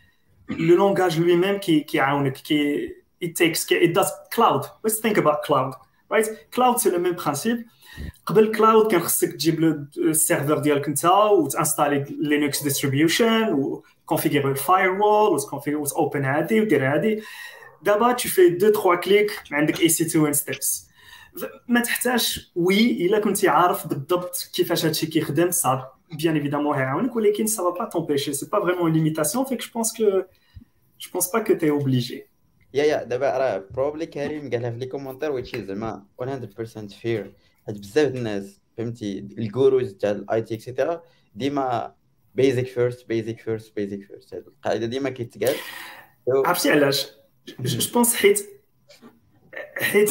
[0.49, 1.99] le langage lui-même qui, qui,
[2.43, 4.62] qui, it takes, it does cloud.
[4.83, 5.74] Let's think about cloud,
[6.11, 6.29] right?
[6.51, 7.61] Cloud, c'est le même principe.
[8.27, 16.24] قبل كلاود كان خصك تجيب السيرفر ديالك انت وتانستالي لينكس ديستريبيوشن وكونفيغيري الفاير وول وتوبن
[16.24, 17.23] هادي ودير هادي
[17.84, 20.88] دابا tu fais 2 3 كليك عندك EC2 instance
[21.68, 27.48] ما تحتاج وي إلا كنتي عارف بالضبط كيفاش هادشي كيخدم صعب بيان ايفيدامون هيعاونك ولكن
[27.48, 30.04] سا با تمبيشي سي با فريمون ليميتاسيون فيك جو بونس كو
[30.99, 32.28] جو بونس با كو تي اوبليجي
[32.74, 37.34] يا يا دابا راه بروبلي كريم قالها في لي كومونتير ويتشي زعما 100% فير
[37.68, 41.02] حيت بزاف الناس فهمتي؟ الجوروز تاع الاي تي اكسيتيرا
[41.36, 41.94] ديما
[42.36, 45.56] بيزك فيرست بيزك فيرست بيزك فيرست هاد القاعدة ديما كيتقال.
[46.45, 47.16] عرفتي علاش؟
[47.60, 48.49] جو بونس حيت
[49.78, 50.10] حيت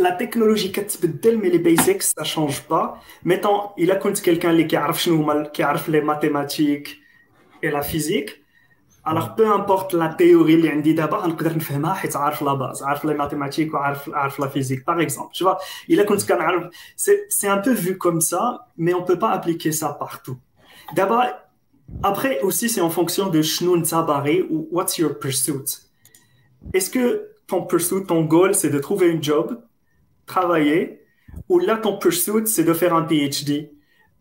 [0.00, 4.64] la technologie كتبدل mais les basics ça change pas mettons il a كنت quelqu'un اللي
[4.64, 6.88] كيعرف شنو هما كيعرف les mathématiques
[7.62, 8.42] et la physique
[9.04, 13.04] alors peu importe la théorie اللي عندي دابا غنقدر نفهمها حيت عارف لا باز عارف
[13.04, 15.58] لي ماتيماتيك وعارف عارف لا فيزيك par exemple tu vois
[15.90, 16.64] il a كنت كنعرف
[17.28, 20.36] c'est un peu vu comme ça mais on peut pas appliquer ça partout
[20.96, 21.24] d'abord
[22.04, 25.91] après aussi c'est en fonction de شنو انت باغي ou what's your pursuit
[26.73, 29.61] est-ce que ton pursuit ton goal c'est de trouver une job
[30.27, 31.01] travailler,
[31.49, 33.71] ou là, ton pursuit, c'est de faire un PhD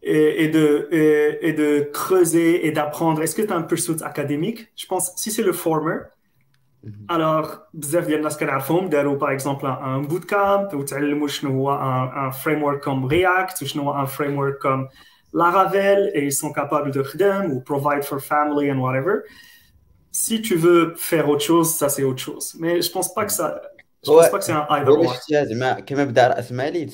[0.02, 3.22] et, et de, et, et, de creuser et d'apprendre.
[3.22, 5.98] Est-ce que tu as un pursuit académique Je pense, si c'est le former,
[7.09, 12.32] alors, بزاف ديال الناس كنعرفهم داروا par exemple un bootcamp وتعلموا شنو هو un, un
[12.32, 14.88] framework comme React وشنو هو un framework comme
[15.34, 19.24] Laravel et ils sont capables de خدم ou provide for family and whatever.
[20.11, 22.45] Si tu veux faire autre chose, ça c'est autre chose.
[22.61, 23.47] Mais je pense pas que ça
[24.05, 25.13] Je pense pas que c'est un either هو or.
[25.13, 26.89] شفتيها زعما كمبدا راسمالي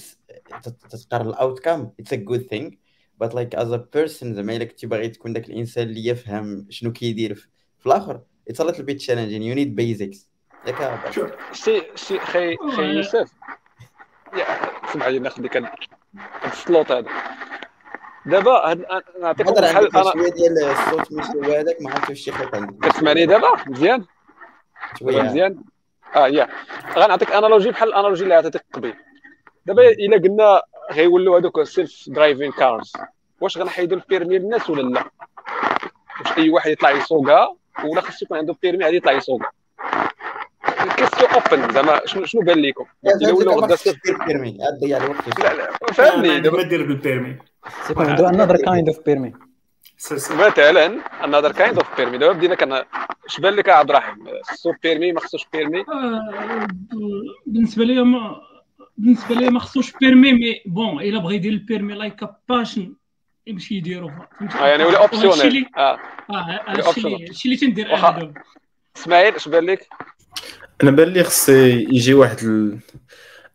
[0.64, 2.72] تتقرر الاوت كام اتس ا جود ثينغ
[3.18, 6.92] بات لايك از ا بيرسون زعما الا كنتي باغي تكون داك الانسان اللي يفهم شنو
[6.92, 7.48] كيدير في
[7.80, 10.30] في الآخر اتس ا ليتل بيت تشالنجين يو نيد بيزكس
[10.68, 11.54] ياك Sure.
[11.54, 13.32] سي سي خي خي يوسف
[14.38, 15.66] يا- سمع لي ناخذ ديك ال-
[16.16, 17.08] هاد السلوط هذا
[18.28, 18.78] دابا
[19.22, 22.88] نعطيكم بحال عندك أنا شوية ديال الصوت مش هذاك ما عرفتش شي خيط عندك.
[22.90, 24.06] كتسمعني دابا؟ مزيان؟
[25.00, 25.22] شوية.
[25.22, 25.64] مزيان؟
[26.16, 26.48] آه يا.
[26.98, 28.94] غنعطيك analogy بحال ال analogy اللي عطيتك قبيل.
[29.66, 32.94] دابا إلا قلنا غيولوا هذوك self-driving cars
[33.42, 35.04] واش غنحيدوا ال permis للناس ولا لا؟
[36.20, 39.52] واش أي واحد يطلع يسوقها ولا خاصو يكون عنده permis عادي يطلع يسوقها؟
[40.84, 44.58] ال question open زعما شنو شنو بان لكم الا ولاو غدا خاصك دير permis
[45.44, 46.40] لا لا فهمني.
[46.40, 47.38] دابا دير بال permis
[47.90, 49.48] another kind of permit
[49.98, 52.74] si si مثلا another kind of permis دابا بدينا كان
[53.26, 56.68] اش بان لك عبد الرحيم خصو permis ما خصوش permis آه،
[57.46, 58.42] بالنسبة لي ما
[58.98, 62.94] بالنسبة لي ما خصوش permis mais bon الا بغى يدير ال permis like باشن
[63.48, 64.12] يمشي يديرو.
[64.40, 66.00] فهمتي آه يعني ولا optionnel آه.
[66.30, 67.96] آه هادشي اللي تندير.
[67.96, 68.20] أنا.
[68.20, 68.34] دابا
[68.98, 69.88] إسماعيل اش بان لك
[70.84, 72.80] أنا بان لي خص يجي واحد ال...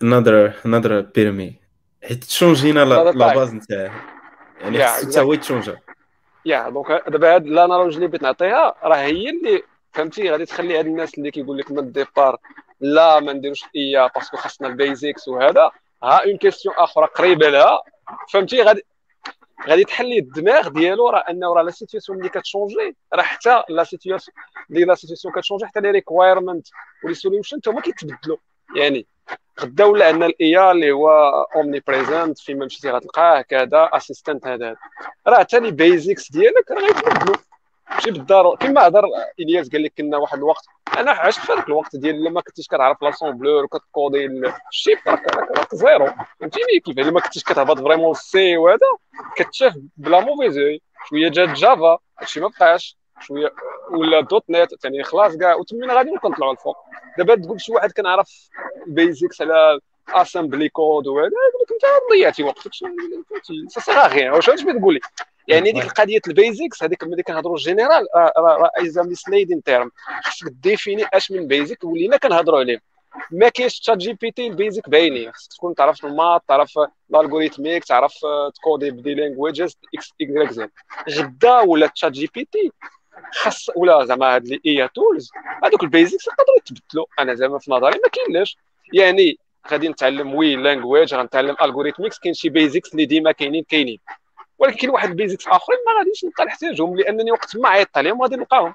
[0.05, 1.62] another another permis
[2.03, 3.93] حيت تشونجينا la base نتاعه
[4.61, 5.79] يعني خصو حتى هو يتشونجا
[6.47, 9.63] يا donc دابا هاد ال analogy اللي بغيت نعطيها راه هي اللي
[9.93, 12.39] فهمتي غادي تخلي هاد الناس اللي كيقول لك من ال départ
[12.81, 15.71] لا ما نديروش ايا parce que خاصنا ال basics وهذا
[16.03, 17.83] ها une question أخرى قريبه لها
[18.33, 18.85] فهمتي غادي
[19.69, 24.37] غادي تحلي الدماغ ديالو راه انه راه la situation اللي كتشونجي راه حتى la situation
[24.71, 26.67] اللي la situation كتشونجي حتى les requirements
[27.05, 28.37] و les solutions هما كيتبدلوا
[28.77, 29.07] يعني
[29.61, 31.11] غدا ولا عندنا ال AI اللي هو
[31.57, 34.77] omnipresent فيما مشيتي غتلقاه كذا assistant هذا.
[35.27, 37.37] راه حتى les basics ديالك راه غيتبدلوا
[37.91, 38.57] ماشي بالضرورة.
[38.57, 39.05] كما هضر
[39.41, 40.65] إلياس قال لك كنا واحد الوقت.
[40.99, 44.27] أنا عشت في هذاك الوقت ديال لما كنتيش كتعرف l'assembleur وكتكودي
[44.71, 46.07] الشيب راك راك زيرو.
[46.41, 48.87] فهمتيني كيف؟ لما كنتيش كتهبط فريمون سي وهذا
[49.37, 53.02] كتشاف بلا موفيزوي شوية جات جافا هادشي ما بقاش.
[53.21, 53.53] شوية.
[53.91, 56.77] ولا دوت نت يعني خلاص كاع وتمينا غادي نطلعوا الفوق
[57.19, 58.49] دابا تقول شي واحد كنعرف
[58.87, 62.71] بيزكس على اسامبلي كود وهذا يقول لك أنت ضيعتي وقتك.
[63.69, 65.01] سيغ غير واش بغيت تقول لي
[65.49, 68.07] يعني ديك القضية البيزكس هذيك ملي كنهضروا جينيرال
[68.37, 69.91] راه ايزا ميسليدين تيرم
[70.25, 72.79] خصك définir أش من basic ولينا كنهضروا عليه.
[73.31, 76.79] ما كاينش ChatGPT ال basics باينين خصك تكون تعرف ال maths تعرف
[77.11, 78.15] ال algorithmique تعرف
[78.55, 80.71] تكودي ب des languages X Y Z
[81.11, 82.73] غدا ولا ChatGPT
[83.33, 85.31] خاص ولا زعما هاد les AI tools
[85.65, 88.57] هذوك ال basics يقدروا يتبدلوا أنا زعما في نظري ما كاينلاش.
[88.93, 89.39] يعني
[89.71, 93.99] غادي نتعلم un language غنتعلم algorithmics كاين شي basics اللي ديما كاينين كاينين.
[94.59, 98.23] ولكن كاين واحد ال basics آخرين ما غاديش نبقى نحتاجهم لأنني وقت ما عيطت عليهم
[98.23, 98.75] غادي نلقاهم.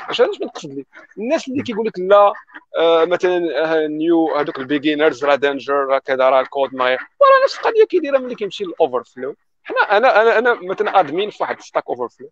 [0.00, 0.84] اش هذا بنقصد لي
[1.18, 2.32] الناس اللي كيقول لك لا
[2.78, 6.98] آه مثلا new هذوك ال beginners راه danger راه كذا راه الكود ما راه
[7.44, 11.60] نفس القضية كيديرها ملي كيمشي ال overflow حنا أنا أنا أنا مثلا admin في واحد
[11.60, 12.30] Stack Overflow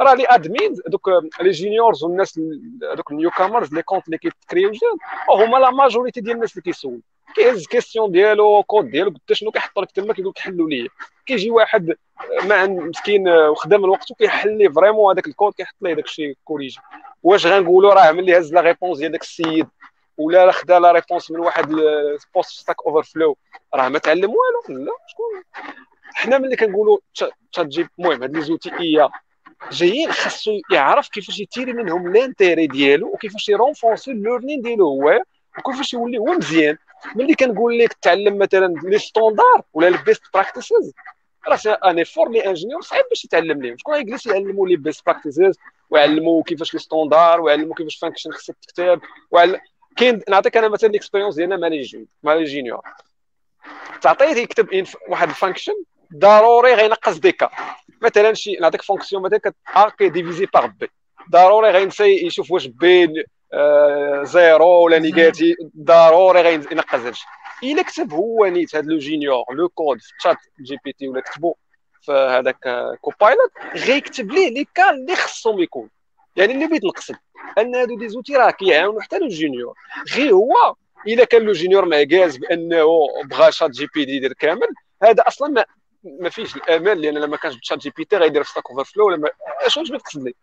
[0.00, 1.08] راه les admins دوك
[1.40, 2.40] les juniors والناس
[2.94, 4.98] دوك ال newcomers les comptes اللي كيتكريو جداد
[5.30, 7.00] هما la majorité ديال الناس اللي كيسول.
[7.34, 10.88] كيهز question ديالو كود ديالو قلت شنو كيحط لك تما كيقول لك حلوا لي
[11.26, 11.94] كيجي واحد
[12.44, 16.80] ما مسكين وخدام الوقت وكيحل لي vraiment هذاك الكود كيحط ليه داك الشيء corrigé
[17.22, 19.66] واش غنقولوا راه عمل لي هز la réponse ديال داك السيد.
[20.18, 21.68] ولا خدا la réponse من واحد
[22.34, 23.36] post Stack Overflow
[23.74, 25.42] راه ما تعلم والو؟ لا شكون؟
[26.14, 26.98] حنا ملي كنقولوا
[27.52, 29.08] ChatG المهم هاد les outils AI
[29.72, 35.22] جايين خاصو يعرف كيفاش يتيري منهم l'intérêt ديالو وكيفاش يرونفورسي ال learning ديالو هو
[35.58, 36.76] وكيفاش يولي هو مزيان.
[37.14, 40.92] ملي كنقول لك تعلم مثلا les standards ولا ال best practices
[41.48, 45.58] راه ان ايفور لي انجينيور صعيب باش يتعلم لهم شكون غيجلس يعلموا لي بيست براكتيسز
[45.90, 49.00] ويعلموا كيفاش لي ستوندار ويعلموا كيفاش فانكشن خصك تكتب
[49.30, 49.60] وعل...
[49.96, 51.56] كاين نعطيك أنا مثلا الاكسبيريونس ديالنا
[52.22, 52.82] مع لي جينيور
[54.00, 55.74] تعطيه يكتب واحد الفانكشن
[56.14, 57.50] ضروري غينقص ديكا.
[58.02, 59.40] مثلا شي نعطيك فونكسيون مثلا
[59.76, 60.90] ا كي ديفيزي باغ بي
[61.30, 65.56] ضروري غينسى يشوف واش بي آه زيرو ولا نيجاتيف.
[65.78, 67.26] ضروري غينقص هادشي.
[67.62, 71.54] إلا كتب هو نيت هذا le junior le code في ChatGPT ولا كتبو
[72.02, 72.58] في هذاك
[73.00, 75.88] Copilot غيكتب ليه les cas اللي خصهم يكون.
[76.36, 77.16] يعني اللي بغيت نقصد
[77.58, 79.74] أن هادو des outils راه كيعاونوا حتى le junior
[80.16, 80.74] غير هو
[81.06, 82.86] إلا كان le junior معكاز بأنه
[83.24, 84.68] بغى ChatGPT يدير كامل
[85.02, 85.64] هذا أصلا ما
[86.20, 89.06] ما فيش الامل لأن لما كانش تشات جي بي تي غيدير في ستاك اوفر فلو
[89.06, 89.30] ولا
[89.66, 90.34] اش واش بتقصد لي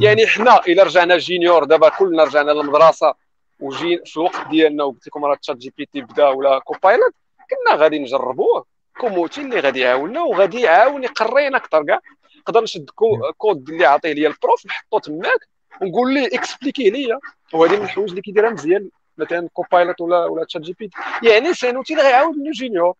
[0.00, 3.14] يعني حنا إلا رجعنا juniors دابا كلنا رجعنا للمدرسة
[3.60, 7.14] وجي في الوقت ديالنا وقلت لكم راه ChatGPT بدا ولا Copilot
[7.50, 8.66] كنا غادي نجربوه.
[9.00, 12.00] comme outil اللي غادي يعاوننا وغادي يعاون يقرينا أكثر كاع.
[12.38, 12.90] نقدر نشد
[13.38, 15.48] كود اللي عطيه ليا ال prof نحطو تماك
[15.82, 17.18] ونقول ليه expliquer ليا.
[17.52, 18.88] وهذه من الحوايج اللي كيديرها مزيان
[19.18, 21.28] مثلا Copilot ولا ولا ChatGPT.
[21.28, 22.94] يعني c'est un outil اللي غيعاود le junior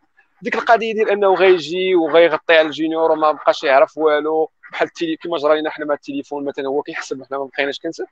[0.44, 4.94] ديك القضية ديال أنه غيجي وغيغطي على ال junior وما بقاش يعرف والو بحال ال
[4.94, 8.06] télé كما جرى لنا حنا مع التليفون مثلا هو كيحسب حنا ما بقيناش كنسب.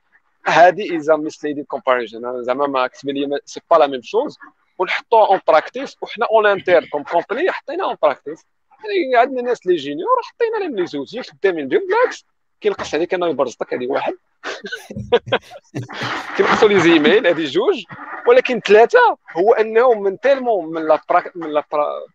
[0.45, 4.37] هذه is a misleading comparison زعما ما كتب لي c'est pas la même chose
[4.77, 8.45] ونحطوها en pratique وحنا en tant que compagnie حطينا en pratique
[8.85, 12.25] يعني عندنا ناس les juniors حطينا لهم les outils خدامين بهم بالعكس.
[12.63, 14.13] كينقص عليك انه يبرزطك هذه واحد.
[16.37, 17.83] كينقصوا les emails هذه جوج.
[18.27, 21.01] ولكن ثلاثة هو أنه من tellement من la
[21.35, 21.63] من la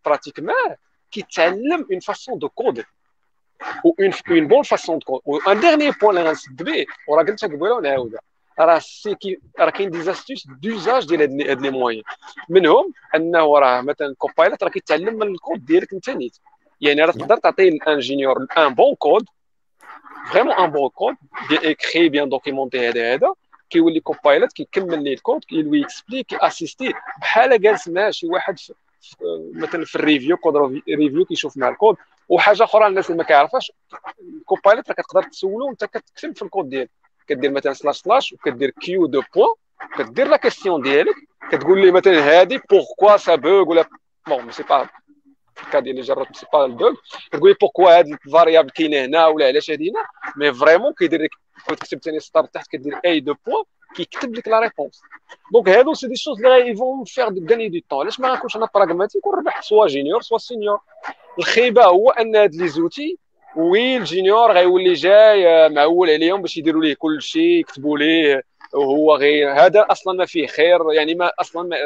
[0.04, 0.76] pratique ما
[1.10, 2.84] كيتعلم une façon de code
[3.84, 7.22] و une une bonne façon de code و un dernier point اللي غنسد به وراه
[7.22, 8.20] قلتها قبيله ونعاودها
[8.58, 12.02] راه c'est que راه كاين des astuces d'usage ديال هاد les moyens
[12.48, 16.36] منهم أنه راه مثلا Copilot راه كيتعلم من الكود ديالك انت نيت
[16.80, 19.24] يعني راه تقدر تعطي ال ingénieur un bon code
[20.32, 21.16] vraiment un bon code
[21.52, 23.34] écrit bien documenté هذا هذا
[23.70, 28.58] كيولي Copilot كيكمل ليه الكود كي lui explique assister بحال جالس مع شي واحد
[29.54, 31.96] مثلا في ال review code review كيشوف مع الكود
[32.28, 33.72] وحاجه أخرى الناس اللي ما كيعرفهاش
[34.20, 36.90] ال Copilot راه كتقدر تسولو وانت كتكتب في الكود ديالك.
[37.28, 39.54] كدير مثلا slash slash وكدير Q deux points
[39.98, 41.14] كدير la question ديالك
[41.50, 43.84] كتقول لي مثلا هادي pourquoi ça bug ولا
[44.28, 44.88] bon c'est pas
[45.62, 46.94] ال cas اللي جربت c'est pas ال bug
[47.30, 50.04] كتقول لي pourquoi هاد ال variable كاينة هنا ولا علاش هادي هنا؟
[50.36, 51.30] mais vraiment كيدير لك
[51.68, 55.00] كنت كتبت ثاني سطر تحت كدير A deux points كيكتب لك la réponse
[55.52, 58.56] donc هادو c'est des choses اللي vont faire de gagner du temps علاش ما غنكونش
[58.56, 60.78] أنا pragmatique ونربح soit junior soit senior
[61.38, 63.18] الخيبة هو أن هاد les outils
[63.56, 68.42] oui ال junior غيولي جاي معول عليهم باش يديروا ليه كل شيء يكتبوا ليه.
[68.74, 71.76] وهو غير هذا أصلا ما فيه خير يعني ما أصلا ما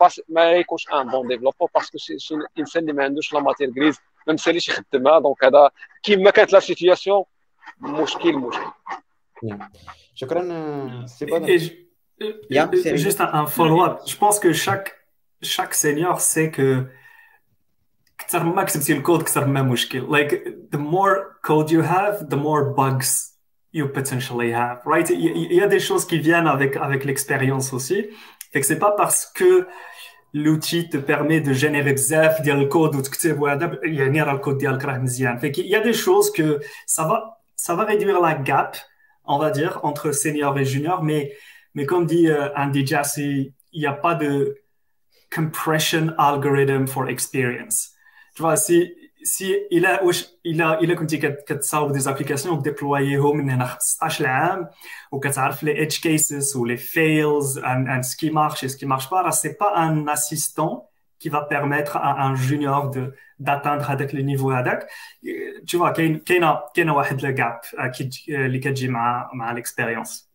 [0.00, 2.16] ما, ما يكونش un bon développeur parce que شي
[2.58, 5.70] انسان اللي ما عندوش la matière grise ما مساليش يخدمها donc هذا
[6.02, 7.24] كيما كانت la situation
[7.80, 8.70] مشكل مشكل.
[10.14, 11.88] شكرا سي
[12.96, 14.00] Juste un, un follow-up.
[14.06, 14.90] Je pense que chaque,
[15.42, 16.86] chaque senior sait que
[18.18, 20.08] كثر ما كتبتي الكود كثر ما مشكل.
[20.08, 20.34] Like
[20.72, 23.37] the more code you have the more bugs
[23.78, 25.08] you potentially have, right?
[25.10, 28.06] Il y, a des choses qui viennent avec, avec l'expérience aussi.
[28.52, 29.66] Fait que c'est pas parce que
[30.34, 35.80] l'outil te permet de générer bzaf le code ou le code Fait qu'il y a
[35.80, 38.76] des choses que ça va, ça va réduire la gap,
[39.24, 41.32] on va dire, entre senior et junior, mais,
[41.74, 44.56] mais comme dit euh, Andy Jass, il n'y a pas de
[45.34, 47.92] compression algorithm for experience.
[48.34, 48.94] Tu vois, si,
[49.28, 50.00] si il a,
[50.44, 54.68] il a, il a كنتي كتصاوب des applications وكديبلوييهم من هنا 15 عام
[55.12, 58.86] وكتعرف les edge cases ou les fails and, and ce qui marche et ce qui
[58.86, 60.88] marche pas, c'est pas un assistant
[61.18, 64.86] qui va permettre à un junior de d'atteindre هذاك le niveau هذاك
[65.66, 70.28] tu vois كاين كاينة كاينة واحد le gap أكيد اللي كتجي مع مع l'expérience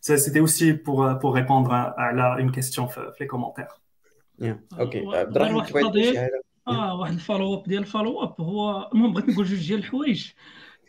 [0.00, 3.80] c'était aussi pour pour répondre à, une question في les commentaires
[4.40, 4.56] yeah.
[4.80, 6.43] okay okay.
[6.68, 9.78] آه واحد ال follow up ديال ال follow up هو المهم بغيت نقول جوج ديال
[9.78, 10.30] الحوايج.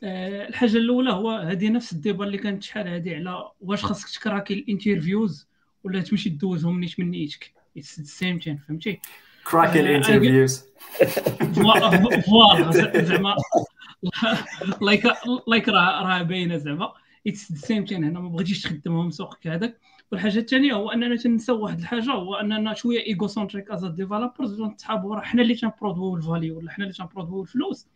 [0.03, 4.19] آه الحاجة الأولى هو هذه نفس ال débat اللي كانت شحال هذه على واش خاصك
[4.19, 5.48] ت crack ي ال interviews
[5.84, 7.53] ولا تمشي دوزهم نيت من نيتك.
[7.77, 8.99] it's same thing فهمتي؟
[9.52, 10.65] crack ي ال interviews
[12.26, 13.35] voilà زعما.
[14.82, 15.03] like
[15.48, 16.93] like راه راه باينة زعما.
[17.27, 19.80] it's same thing هنا ما بغيتيش تخدمهم سوقك هذاك.
[20.11, 25.22] والحاجة الثانية هو أننا تنساو واحد الحاجة هو أننا شوية egocentric as developers تنتحابوا راه
[25.22, 27.88] حنا اللي تن produi و ال value ولا حنا اللي تن produi و الفلوس.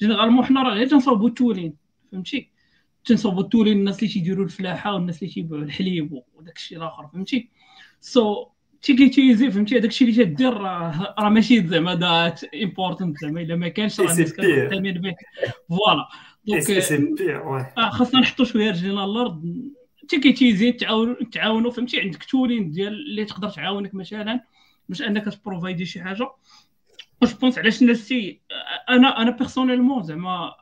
[0.00, 1.74] généralement حنا راه غير تنصاوبوا ال tooling
[2.12, 2.50] فهمتي؟
[3.04, 7.48] تنصاوبوا ال tooling الناس اللي تيديروا الفلاحة والناس اللي تيبيعوا الحليب وداك الشيء الآخر فهمتي؟
[8.00, 8.48] so so,
[8.82, 13.40] take it easy فهمتي؟ هذاك الشيء اللي تدير راه راه ماشي زعما that important زعما
[13.40, 15.14] إلا ما كانش راه الناس كتعتمد به.
[15.68, 16.08] voilà
[16.44, 16.62] donc
[17.78, 19.44] آه، خاصنا نحطوا شوية رجلينا على الأرض.
[20.08, 20.72] حتى take it easy
[21.32, 24.40] تعاونوا فهمتي؟ عندك tooling ديال اللي تقدر تعاونك مثلا
[24.88, 26.30] باش أنك ت provide ي شي حاجة.
[27.22, 28.14] واش بونس علاش الناس
[28.88, 30.54] أنا أنا personnellement زعما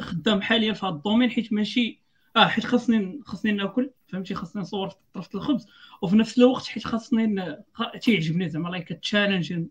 [0.00, 2.00] خدام حاليا في هذا ال domaine حيت ماشي
[2.36, 5.66] آه حيت خاصني خاصني ناكل فهمتي؟ خاصني نصور طرف الخبز.
[6.02, 7.56] وفي نفس الوقت حيت خاصني
[8.00, 9.64] تيعجبني زعما like challenge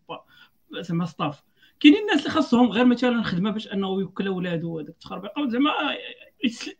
[0.72, 1.44] زعما stuff
[1.80, 5.31] كاينين الناس اللي خاصهم غير مثلا خدمه باش أنه يوكل اولادو هذاك التخربيق.
[5.47, 5.72] زعما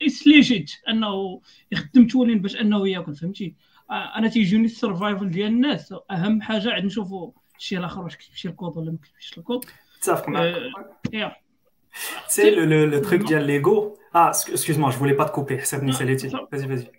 [0.02, 3.56] it's legit أنه يخدم tooling باش أنه ياكل فهمتي؟
[3.92, 5.94] أنا تيجوني ال survival ديال الناس.
[6.12, 9.66] أهم حاجة عاد نشوفوا الشيء الآخر واش كيفاش الكود ولا ما كيفاش الكود
[9.98, 10.56] متفق معك
[12.28, 15.54] c'est le le truc ديال l'ego آه moi je voulais pas te couper.
[15.54, 16.99] حسبني ساليتي vas-y vas-y.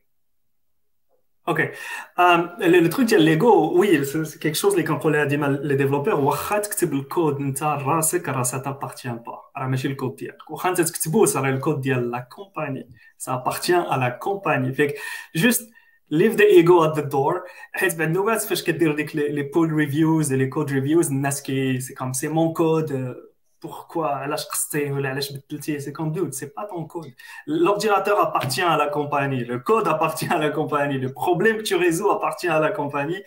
[1.46, 1.60] Ok.
[2.18, 5.26] Um, le, le, truc de l'ego, oui, c'est quelque chose les contrôleurs
[5.62, 9.52] les développeurs واخا تكتب الكود انت راسك راه ça t'appartient pas.
[9.56, 12.88] راه ماشي الكود ديالك واخا انت تكتبو راه الكود ديال la compagnie
[13.18, 14.72] ça appartient à la compagnie.
[14.72, 14.94] فيك
[15.38, 15.62] juste
[16.12, 17.40] leave the ego at the door.
[17.72, 21.94] حيت بعض النوبات فاش كدير ديك les pull reviews les code reviews الناس كي c'est
[21.94, 23.16] comme c'est mon code
[23.60, 24.22] pourquoi,
[25.80, 27.12] c'est comme doute, c'est pas ton code.
[27.46, 31.76] L'ordinateur appartient à la compagnie, le code appartient à la compagnie, le problème que tu
[31.76, 33.22] résous appartient à la compagnie.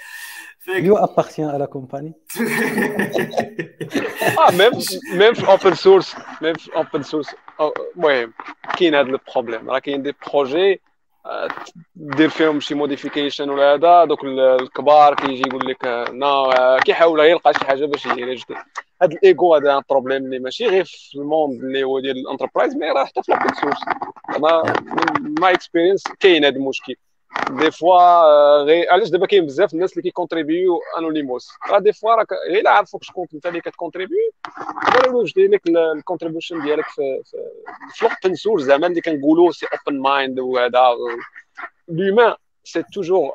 [0.59, 0.91] Fait que...
[0.97, 2.15] Appartient à la compagnie.
[4.37, 4.73] ah, même,
[5.13, 8.27] même open source, même open source, oh, ouais,
[8.77, 9.69] qui a le problème?
[9.85, 10.81] Il y a des projets
[11.95, 17.65] دير فيهم شي موديفيكيشن ولا هذا دوك الكبار كيجي يقول لك نا كيحاول يلقى شي
[17.65, 18.57] حاجة باش يدير جديد
[19.01, 22.75] هذا الإيغو هذا problème اللي ماشي غير في ال monde اللي هو ديال ال enterprise
[22.75, 23.77] mais راه حتى في l'open source
[24.37, 24.63] أنا
[25.21, 26.95] من my experience كاين هذا المشكل.
[27.49, 31.93] des fois غير علاش دابا كاين بزاف الناس اللي كي contribue و anonymous راه des
[31.93, 34.31] fois راك غير عرفوك شكون انت اللي كت contribue
[34.87, 37.21] يقدروا يوجدوا لك ال contribution ديالك في
[37.93, 40.95] في ال open source زعما اللي كنقولوا c'est open mind وهذا
[41.87, 42.33] l'humain
[42.63, 43.31] c'est toujours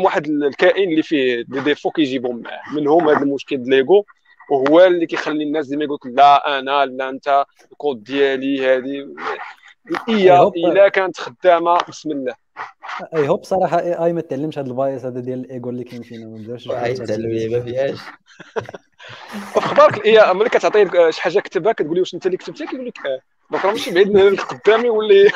[0.00, 4.04] واحد الكائن اللي فيه دي ديفو كيجيبهم معاه منهم هذا المشكل l'ego
[4.50, 9.08] وهو اللي كيخلي الناس ديما يقول لا أنا لا انت الكود ديالي هذه
[10.08, 12.34] هي إلا كانت خدامة بسم الله.
[13.16, 16.02] I hope صراحة AI AI ما تعلمش هذا ال vice هذا ديال الايجو اللي كاين
[16.02, 17.98] فينا ما بزافش تعلم ما فيهاش.
[19.56, 22.66] وفي خبارك ال AI ملي كتعطيه شي حاجة كتبها كتقول له واش أنت اللي كتبتها
[22.66, 25.30] كيقول لك آه دونك راه ماشي بعيد قدامي واللي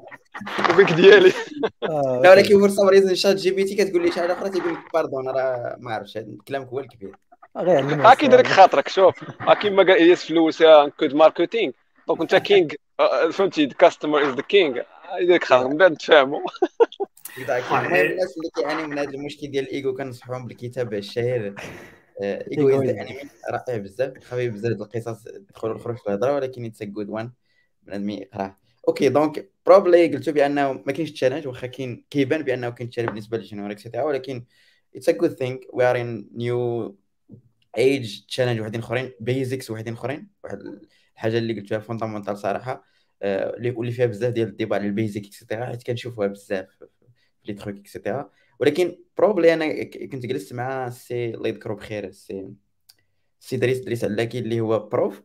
[0.70, 1.32] البيك ديالي.
[2.22, 4.72] لا ولكن فور سام ريزن شات جي بي تي كتقول لي شي حاجة أخرى تيقول
[4.72, 6.18] لك باردون راه ما عرفتش
[6.48, 7.16] كلامك هو الكبير.
[7.56, 9.14] غير أكيد لك خاطرك شوف.
[9.40, 10.62] أكيد ما قال الياس فلوس
[11.00, 11.72] كود ماركتينغ
[12.08, 12.68] دونك أنت كينغ
[13.32, 14.82] فهمتي كاستمر از ذا كينغ
[15.20, 16.40] يدير خاطر من بعد تفهموا
[17.38, 21.54] الناس اللي كيعانيو من هذا المشكل ديال الايجو كنصحهم بالكتاب الشهير
[22.22, 24.24] ايجو از انمي رائع بزاف.
[24.24, 25.26] خفيف بزاف القصص.
[25.26, 27.32] يدخلوا الخروج في الهضرة ولكن اتس جود وان
[27.82, 28.56] بنادم يقراه
[28.88, 33.38] okay donc probably قلتو بأنه ما كاينش challenge واخا كاين كيبان بأنه كاين challenge بالنسبة
[33.38, 34.44] لل junior et cetera ولكن
[34.96, 36.96] it's a good thing we are in new
[37.78, 40.28] age challenge وحدين أخرين basics وحدين أخرين.
[40.44, 40.58] واحد
[41.14, 42.91] الحاجة اللي قلتها fondamentale صراحة.
[43.22, 46.86] واللي فيها بزاف ديال ال débat على ال basic et cetera حيت كنشوفوها بزاف في
[47.44, 48.30] les trucs et cetera
[48.60, 52.48] ولكن probably أنا كنت جلست مع سي الله يذكره بخير سي
[53.40, 55.22] سي دريس دريس علاكي اللي هو prof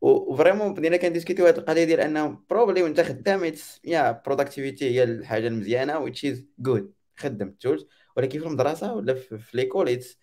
[0.00, 3.52] و vraiment بدينا كنديسكوتيو هذه القضية ديال أنه probably وأنت خدام
[3.84, 7.86] يا productivity هي الحاجة المزيانة ويتش از جود خدم ال tools
[8.16, 10.18] ولكن في المدرسة ولا في l'école it's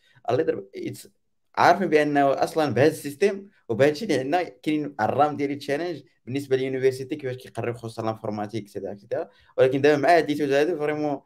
[0.76, 1.10] it's
[1.57, 6.02] عارفين بأنه أصلا بهذا ال system وبهذا الشيء اللي عندنا كاين الرام ديال ال challenge
[6.25, 10.17] بالنسبة ل l'université كيفاش كيقريو خصوصا ال informatique et cetera et cetera ولكن دابا مع
[10.17, 11.22] هاد لي هادو vraiment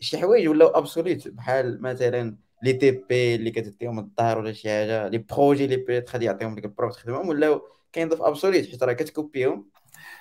[0.00, 1.28] شي حوايج ولاو obsolete.
[1.28, 6.24] بحال مثلا les TP اللي كتديهم الدار ولا شي حاجة les projets اللي بيت غادي
[6.24, 9.68] يعطيهم لك ال prof تخدمهم ولاو كاين obsolete حيت راه كتكوبيهم.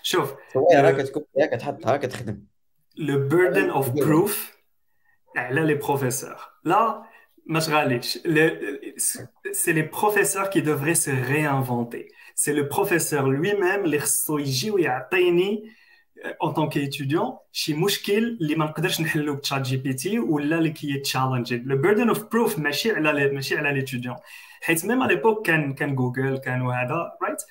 [0.03, 2.43] شوف صغيره كتكوبيها كتحطها كتخدم.
[2.97, 4.57] لو burden of proof
[5.35, 7.03] على les professeurs لا
[7.49, 8.19] ما تغاليش
[9.51, 15.77] c'est les professeurs qui devraient se réinventer c'est le professeur lui-même اللي خصو يجي ويعطيني
[16.43, 21.57] en tant qu'étudiant شي مشكل اللي ما نقدرش نحلو ب ChatGPT ولا اللي كي تشالنجي
[21.57, 24.15] le burden of proof ماشي على ماشي على l'étudiant
[24.61, 27.41] حيت ميم على ليبوك كان كان جوجل كان وهذا رايت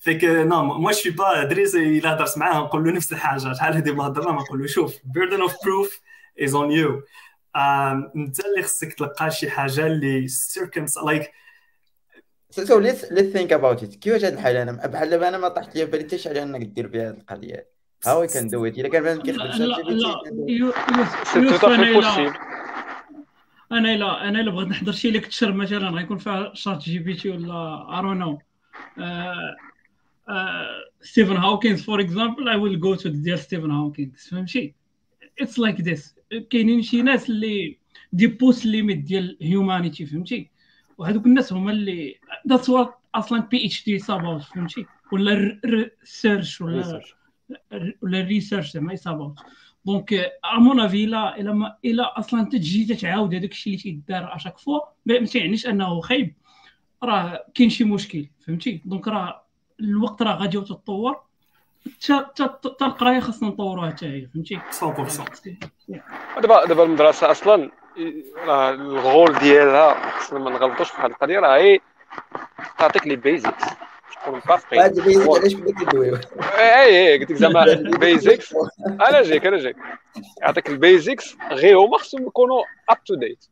[0.00, 3.92] فيك نو مو شي با دريس الا هضرت معاه نقول له نفس الحاجة شحال هادي
[3.92, 6.00] ما هضرنا نقول له شوف بيردن اوف بروف
[6.40, 7.02] از اون يو
[7.56, 11.32] انت اللي خصك تلقى شي حاجة اللي سيركمس لايك
[12.50, 15.76] سو ليتس ليتس ثينك اباوت ات كيفاش هاد الحالة؟ أنا بحال دابا أنا ما طاحت
[15.76, 17.66] لي بالي حتى شي حاجة إنك دير بها هاد القضية.
[18.06, 19.82] هاو وي كان دو ات الا كان بنادم كيخدم لا لا
[22.00, 22.32] لا
[23.72, 28.38] أنا الا أنا إلا بغيت نحضر شي lecture مثلا غيكون فيها ChatGPT ولا ارونو
[31.00, 34.74] ستيفن هاوكينز for example I will go to ديال ستيفن هاوكينز فهمتي؟
[35.40, 36.15] it's like this
[36.50, 37.78] كاينين شي ناس اللي
[38.12, 40.50] they push limit ديال humanity فهمتي؟
[40.98, 42.14] وهذوك الناس هما اللي
[42.48, 47.00] that's what أصلا PhD سابوت فهمتي؟ ولا research ولا
[48.02, 49.38] ولا ال research زعما يصابوت
[49.84, 50.14] donc
[50.56, 54.39] à mon avis الا الا الا أصلا انت تجي تتعاود هذاك الشيء اللي تيدار à
[54.39, 56.34] chaque fois ما تيعنيش أنه خايب.
[57.02, 59.46] راه كاين شي مشكل فهمتي؟ donc راه
[59.80, 61.20] الوقت راه غادي تتطور
[62.10, 62.44] حتى
[62.82, 64.60] القرايه خاصنا نطوروها حتى هي فهمتي؟
[66.36, 67.70] 100% دابا دابا المدرسة أصلا
[68.46, 71.80] راه الغول ديالها خصنا ما نغلطوش في هذه القضية راه هي
[72.78, 73.64] تعطيك لي basics
[74.26, 75.54] تكون parce que هاد ال basic علاش
[76.58, 78.54] اي اي قلت لك زعما ال basics
[79.08, 79.76] أنا جايك أنا جايك.
[80.42, 83.44] يعطيك ال basics غير هما خصهم يكونوا up to date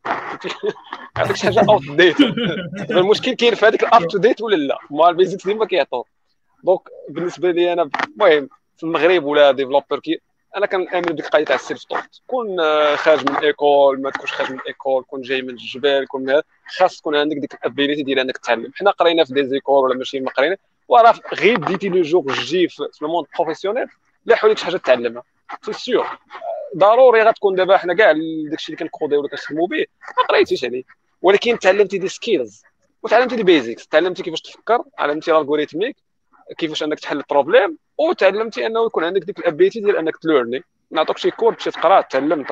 [1.16, 2.20] يعطيك شي حاجة outdated
[2.90, 6.05] المشكل كاين في هذيك ال up to date ولا لا؟ ما ال basics ديما كيعطوا
[6.64, 10.20] donc بالنسبة لي أنا المهم في المغرب ولا developer كي
[10.56, 12.56] أنا كنامن بديك القضية تاع ال self taught كون
[12.96, 16.40] خارج من école ما تكونش خارج من école كون جاي من الجبال كون
[16.78, 18.72] خاص تكون عندك ديك ال ability ديال إنك تعلم.
[18.74, 20.56] حنا قرينا في des écoles ولا ماشي ما قرينا
[20.88, 23.86] وراه غير بديتي le jour J في le monde professionnel
[24.26, 25.22] لاحو لك شي حاجة تعلمها.
[25.62, 26.18] c'est sûr
[26.76, 28.12] ضروري غتكون دابا حنا كاع
[28.50, 29.86] داكشي اللي كنكوديو ولا كنخدموا به
[30.18, 30.82] ما قريتيش عليه.
[31.22, 32.62] ولكن تعلمتي des skills
[33.02, 35.96] وتعلمتي des basics تعلمتي كيفاش تفكر علمتي ال algorithmique
[36.58, 40.64] كيفاش انك تحل ال problème وتعلمتي أنه يكون عندك ديك ال ability ديال أنك تليرني.
[40.90, 42.44] نعطوك شي كود تمشي تقرأ تعلم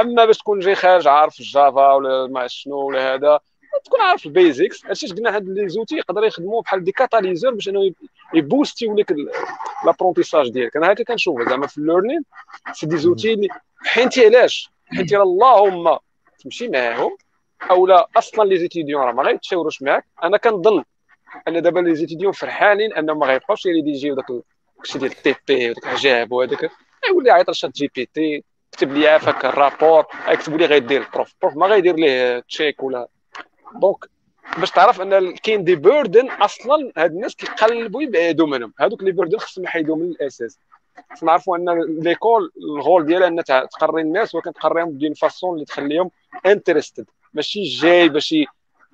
[0.00, 3.40] أما باش تكون جاي خارج عارف ال Java ولا ما شنو ولا هذا
[3.84, 7.68] تكون عارف ال basics هادشي قلنا هاد les outils يقدروا يخدموا بحال des catalyseurs باش
[7.68, 7.92] إنه
[8.34, 9.14] يبوستيو لك
[9.86, 10.76] l'apprentissage ديالك.
[10.76, 12.22] أنا هكا كنشوف زعما في ال learning
[12.72, 13.48] c'est des outils اللي
[13.84, 15.98] حينتي علاش؟ حينتي اللهم
[16.38, 17.16] تمشي معاهم
[17.70, 20.04] أو لا أصلا les étudiants راه ما غيتشاوروش معاك.
[20.22, 20.84] أنا كنظن
[21.48, 24.26] ان دابا les étudiants فرحانين انهم ما غيبقاوش يجيو داك
[24.84, 26.70] الشيء ديال ال TP وداك العجاب وهذاك.
[27.08, 31.37] يولي عيط ل ChatGPT كتب لي عافاك ال rapport يكتب لي غيدير ال prof ال
[31.37, 33.08] prof ما غيدير ليه check ولا.
[33.74, 33.96] donc
[34.58, 38.72] باش تعرف أن كاين des burdens أصلا هاد الناس كيقلبوا يبعدوا منهم.
[38.80, 40.58] هذوك les burdens خصهم يحيدوا من الاساس
[41.12, 45.54] خصنا نعرفوا أن l'école ال goal ديالها ان تقري الناس ولكن تقريهم ب d'une façon
[45.54, 46.10] اللي تخليهم
[46.46, 48.34] interested ماشي جاي باش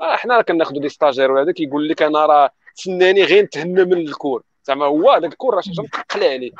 [0.02, 3.99] آه حنا كناخذوا des stagiaires وهذا كيقول لك أنا راه تسناني غير نتهنى من ال
[3.99, 4.42] cours.
[4.64, 6.50] زعما هو هذاك ال cours راه شي حاجة مقلع عليه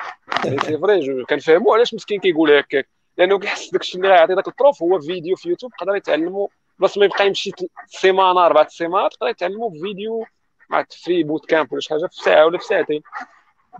[0.42, 2.88] c'est vrai كنفهموا علاش مسكين كيقول هكاك.
[3.18, 6.48] لأنه كيحس داك الشيء اللي غيعطي داك ال prof هو فيديو في يوتيوب يقدر يتعلموا
[6.78, 7.50] بلاص ما يبقى يمشي
[7.86, 10.24] سيمانة أربع سيمانات يقدر يتعلموا في فيديو
[10.70, 13.02] مع free bootcamp ولا شي حاجة في ساعة ولا في ساعتين.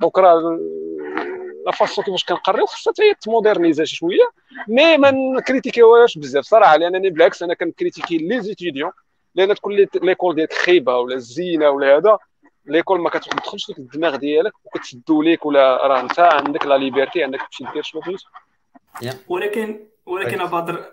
[0.00, 0.58] donc راه
[1.66, 4.30] la façon كيفاش كنقريو حتى هي تمودرنيزا شوية
[4.68, 6.44] mais ما نكريتيكيوهاش بزاف.
[6.44, 8.90] صراحة لأنني بالعكس أنا كنكريتيكي les étudiants
[9.34, 12.18] لأن تكون l'école ديالك خايبه ولا زينه ولا هذا
[12.66, 17.40] l'école ما كتدخلش فيك الدماغ ديالك وكتسدو ليك ولا راه انت عندك la liberté عندك
[17.40, 18.24] تمشي دير شنو بغيتي
[19.28, 20.84] ولكن ولكن ابادر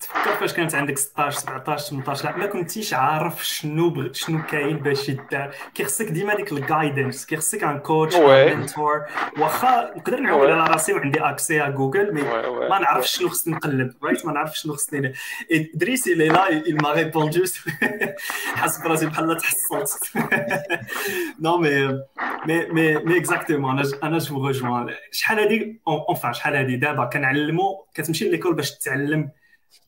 [0.00, 4.12] تفكر فاش كانت عندك 16 17 18 لا ما كنتيش عارف شنو بغ...
[4.12, 5.50] شنو كاين باش يدار.
[5.74, 9.04] كيخصك ديما ديك ال guidance كيخصك un coach mentor
[9.38, 12.22] واخا نقدر نعول على راسي وعندي accès على Google mais
[12.70, 15.12] ما نعرفش شنو خصني نقلب right ما نعرفش شنو خصني
[15.52, 17.42] ادريس اللي لا il m'a répondu.
[18.60, 20.12] حسب راسي بحال تحصلت.
[21.40, 21.86] non mais
[22.46, 27.86] mais mais mais exactement أنا أنا je rejoins شحال هادي؟ enfin شحال هادي؟ دابا كنعلمو
[27.94, 29.15] كتمشي l'école باش تتعلم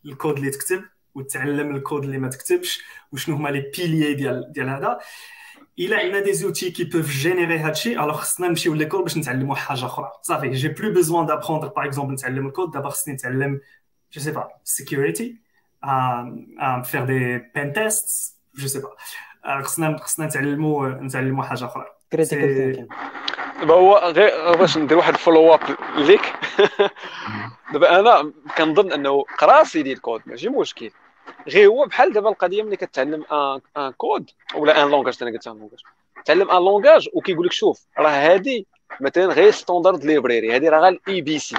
[0.07, 0.85] الكود اللي تكتب
[1.15, 2.83] وتعلم الكود اللي ما تكتبش
[3.13, 4.99] وشنو هما les piliers ديال ديال هذا.
[5.79, 9.87] إلا عندنا des outils qui peuvent générer هادشي alors خصنا نمشيو l'école باش نتعلموا حاجة
[9.87, 10.11] أخرى.
[10.23, 13.61] صافي j'ai plus besoin d'apprendre par exemple نتعلم الكود دابا خصني نتعلم
[14.13, 15.37] je sais pas sécurité
[16.85, 21.87] faire des pen test je sais pas خصنا خصنا نتعلموا نتعلموا حاجة أخرى.
[22.13, 22.87] critical thinking
[23.61, 25.61] دابا هو غير باش ندير واحد follow up
[25.97, 26.33] ليك.
[27.73, 30.91] دابا أنا كنظن أنه قراصي ديال الكود ماشي مشكل.
[31.49, 35.47] غير هو بحال دابا القضية ملي كتعلم un un code ولا un langage أنا قلت
[35.47, 35.79] un langage
[36.25, 38.67] تعلم un langage وكيقول لك شوف راه هادي
[39.01, 41.57] مثلا غير standard library هادي راه غير ال ABC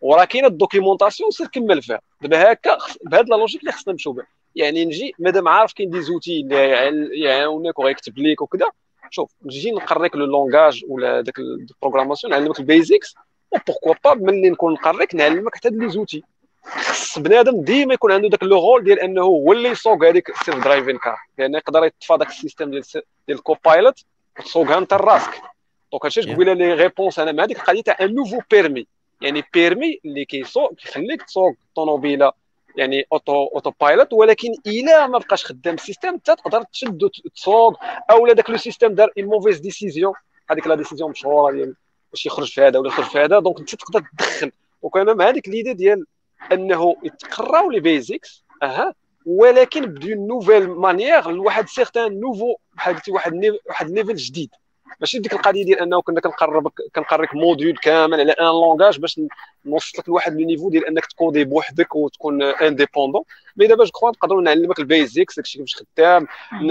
[0.00, 2.00] وراه كاينة ال documentation سير كمل فيها.
[2.20, 4.26] دابا هكا بهاد la logique اللي خصنا نمشيو بها.
[4.54, 8.70] يعني نجي مادام عارف كاين des outils اللي يعاونك وغيكتب ليك وكذا
[9.10, 13.14] شوف نجي نقريك le langage ولا داك ال programmation نعلمك ال basics
[13.50, 16.22] و pourquoi pas ملي نكون نقريك نعلمك حتى les outils.
[16.64, 20.64] خص بنادم ديما يكون عنده داك le rôle ديال إنه هو اللي يسوق هذيك ال
[20.64, 24.04] self-driving car لأن يقدر يطفى داك السيستم ديال ديال ال copilot
[24.38, 25.42] وتسوقها أنت راسك
[25.92, 28.86] donc هادشي قبيله les réponses أنا مع هذيك القضية تاع un nouveau permis
[29.20, 32.32] يعني permis اللي كيسوق كيخليك تسوق طوموبيلة.
[32.76, 37.78] يعني auto auto pilot ولكن الا ما بقاش خدام ال système انت تقدر تشد وتسوق
[38.10, 40.14] أو داك le système دار une mauvaise décision
[40.50, 41.74] هذيك la décision مشهوره ديال
[42.10, 43.38] باش يخرج في هذا ولا يخرج في هذا.
[43.38, 44.52] donc انت تقدر تدخل.
[44.82, 46.06] donc أنا مع هذيك l'idée ديال
[46.52, 48.94] أنه يتقراو les basics أها
[49.26, 54.50] ولكن ب d'une nouvelle manière لواحد certain niveau بحال قلتي واحد واحد level جديد.
[55.00, 59.20] ماشي ديك القضية ديال أنه كنا كنقربك كنقريك module كامل على un langage باش
[59.66, 63.22] نوصلك لواحد le niveau ديال أنك تكودي بوحدك وتكون indépendant
[63.56, 66.26] mais دابا je crois نقدروا نعلمك ال basics داكشي كيفاش خدام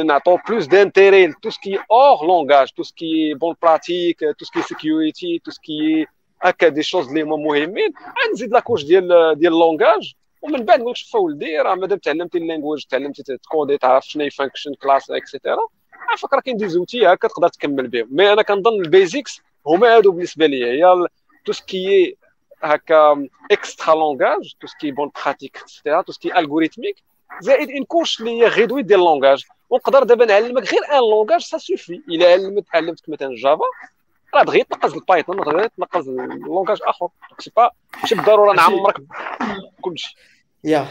[0.05, 4.52] نعطيو plus d'intérêt tout ce qui hors langage tout ce qui bonnes pratiques tout ce
[4.52, 6.05] qui sécurité tout ce qui
[6.41, 7.93] هكا des choses اللي هما مهمين.
[8.33, 12.37] نزيد la couche ديال ديال langage ومن بعد نقول لك شوف ولدي راه مادام تعلمتي
[12.37, 15.67] ال language تعلمتي تكودي تعرف شنو هي function class et cetera
[16.17, 18.07] فكرة كاين des outils هكا تقدر تكمل بهم.
[18.11, 21.07] mais أنا كنظن ال basics هما هادو بالنسبة لي هي
[21.45, 22.17] tout ce qui
[22.63, 26.95] هكا extra langage tout ce qui bonnes pratiques extra tout ce qui algorithmique
[27.41, 31.41] زائد une couche اللي هي غيدوي ديال ال langage ونقدر دابا نعلمك غير un langage
[31.41, 33.63] ça suffit إلا علمت علمتك مثلا Java
[34.35, 37.07] راه دغيا تنقز ال Python دغيا تنقز langage آخر.
[37.39, 37.71] c'est pas
[38.01, 38.95] ماشي بالضرورة نعمرك
[39.81, 40.15] كلشي
[40.63, 40.87] يا.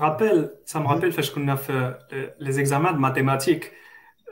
[0.00, 1.94] Rappelle ça me rappelle فاش كنا في
[2.40, 3.66] les examens de mathématiques.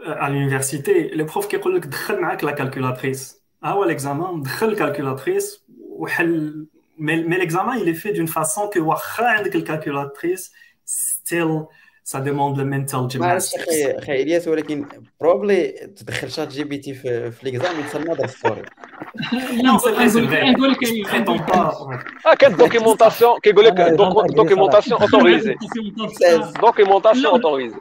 [0.07, 4.76] À l'université le prof كيقول لك دخل معاك la calculatrice ها هو l'examen دخل ال
[4.76, 6.67] calculatrice وحل
[6.99, 10.53] mais l'examen il est fait d'une façon que واخا عندك الكالكولاتريس
[10.87, 11.67] still
[12.13, 14.87] ça demande le mental gymnastics أخي أخي الياس ولكن
[15.21, 18.63] probably تدخل ChatGPT في, في l'exam يتسمى another story
[20.51, 20.79] نقول لك
[22.27, 23.73] آه كان documentation كيقول لك
[24.37, 25.55] documentation autorisée
[26.61, 27.77] documentation autorisée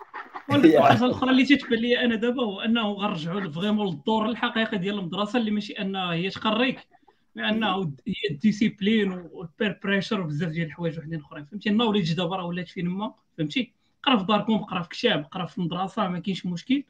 [0.56, 5.40] الحاجة الاخرى اللي تتبان لي أنا دابا هو انه غنرجعوا vraiment للدور الحقيقي ديال المدرسة
[5.40, 6.88] اللي ماشي انها هي تقريك
[7.36, 12.14] لأنه هي ال discipline وال peer pressure وبزاف ديال الحوايج وحدين أخرين فهمتي؟ ال knowledge
[12.14, 16.07] دابا راه ولات فين ما فهمتي؟ قرا في داركم قرا في كتاب قرا في المدرسة
[16.07, 16.84] ما كاينش مشكل.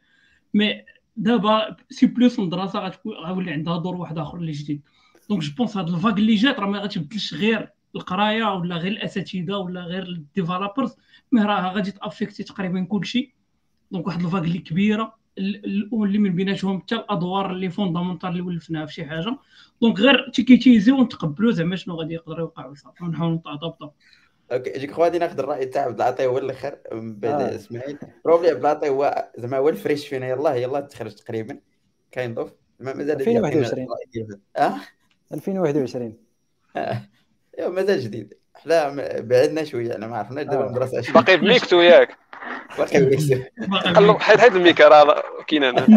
[0.54, 0.86] mais
[1.18, 4.82] دابا c'est plus المدرسة غتكون غيولي عندها دور واحد آخر اللي جديد.
[5.30, 8.92] donc je pense هاد ال vague اللي جات راه ما غاتبدلش غير القراية ولا غير
[8.92, 10.96] الأساتذة ولا غير ال developers
[11.32, 13.37] mais راه غادي تافيكتي تقريبا كلشي.
[13.92, 18.86] donc واحد ال vague اللي كبيرة اللي من بيناتهم حتى الأدوار اللي fondamentales اللي ولفناها
[18.86, 19.38] في شي حاجة.
[19.82, 23.92] donc غير take it easy ونتقبلوا زعما شنو غادي يقدر يوقع وصافي ونحاولوا نطاطا
[24.52, 27.56] okay je crois غادي ناخذ الرأي تاع عبد العاطي هو الآخر من بعد آه.
[27.56, 27.98] إسماعيل.
[28.26, 30.28] probably عبد العاطي هو زعما هو ال fresh فينا.
[30.28, 31.60] يلاه يلاه تخرج تقريبا.
[32.12, 33.88] كاين ضوف زعما مازال 2021.
[34.58, 34.76] آه
[35.34, 36.14] 2021
[36.76, 38.34] ايوا مازال جديد.
[38.56, 38.90] حنا
[39.22, 40.68] بعدنا شوية أنا ما عرفناش دابا آه.
[40.68, 42.18] المدرسة باقي بميكتو ياك.
[44.20, 45.88] حيد حيد الميكا راه كاين أنا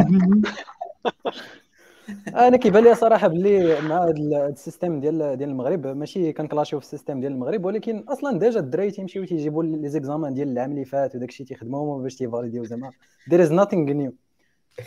[2.29, 6.33] أنا كيبان لي صراحة باللي مع هذا ال- هاد ال système ديال ديال المغرب ماشي
[6.33, 10.49] كنكلاشيو في ال système ديال المغرب ولكن أصلا déjà الدراري تيمشيو تيجيبوا les examens ديال
[10.49, 12.91] العام اللي فات وداك الشيء تيخدموهم باش تيفاليديو زعما.
[13.31, 14.13] There is nothing new.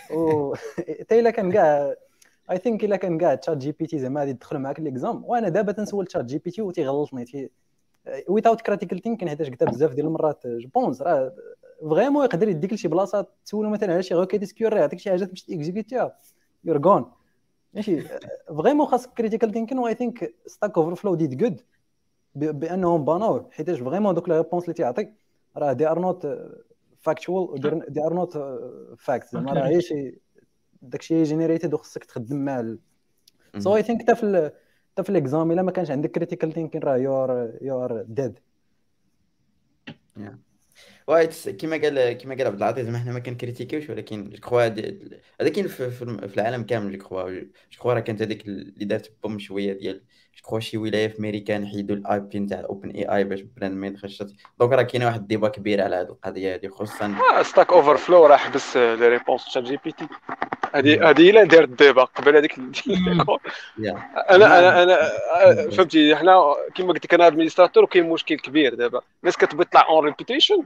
[0.17, 0.55] و
[0.99, 1.93] حتى إلا كان كاع
[2.51, 6.61] I think إلا كان كاع ChatGPT زعما غادي يدخل معاك l'exam وأنا دابا تنسول ChatGPT
[6.61, 7.25] وتيغلطني.
[7.25, 7.49] تي
[8.27, 11.33] without critical thinking حيتاش قلتها بزاف ديال المرات je pense راه
[11.89, 15.45] vraiment يقدر يديك لشي بلاصة تسولو مثلا على شي requête secure يعطيك شي حاجة تمشي
[15.45, 16.19] تيكزيكيتيها
[16.63, 17.11] you're gone
[17.73, 18.01] ماشي؟
[18.47, 21.61] vraiment خاصك critical thinking و I think Stack Overflow did good
[22.35, 25.13] بأنهم بانوه حيتاش vraiment دوك les réponses اللي تيعطيك
[25.57, 26.27] راه they are not
[26.97, 28.37] factual they are not
[28.97, 30.19] fact زعما راه هي شي
[30.81, 32.79] داكشي generated وخصك تخدم مع ال...
[33.57, 34.51] so I think حتى في
[34.91, 38.39] حتى في ال exam إلا ما كانش عندك critical thinking راه you're you're dead
[41.07, 44.81] wait كيما قال كيما قال عبد العاطي زعما حنا ما كنكريتيكيوش ولكن je crois هذا
[45.41, 47.29] في, في, في العالم كامل je crois.
[47.31, 47.45] je
[47.79, 50.01] crois راه كانت هذيك اللي دارت boom شوية ديال
[50.35, 54.23] je crois شي ولاية في امريكان حيدوا ال IP نتاع OpenAI باش بنادم ما يدخلش.
[54.59, 58.37] Donc راه كاينة واحد ال débat كبير على هذه القضية هذه خصوصا Stack Overflow راه
[58.37, 60.07] حبس les réponses ChatGPT.
[60.75, 62.55] هذه هذه إلا دارت ديبا قبل هذيك
[64.31, 65.11] أنا أنا أنا
[65.77, 69.01] فهمتي حنا كما قلت لك أنا administrateur وكاين مشكل كبير دابا.
[69.23, 70.63] الناس كتبغي تطلع en réputation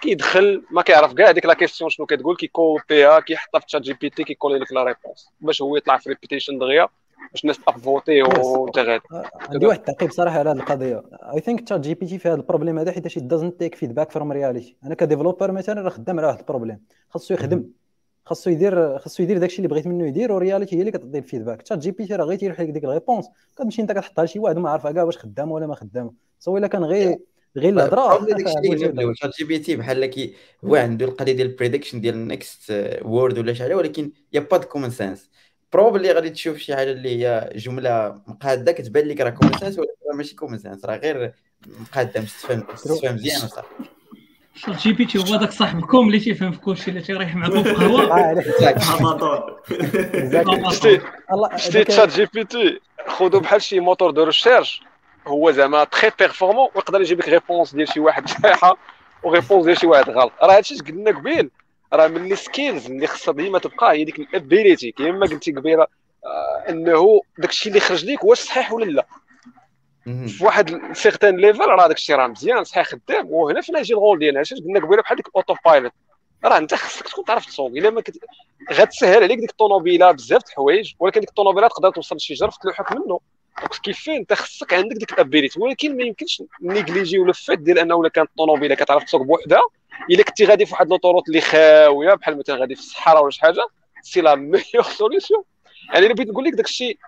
[0.00, 4.72] كيدخل ما كيعرف كاع ديك la question شنو كتقول كيكوبيها كيحطها في ChatGPT كيكولي لك
[4.72, 6.88] la réponse باش هو يطلع في réputation دغيا
[7.32, 9.02] باش الناس تبقى voter وانت غادي
[9.50, 11.02] عندي واحد التعقيب صراحة على هذه القضية.
[11.34, 14.94] I think ChatGPT في هذا ال problem هذا حيت doesn't take feedback from reality أنا
[14.94, 17.64] ك developer مثلا راه خدام على واحد ال problem خاصو يخدم.
[18.24, 21.23] خاصو يدير خاصو يدير داكشي اللي بغيت منه يدير و reality هي اللي كتعطي ال
[21.23, 24.70] feedback ChatGPT راه غير تيروح لك ديك ال réponse كتمشي انت كتحطها لشي واحد ما
[24.70, 27.18] عارف كاع واش خدامه ولا ما خدامه so إلا كان غير
[27.56, 30.34] غير الهضره probably داك الشيء اللي جاب ChatGPT بحال كي
[30.64, 34.40] هو عنده القضية ديال ال prediction ديال ال next word ولا شي حاجة ولكن y
[34.40, 35.30] a pas common sense
[35.72, 39.92] probably غادي تشوف شي حاجة اللي هي جملة مقادة كتبان لك راه common sense ولكن
[40.10, 41.32] راه ماشي common sense راه غير
[41.66, 43.68] مقادة مستفهم مستفهم مزيان وصافي
[44.54, 48.08] ChatGPT هو داك صاحبكم اللي تيفهم في كلشي اللي تيريح معكم في القهوه
[50.72, 51.00] شتي
[51.32, 54.82] الله شتي تشات جي بي تي خذوا بحال شي moteur de recherche
[55.28, 58.76] هو زعما très performant ويقدر يجيب لك réponse ديال شي واحد صحيحة
[59.22, 60.32] و réponse ديال شي واحد غلط.
[60.42, 61.50] راه هادشي اش قلنا قبيل؟
[61.92, 65.86] راه من les skills اللي خصها ديما تبقى هي ديك ال ability كيما قلتي قبيلة
[66.26, 69.06] آه، إنه داكشي اللي خرج ليك واش صحيح ولا لا؟
[70.04, 73.26] في واحد certain level راه داكشي راه مزيان صحيح خدام.
[73.30, 75.92] وهنا فين يجي ال rôle ديالنا علاش قلنا قبيلة؟ بحال ديك ال autopilot
[76.44, 78.18] راه أنت خصك تكون تعرف تسوق إلا ما كت...
[78.72, 82.92] غتسهل عليك ديك الطوموبيله بزاف د الحوايج ولكن ديك الطوموبيله تقدر توصل لشي جرف تلوحك
[82.92, 83.20] منه.
[83.60, 87.78] donc كيف انت خصك عندك ديك ال ability ولكن ما يمكنش نيجليجيو le fait ديال
[87.78, 89.62] انه الا كانت الطوموبيله كتعرف تسوق بوحدها
[90.10, 93.40] الا كنتي غادي في واحد l'autoroute اللي خاوية بحال مثلا غادي في الصحراء ولا شي
[93.40, 93.66] حاجة
[94.02, 95.42] c'est la meilleure solution
[95.92, 96.98] يعني إلا بغيت نقول لك داك الشيء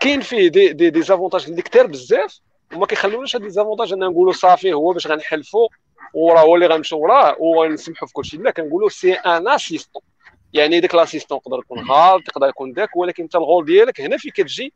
[0.00, 2.40] كاين فيه des des, des avantages اللي كثار بزاف
[2.74, 5.68] وما كيخلوناش هاد les avantages ان نقولوا صافي هو باش غنحلفوا
[6.14, 8.36] وراه هو اللي غنمشيو وراه ونسمحوا في كلشي.
[8.36, 10.02] لا كنقولوا c'est un assistant
[10.52, 14.16] يعني ديك l'assistant يقدر يكون غلط يقدر يكون داك ولكن انت ال rôle ديالك هنا
[14.16, 14.72] فين كتجي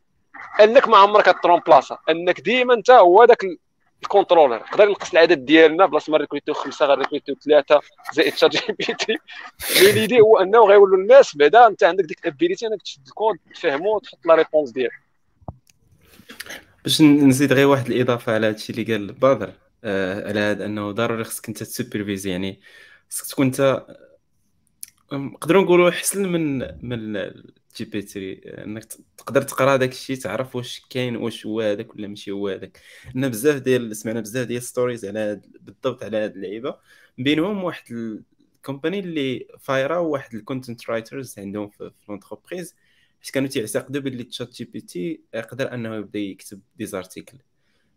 [0.63, 3.45] انك ما عمرك كترومبلاصا انك ديما انت هو داك
[4.03, 4.55] ال contrôleur.
[4.55, 7.81] يقدر ينقص العدد ديالنا بلاصة ما ريكريتيو خمسة غيريكريتيو ثلاثة
[8.13, 9.17] زائد ChatGPT.
[9.81, 11.67] L'idée هو انه غيولوا الناس بعدا.
[11.67, 14.91] انت عندك ديك ال ability انك تشد الكود تفهمو وتحط la réponse ديالك.
[16.83, 19.51] باش نزيد غير واحد الإضافة على هادشي اللي قال بدر
[19.83, 22.59] آه على هذا أنه ضروري خصك أنت تسوبرفيزي يعني
[23.09, 23.85] خصك تكون أنت
[25.13, 28.33] نقدروا نقولوا احسن من من ال GPT
[28.63, 28.83] إنك
[29.17, 32.81] تقدر تقرا داك الشيء تعرف واش كاين واش هو هذاك ولا ماشي هو هذاك.
[33.15, 36.77] لأن بزاف ديال سمعنا بزاف ديال stories على بالضبط على هاد اللعيبة.
[37.17, 42.75] بينهم واحد ال company اللي فايرة واحد ال content writers عندهم في l'entreprise
[43.21, 47.37] حيت كانوا تيعتقدوا باللي ChatGPT يقدر إنه يبدأ يكتب des articles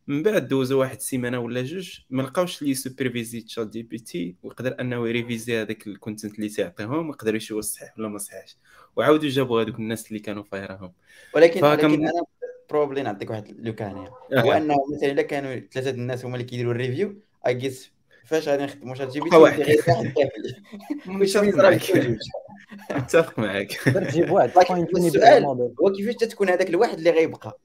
[0.09, 5.62] من بعد دوزو واحد السيمانة ولا جوج ما لقاوش اللي سوبرفيزي ChatGPT ويقدر أنه يريفيزي
[5.62, 8.56] هذاك ال content اللي تيعطيهم ويقدر يشوف صحيح ولا ما صحيحش.
[8.97, 10.93] وعاودوا جابوا هذوك الناس اللي كانوا فايرهم
[11.35, 12.22] ولكن فكم- ولكن أنا
[12.70, 16.78] probably نعطيك واحد لوكانيا هو أنه مثلا إلا كانوا ثلاثة الناس هما اللي كيديروا ال
[16.78, 17.90] review اجيس
[18.26, 19.60] فاش غادي نخدموا ChatGPT واحد.
[19.60, 20.55] غير واحد كافي
[22.90, 23.72] متفق معاك
[25.06, 25.44] السؤال
[25.82, 27.59] هو كيفاش تتكون هذاك الواحد اللي غيبقى؟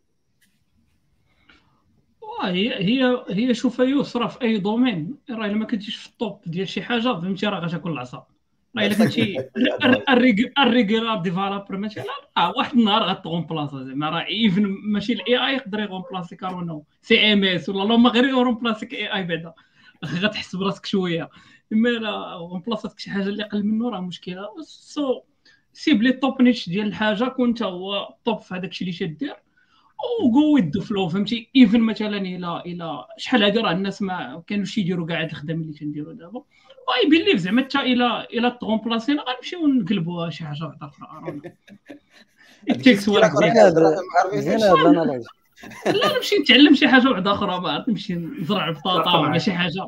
[2.44, 5.18] آه هي هي هي شوف يسرى في أي domaine.
[5.30, 8.28] راه إلا ما كنتيش في ال top ديال شي حاجة فهمتي راه غتاكل العصا
[8.78, 9.38] راه إلا كنتي
[10.60, 12.04] الريغولار ديفلوبر مثلا
[12.38, 14.10] آه واحد النهار غتغون بلاصه زعما.
[14.10, 18.24] راه ايفن ماشي الاي اي يقدر يغون بلاصيك كارونو سي ام اس ولا اللهم غير
[18.26, 19.54] يغون بلاصيك اي اي بعدا.
[20.06, 21.30] غتحس براسك شوية.
[21.74, 24.48] إما لا غون بلاصتك شي حاجة اللي قل منه راه مشكلة.
[24.64, 25.22] سو
[25.74, 29.43] سيب لي توب نيتش ديال الحاجة كنت هو توب في هذاك الشيء اللي تدير.
[30.24, 35.08] وغو ويد فلو فهمتي؟ ايفن مثلا إلى إلى شحال هادي راه الناس ما كانوش يديروا
[35.08, 36.44] كاع هاد الخدم اللي تنديروا دابا.
[37.04, 41.42] I believe زعما حتى إلى إلى تغومبلاسينا غنمشيو نقلبوها شي حاجة واحدة أخرى
[44.76, 45.24] ال analogie
[45.86, 49.88] لا نمشي نتعلم شي حاجة واحدة أخرى ما عرفت نمشي نزرع بطاطا ولا شي حاجة.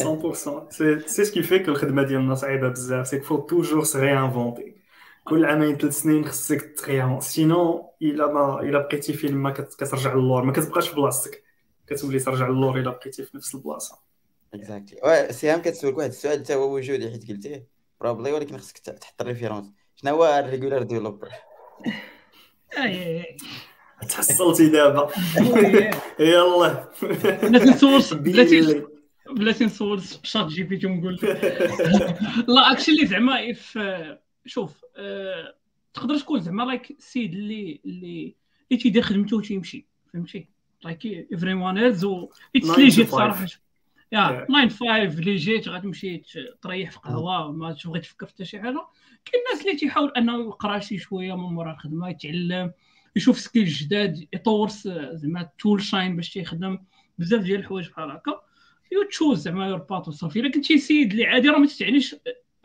[0.00, 0.32] 100%
[0.70, 4.74] سي سي سكي في الخدمة ديالنا صعيبة بزاف c'est faut toujours se réinventer
[5.24, 10.44] كل عامين ثلاث سنين خصك تريان sinon إلا ما إلا بقيتي فين ما كترجع للور
[10.44, 11.44] ما كتبقاش في بلاصتك.
[11.86, 13.98] كتولي ترجع للور إلا بقيتي في نفس البلاصة.
[14.54, 17.66] Exactly سهام كتسولك واحد السؤال حتى هو وجودي حيت قلتيه؟
[18.00, 19.72] probably ولكن خصك تحط ال référence.
[19.96, 21.28] شنو هو ال regular developer
[24.08, 25.08] تحصلتي دابا.
[26.18, 26.88] يلا.
[27.42, 28.84] بلاتي نصور بلاتي
[29.30, 31.14] بلاتي نصور ChatGPT ونقول.
[32.54, 33.54] لا actually زعما
[34.46, 35.54] شوف أه...
[35.94, 38.34] تقدر تكون زعما like السيد اللي اللي
[38.70, 40.48] اللي تيدير خدمته وتيمشي فهمتي؟
[40.84, 43.46] like everyone else و اللي جيت صراحة.
[44.12, 46.22] يا 9 5 اللي جيت غتمشي
[46.62, 48.86] تريح في قهوة ما تبغي تفكر في حتى شي حاجة.
[49.24, 52.72] كاين الناس اللي تيحاول انه يقرأ شي شوية من مورا الخدمة يتعلم
[53.16, 54.68] يشوف skills جداد يطور
[55.12, 56.78] زعما toolchain باش تيخدم
[57.18, 58.40] بزاف ديال الحوايج بحال هكا.
[58.92, 62.16] you choose زعما your path وصافي إلا كنتي سيد اللي عادي راه ما تعنيش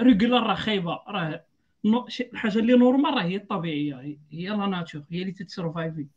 [0.02, 1.46] regular راه خايبة راه
[2.34, 6.08] الحاجة اللي normale راه هي الطبيعية هي la nature هي اللي تت survive ي.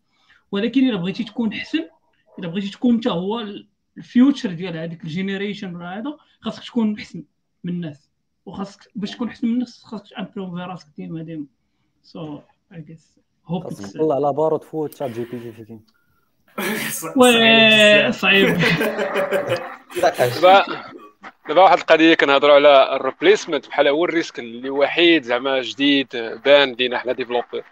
[0.53, 1.89] ولكن إلا بغيتي تكون حسن
[2.39, 3.47] إلا بغيتي تكون انت هو
[3.97, 7.25] ال future ديال هذيك ال generation ولا هذا خاصك تكون احسن
[7.65, 8.11] من الناس.
[8.47, 11.47] وخاصك باش تكون احسن من الناس خاصك improve ي راسك ديما ديما.
[12.03, 12.41] so
[12.73, 15.81] I guess هوب طلع على بارو تفوت ChatGPT فيكين.
[17.17, 18.59] oui صعيب.
[21.51, 26.09] دابا واحد القضية كنهضروا على ال replacement بحال هو ال risk اللي وحيد زعما جديد
[26.45, 27.63] بان لينا حنا developer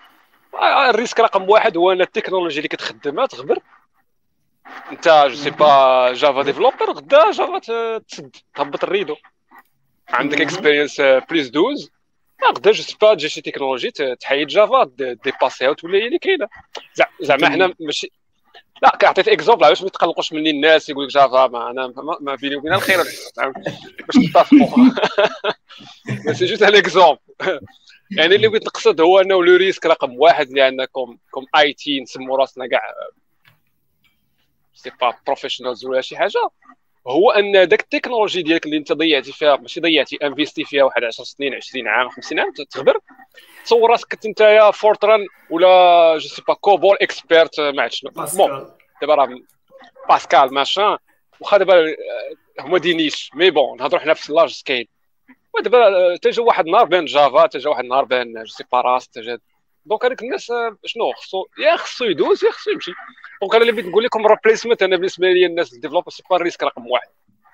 [0.90, 3.58] ال risk رقم واحد هو أن التكنولوجيا اللي كتخدمها تغبر.
[4.92, 7.58] انت je sais pas Java developer غدا Java
[7.98, 9.16] تسد تهبط ال rideau.
[10.08, 11.88] عندك experience plus 12
[12.56, 13.90] غدا je sais pas تجي شي تكنولوجي
[14.20, 16.48] تحيد Java dépasse يها وتولي هي اللي كاينة.
[17.20, 18.10] زعما حنا ماشي
[18.82, 22.56] لا كعطيت exemple علاش ما يتقلقوش مني الناس؟ يقول لك Java ما أنا ما بيني
[22.56, 22.96] وبينها الخير.
[24.06, 24.90] باش نتفقوا.
[26.32, 27.18] c'est juste un exemple
[28.10, 32.36] يعني اللي بغيت نقصد هو إنه le risque رقم واحد لأن comme comme IT نسموا
[32.36, 32.80] راسنا كاع
[34.74, 36.48] sais pas professionals ولا شي حاجة.
[37.06, 41.24] هو أن داك التكنولوجي ديالك اللي أنت ضيعتي فيها ماشي ضيعتي investi فيها واحد 10
[41.24, 42.98] سنين 20 عام 50 عام تغبر
[43.64, 48.10] تصور راسك كنت أنت يا Fortran ولا je sais pas COBOL expert ما عرفت شنو.
[48.10, 49.28] bon دابا راه
[50.08, 50.96] باسكال ماشان.
[51.40, 51.94] واخا دابا
[52.60, 54.88] هما des niches mais bon نهضروا حنا في large scale
[55.54, 59.38] ودابا تجا واحد النهار بان Java تجا واحد النهار بان je sais pas Rust تجا
[59.88, 60.52] donc هذيك الناس
[60.84, 62.92] شنو خصو يا خصو يدوز يا خصو يمشي
[63.42, 66.36] donc أنا اللي بغيت نقول لكم replacement أنا بالنسبة لي الناس ال developer sais pas
[66.36, 67.08] ال risk رقم واحد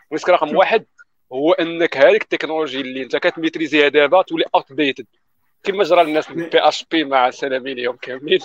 [0.07, 0.87] ال risk رقم واحد
[1.33, 5.07] هو انك هذيك التكنولوجي اللي انت كت maîtrise يها دابا تولي outdated
[5.63, 8.41] كما جرى الناس PHP مع السلامين اليوم كاملين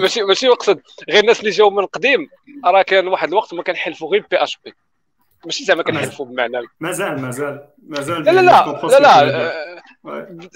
[0.00, 0.80] ماشي ماشي مقصد
[1.10, 2.28] غير الناس اللي جاوا من القديم
[2.64, 4.74] راه كان واحد الوقت ما كنحلفوا غير PHP
[5.44, 8.80] ماشي زعما كنحلفوا بمعنى مازال مازال مازال لا لا لا.
[8.82, 9.80] لا لا.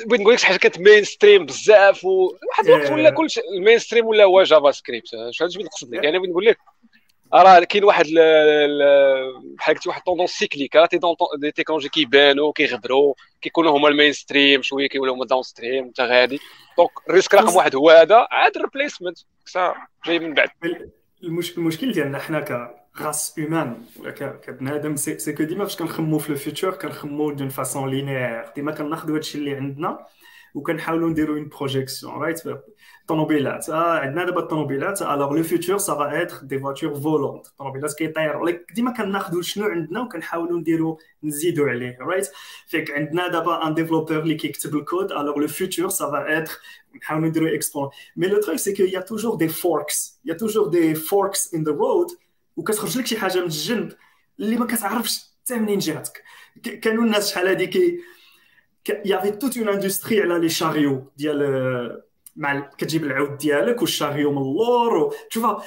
[0.07, 3.41] بغيت نقول لك شي حاجة كانت mainstream بزاف وواحد الوقت ولا كلشي.
[3.57, 6.59] ال mainstream ولا هو JavaScript شنو بغيت نقصد لك يعني بغيت نقول لك
[7.35, 8.07] راه كاين واحد
[9.57, 10.89] بحال قلتي واحد tendance cyclique راه
[11.39, 16.41] des technologies كيبانوا كيغبروا كيكونوا هما ال mainstream شوية كيولوا هما downstream انت غادي.
[16.77, 19.19] donc ال risk رقم واحد هو هذا عاد ال replacement
[20.07, 20.49] جاي من بعد.
[21.25, 26.36] المشكل ديالنا حنا ك race humaine ولا كبنادم c'est que ديما فاش كنخمو في ال
[26.36, 30.07] future كنخمو d'une façon linéaire ديما كناخذوا هادشي اللي عندنا
[30.55, 32.43] وكنحاولوا نديروا une projection right
[33.09, 37.95] طوموبيلات آه عندنا دابا الطوموبيلات alors le futur ça va être des voitures volantes طوموبيلات
[37.95, 42.31] كيطيروا ديما كناخذوا شنو عندنا وكنحاولوا نديروا نزيدوا عليه right
[42.67, 46.53] فيك عندنا دابا un développeur اللي كيكتب ال code alors le futur ça va être
[46.97, 50.38] نحاولوا نديروا اكسبون mais le truc c'est que y a toujours des forks y a
[50.38, 52.07] toujours des forks in the road
[52.57, 53.93] وكتخرج لك شي حاجة من الجنب
[54.41, 56.25] اللي ما كتعرفش حتى منين جاتك.
[56.83, 58.01] كانوا الناس شحال هادي كي
[59.05, 62.03] y avait toute une industrie على les chariots ديال
[62.37, 65.65] مع كتجيب العود ديالك وال chariot من اللور تشوفها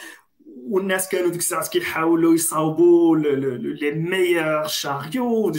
[0.47, 5.51] والناس كانوا ديك الساعات كيحاولوا يصاوبوا les meilleurs chariots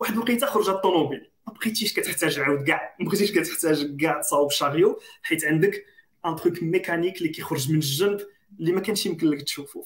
[0.00, 4.98] واحد الوقيته خرجت الطوموبيل ما بقيتيش كتحتاج عاود كاع ما بقيتيش كتحتاج كاع تصاوب chariot
[5.22, 5.84] حيت عندك
[6.26, 8.20] un truc mécanique اللي كيخرج من الجنب
[8.60, 9.82] اللي ما كانش يمكن لك تشوفه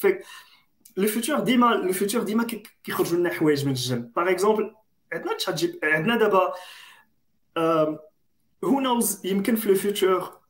[1.00, 2.46] le futur ديما le futur ديما
[2.84, 4.74] كيخرجوا لنا حوايج من الجنب par exemple
[5.12, 6.52] عندنا Chat G عندنا دابا
[8.64, 10.40] who knows يمكن في le futur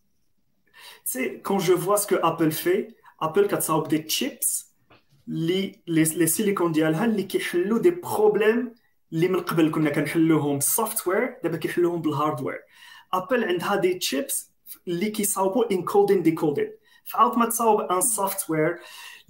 [1.04, 2.88] c'est quand je vois ce que Apple fait
[3.22, 4.70] Apple كتصاوب des chips
[5.28, 8.74] اللي les silicon ديالها اللي كيحلوا des problèmes
[9.12, 12.58] اللي من قبل كنا كنحلوهم بال software دابا كيحلوهم بال hardware
[13.12, 14.50] Apple عندها des chips
[14.88, 16.72] اللي كيصاوبوا encoding decoding
[17.04, 18.78] فعوض ما تصاوب un software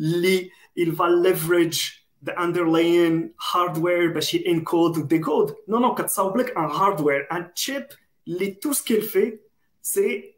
[0.00, 0.50] اللي
[0.82, 1.80] il va leverage
[2.26, 3.16] the underlying
[3.52, 7.86] hardware باش ي encode و decode non non كتصاوب لك un hardware un chip
[8.28, 9.38] اللي تو سكيل في
[9.82, 10.34] سي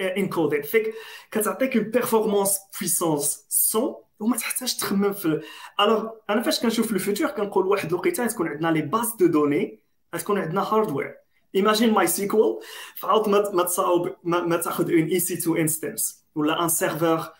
[0.00, 0.94] encoding فيك
[1.30, 5.40] كتعطيك une performance puissance cent وما تحتاج تخمم في
[5.80, 9.80] alors أنا فاش كنشوف le futur كنقول واحد الوقيته تكون عندنا les bases de données
[10.18, 11.14] تكون عندنا hardware
[11.54, 12.60] imagine MySQL
[12.96, 17.32] فعوض ما تصاوب ما تاخذ un EC2 instance ولا un serveur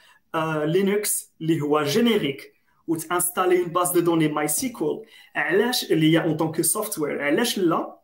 [0.65, 2.53] لينكس اللي هو جينيريك
[2.87, 7.99] وتانستالي اون باز دو دوني ماي سيكول علاش اللي هي اون طونك سوفتوير علاش لا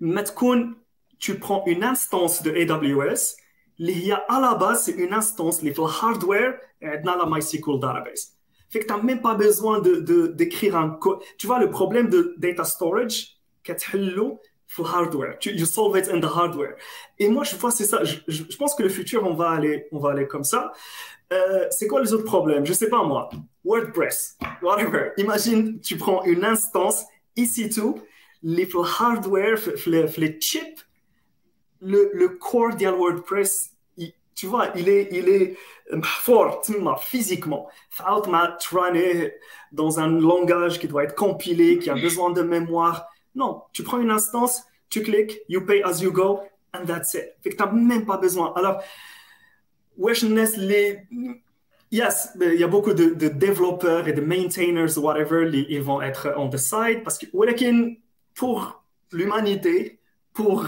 [0.00, 0.78] ما تكون
[1.24, 3.36] tu prends une instance de AWS
[3.80, 8.38] اللي هي à la base c'est une instance اللي في الهاردوير عندنا لا MySQL database
[8.72, 12.08] fait que t'as même pas besoin de de d'écrire un code tu vois le problème
[12.08, 16.74] de data storage كتحلو في الهاردوير tu you solve it in the hardware
[17.18, 19.50] et moi je vois c'est ça je, je, je pense que le futur on va
[19.50, 20.72] aller on va aller comme ça
[21.33, 22.65] euh, c'est quoi les autres problèmes?
[22.65, 23.29] Je sais pas moi.
[23.65, 25.11] WordPress, whatever.
[25.17, 27.05] Imagine, tu prends une instance
[27.37, 27.95] EC2,
[28.43, 28.69] les
[28.99, 30.85] hardware, les chips,
[31.81, 33.73] le, le core WordPress,
[34.35, 35.57] tu vois, il est, il est
[36.03, 36.63] fort
[37.01, 37.69] physiquement.
[39.71, 43.07] Dans un langage qui doit être compilé, qui a besoin de mémoire.
[43.35, 46.41] Non, tu prends une instance, tu cliques, you pay as you go,
[46.73, 47.33] and that's it.
[47.41, 48.53] Fait que tu n'as même pas besoin.
[48.55, 48.81] Alors,
[49.96, 51.02] wesh les
[51.90, 56.00] yes il y a beaucoup de, de, développeurs et de maintainers whatever les, ils vont
[56.02, 57.26] être on the side parce que
[58.34, 58.82] pour
[59.12, 59.98] l'humanité
[60.32, 60.66] pour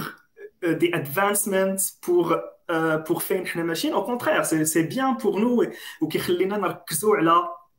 [0.64, 2.36] euh, des advancements pour
[2.70, 5.62] euh, pour faire une machine au contraire c'est bien pour nous
[6.00, 6.18] ou qui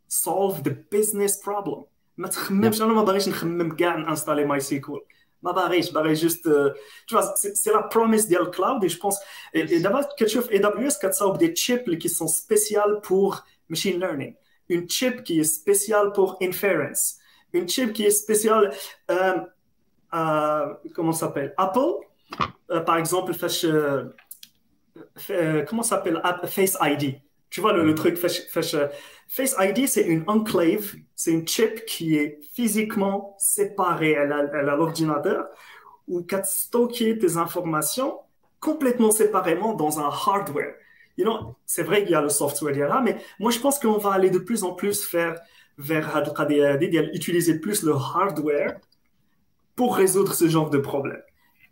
[0.08, 1.86] solve the business problem
[2.18, 5.06] ما تخممش انا ما باغيش نخمم كاع نانستالي ماي سيكول
[5.43, 6.49] ما باغيش باغي جوست
[7.07, 9.17] tu vois c'est la promesse ديال الكلاود et je pense
[9.57, 14.01] et دابا كتشوف اي دبليو اس كتصاوب دي تشيب اللي كي سون سبيسيال pour machine
[14.01, 14.35] learning
[14.69, 17.17] une chip qui est spéciale pour inference
[17.53, 18.73] une chip qui est spéciale
[19.11, 19.41] euh,
[20.15, 21.95] euh, comment ça s'appelle Apple
[22.71, 23.67] euh, par exemple فاش
[25.69, 28.89] comment ça s'appelle Face ID tu vois le, truc euh,
[29.29, 35.47] Face, ID, c'est une enclave, c'est une chip qui est physiquement séparée à l'ordinateur
[36.07, 38.19] où qu'à stocker tes informations
[38.61, 40.75] complètement séparément dans un hardware.
[41.17, 43.99] You know, c'est vrai qu'il y a le software, là, mais moi je pense qu'on
[43.99, 45.41] va aller de plus en plus faire
[45.79, 46.23] vers
[47.13, 48.79] utiliser plus le hardware
[49.75, 51.23] pour résoudre ce genre de problème.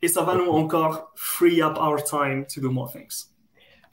[0.03, 3.34] Et ça va nous encore free up our time to do more things.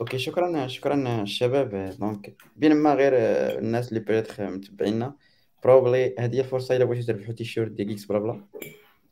[0.02, 3.14] أوكي شكرا شكرا الشباب donc بينما غير
[3.60, 5.16] الناس اللي peut-être متبعينا
[5.64, 8.46] probably هذه الفرصة إلا بغيتو تربحوا تيشيرت ديال Geeks BlaBla.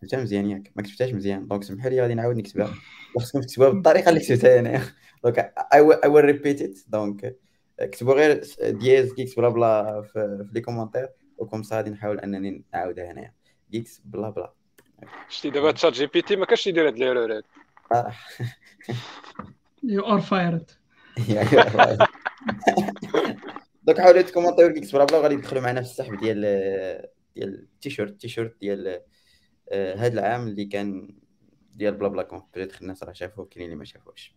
[0.01, 0.71] كتبتها مزيان ياك.
[0.75, 1.47] ما كتبتهاش مزيان.
[1.47, 2.73] donc سمحوا لي غادي نعاود نكتبها.
[3.19, 4.81] خصكم تكتبوها بالطريقة اللي كتبتها أنا.
[5.23, 7.35] دونك I will repeat it donc
[7.79, 11.09] كتبوا غير dièse Geeks BlaBla في, في les commentaires.
[11.37, 13.33] و comme ça غادي نحاول أنني نعاودها هنايا.
[13.71, 14.53] Geeks BlaBla.
[15.29, 17.43] شتي دابا ChatGPT ما كانش يدير هاد l'erreur هاد
[19.83, 20.71] you are fired
[23.83, 26.41] donc حاولوا ت comment يو Geeks BlaBla وغادي يدخلوا معنا في السحب ديال
[27.35, 29.01] ديال التيشيرت التيشيرت ديال
[29.73, 31.15] هذا العام اللي كان
[31.73, 32.43] ديال BlaBla Conf.
[32.53, 34.35] peut-être الناس راه شافوه كاينين اللي ما شافوهش.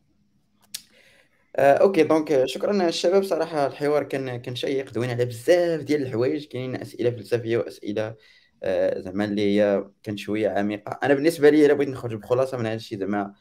[1.56, 3.22] OK donc شكرا الشباب.
[3.22, 6.44] صراحة الحوار كان كان شيق دوينا على بزاف ديال الحوايج.
[6.46, 8.14] كاينين أسئلة فلسفيه وأسئلة
[8.96, 10.98] زعما اللي هي كانت شوية عميقة.
[11.02, 13.34] أنا بالنسبة لي إلا بغيت نخرج بخلاصة من هذا الشيء زعما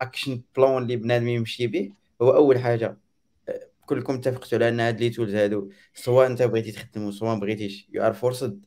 [0.00, 1.92] action plan اللي بنادم يمشي به.
[2.22, 2.98] هو أول حاجة
[3.86, 7.88] كلكم اتفقتوا على أن هاد les tools هادو سواء أنت بغيتي تخدم سواء ما بغيتيش
[7.92, 8.66] you are forced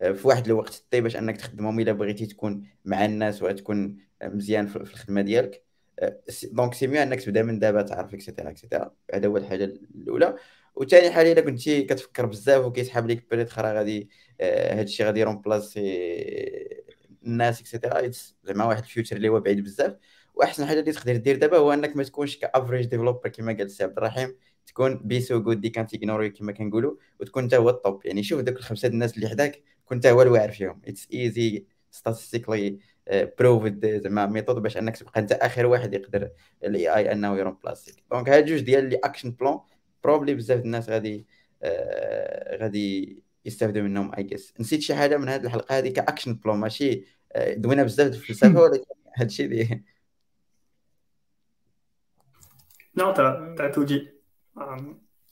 [0.00, 4.76] في واحد الوقت طيب باش أنك تخدمهم إلا بغيتي تكون مع الناس وتكون مزيان في
[4.76, 5.64] الخدمة ديالك.
[6.52, 9.64] donc c'est mieux أنك تبدأ من دابا تعرف et cetera et cetera هذا هو الحاجة
[9.64, 10.36] الأولى.
[10.74, 14.10] وثاني حاجة إلا كنتي كتفكر بزاف وكيسحب لك بلي راه غادي
[14.40, 15.80] هذا الشيء غادي يرومبلاسي
[17.26, 18.10] الناس et cetera
[18.44, 19.96] زعما واحد ال future اللي هو بعيد بزاف.
[20.40, 23.62] وأحسن حاجة اللي تقدر دير دابا هو إنك ما تكونش ك average developer كما قال
[23.62, 24.36] السي عبد الرحيم.
[24.66, 28.22] تكون بي سو جود دي كانت اغنوري كما كنقولوا وتكون انت هو ال top يعني
[28.22, 30.82] شوف دوك الخمسة الناس اللي حداك كنت هو الواعر فيهم.
[30.88, 32.78] it's a statistically
[33.38, 36.30] proved زعما method باش إنك تبقى أنت آخر واحد يقدر
[36.64, 39.60] ال AI إنه يرومبلاسيك donc هاد جوج ديال les action plan
[40.04, 41.26] probably بزاف الناس غادي
[41.62, 46.34] آه غادي يستافدوا منهم I guess نسيت شي حاجة من هذه الحلقة؟ هذه ك action
[46.34, 48.84] plan ماشي آه، دوينا بزاف في الفلسفة ولكن
[49.16, 49.82] هادشي اللي
[52.96, 54.08] نو تاع تودي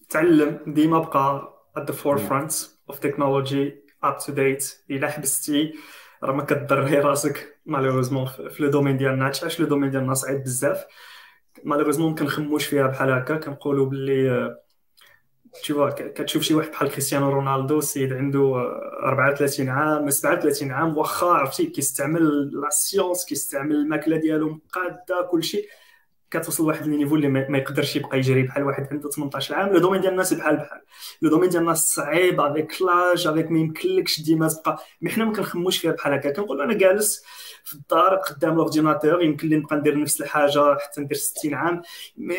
[0.09, 2.55] تعلم ديما بقى at the forefront
[2.93, 3.72] of technology
[4.06, 5.74] up to date الا حبستي.
[6.22, 9.24] راه ما كضري راسك malheureusement في le domaine ديالنا.
[9.24, 10.85] علاش le domaine ديالنا صعيب بزاف؟
[11.64, 13.36] malheureusement ما كنخموش فيها بحال هكا.
[13.36, 14.56] كنقولوا باللي
[15.62, 18.55] تشوف كتشوف شي واحد بحال كريستيانو رونالدو سيد عنده
[19.02, 25.68] 34 عام 37 عام واخا عرفتي كيستعمل la science كيستعمل الماكلة ديالو مقادة كلشي.
[26.30, 29.68] كتوصل لواحد ال niveau اللي ما يقدرش يبقى يجري بحال واحد عنده 18 عام.
[29.68, 30.80] le domaine ديال الناس بحال بحال.
[31.22, 34.78] le domaine ديال الناس صعيب avec l'âge avec ما يمكنلكش ديما تبقى.
[35.00, 36.30] mais حنا ما كنخموش فيها بحال هكا.
[36.30, 37.24] كنقول أنا جالس
[37.64, 41.82] في الدار قدام ال ordinateur يمكن لي نبقى ندير نفس الحاجة حتى ندير 60 عام.
[42.16, 42.36] mais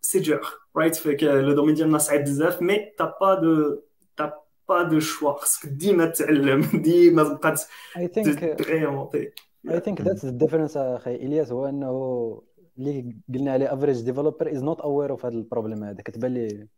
[0.00, 0.40] c'est you're
[0.76, 3.80] right avec le domaine ديال الناس صعيب بزاف mais t'as pas de
[4.16, 4.32] t'as
[4.68, 7.54] pas de choix خصك ديما تعلم ديما تبقى
[8.58, 9.32] تغيمونتي
[9.70, 11.14] I think that's the difference أخي.
[11.14, 12.42] إلياس هو إنه
[12.78, 16.02] اللي قلنا عليه average developer is not aware of هذا ال problème هذا.
[16.02, 16.68] كتبان لي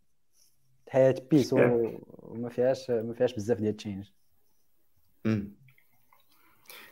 [0.86, 4.06] الحياة peace وما فيهاش ما فيهاش بزاف ديال ال change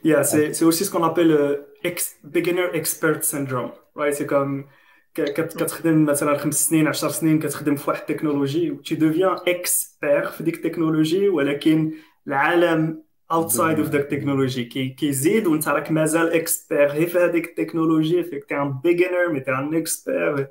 [0.05, 4.15] Yeah, c'est, c'est aussi ce qu'on appelle le ex, beginner expert syndrome, right?
[4.15, 4.67] C'est comme
[5.15, 10.43] كتخدم مثلا خمس سنين 10 سنين كتخدم في واحد التكنولوجي و tu deviens expert في
[10.45, 11.93] ديك التكنولوجي ولكن
[12.27, 13.03] العالم
[13.33, 18.57] outside of ذاك التكنولوجي كيزيد وانت راك مازال expert غير في هذيك التكنولوجي فيك t'es
[18.57, 20.49] un beginner mais t'es un expert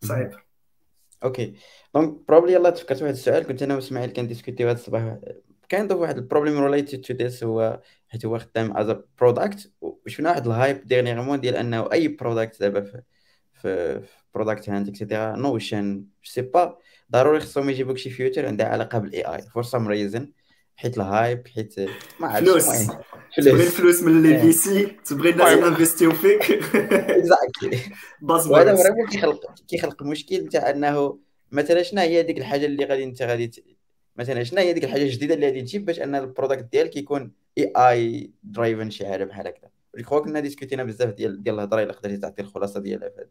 [0.00, 0.30] صعيب
[1.24, 1.54] OK
[1.94, 5.18] donc probably يلاه تفكرت واحد السؤال كنت أنا واسماعيل كنديسكوتيو هذا الصباح
[5.68, 10.46] كان واحد ال problem related to this هو حيت هو خدام as product وشفنا واحد
[10.46, 13.02] ال hype dernièrement ديال أنه أي product دابا في
[13.52, 14.00] في
[14.34, 16.78] Product Hunt et cetera Notion sais pas
[17.12, 20.32] ضروري خصهم يجيبوك شي feature عندها علاقة بال AI for some reason
[20.80, 21.74] حيت ال hype حيت
[22.20, 22.50] ما عرفتش.
[22.50, 22.86] فلوس.
[23.36, 26.42] تبغي الفلوس من les VC تبغي الناس ينفستيو فيك.
[26.82, 27.80] exactly
[28.50, 31.18] وهذا vraiment كيخلق كيخلق مشكل تاع أنه
[31.52, 33.64] مثلا شنو هي ديك الحاجة اللي غادي انت غادي
[34.16, 37.32] مثلا شنو هي ديك الحاجة الجديدة اللي غادي تجيب باش أن ال product ديالك يكون
[37.58, 39.70] AI driven شي حاجة بحال هكذا.
[39.98, 43.28] جو كنا ديسكوتينا بزاف ديال ديال الهضرة إلا قدرتي تعطي الخلاصة ديالها في هذه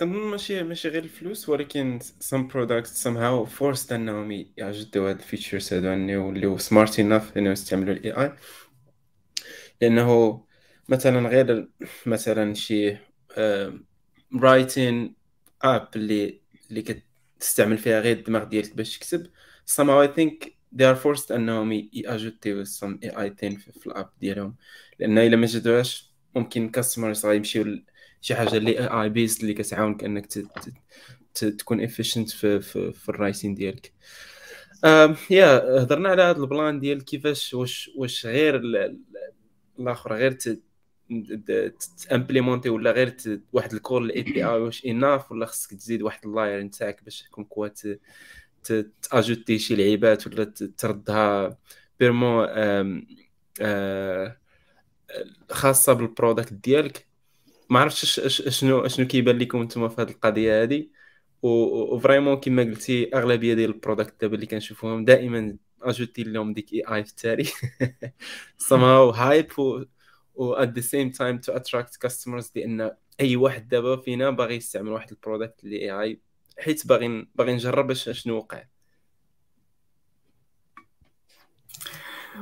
[0.00, 5.72] كنظن ماشي ماشي غير الفلوس ولكن some products somehow forced أنهم ياجوتيو هاد ال features
[5.72, 8.32] هادو انه يوليو smart enough انه يستعملوا ال AI
[9.80, 10.44] لأنه
[10.88, 11.68] مثلا غير
[12.06, 12.96] مثلا شي
[14.40, 15.16] writing
[15.62, 19.26] app اللي اللي كتستعمل فيها غير الدماغ ديالك باش تكتب.
[19.70, 24.56] Somehow I think they are forced أنهم ياجوتيو some AI thing في ال app ديالهم.
[24.98, 27.82] لأن إلا ما أجوتاوهاش ممكن customers غيمشيو
[28.22, 30.26] شي حاجة اللي AI based اللي كتعاونك أنك
[31.34, 33.92] تكون efficient في في, في ال writing ديالك.
[35.30, 38.62] yeah هضرنا على هذا البلان ديال كيفاش واش واش غير
[39.78, 40.38] الآخر غير
[42.08, 43.16] تأمبليمونتي ولا غير
[43.52, 47.22] واحد ال call ال API واش enough ولا خصك تزيد واحد ال layer نتاعك باش
[47.22, 47.68] تكون quoi
[49.02, 50.44] تأجوتي شي لعيبات ولا
[50.78, 51.58] تردها
[52.00, 52.46] purement
[55.50, 57.11] خاصة بال product ديالك.
[57.72, 60.88] ما عرفتش شنو شنو كيبان لكم نتوما في هذه القضية هذه
[61.42, 66.72] و vraiment كما قلتي أغلبية ديال ال product دابا اللي كنشوفوهم دائما ajouté لهم ديك
[66.72, 67.44] AI في التالي
[68.58, 69.84] سماو hype و
[70.54, 72.90] at the same time to attract customers لأن
[73.20, 76.20] أي واحد دابا فينا باغي يستعمل واحد ال product اللي AI
[76.58, 78.64] حيت باغي باغي نجرب شنو وقع.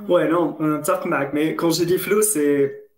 [0.08, 2.89] Ouais, non, نتفق معك mais quand j'ai dit فلوس c'est c'est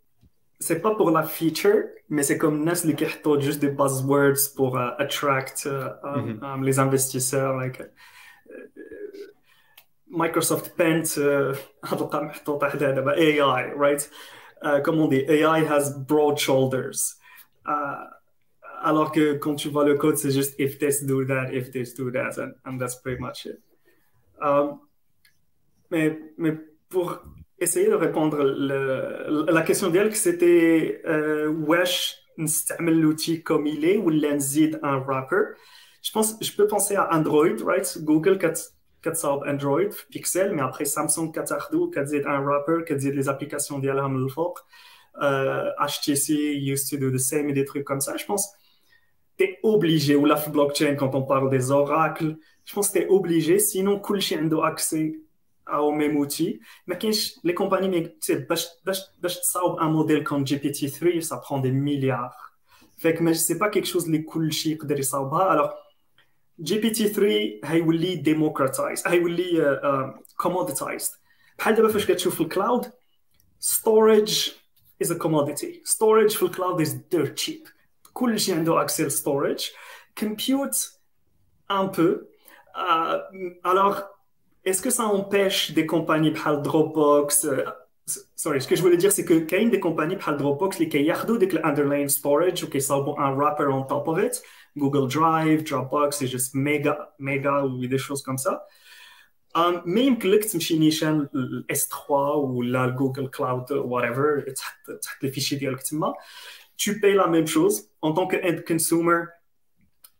[0.80, 4.92] pas pour la feature, mais c'est comme Nas qui a juste des buzzwords pour uh,
[4.98, 6.54] attract uh, um, mm -hmm.
[6.54, 7.56] um, les investisseurs.
[7.56, 7.84] Like, uh,
[10.08, 11.16] Microsoft Paint,
[13.16, 14.10] AI, right?
[14.84, 17.16] comme on dit, AI has broad shoulders.
[18.84, 21.94] alors que quand tu vois le code, c'est juste if this do that, if this
[21.94, 23.60] do that, and, and that's pretty much it.
[24.40, 24.80] Um,
[25.90, 26.58] mais, mais
[26.88, 27.22] pour
[27.61, 33.97] essayer de répondre le, la question d'elle c'était euh, wesh نستعمل l'outil comme il est
[33.97, 35.55] ou نزيد un wrapper
[36.03, 38.37] je pense je peux penser à Android right Google
[39.01, 44.23] كتصاوب Android Pixel mais après Samsung كتاخدو كتزيد un wrapper كتزيد les applications ديالها من
[44.23, 44.59] الفوق
[45.15, 46.29] uh, HTC
[46.73, 48.53] used to do the same et des trucs comme ça je pense
[49.37, 53.05] tu es obligé, ou la blockchain, quand on parle des oracles, je pense que tu
[53.05, 53.07] es
[55.66, 56.60] obligé, sinon, tout le a accès au même outil.
[56.86, 56.98] Mais
[57.44, 58.46] les compagnies, tu sais,
[59.78, 62.52] un modèle comme GPT-3, ça prend des milliards.
[62.98, 64.94] Fait que, mais c'est pas quelque chose les cool chic de
[65.40, 65.74] Alors,
[66.60, 71.18] GPT-3 هيولي democratized هيولي uh, uh, commoditized
[71.58, 72.92] بحال دابا فاش كتشوف في الكلاود
[73.60, 74.50] storage
[75.04, 77.68] is a commodity storage في الكلاود is dirt cheap
[78.12, 79.70] كلشي عنده access storage
[80.20, 81.00] compute
[81.70, 82.28] un peu
[82.76, 83.18] uh,
[83.64, 84.11] alors
[84.65, 87.47] est-ce que ça empêche des compagnies بحال Dropbox
[88.35, 91.37] sorry ce que je voulais dire c'est que كاين des compagnies بحال Dropbox اللي كياخذوا
[91.37, 94.41] ديك underlying storage وكيصاوبوا un wrapper on top of it
[94.77, 98.65] Google Drive, Dropbox, c'est juste méga, méga ou des choses comme ça.
[99.55, 100.77] Um, même que tu مشي
[101.67, 104.45] S3 ou la Google Cloud whatever
[105.21, 106.15] les fichiers directement
[106.75, 109.23] tu payes la même chose en tant que end consumer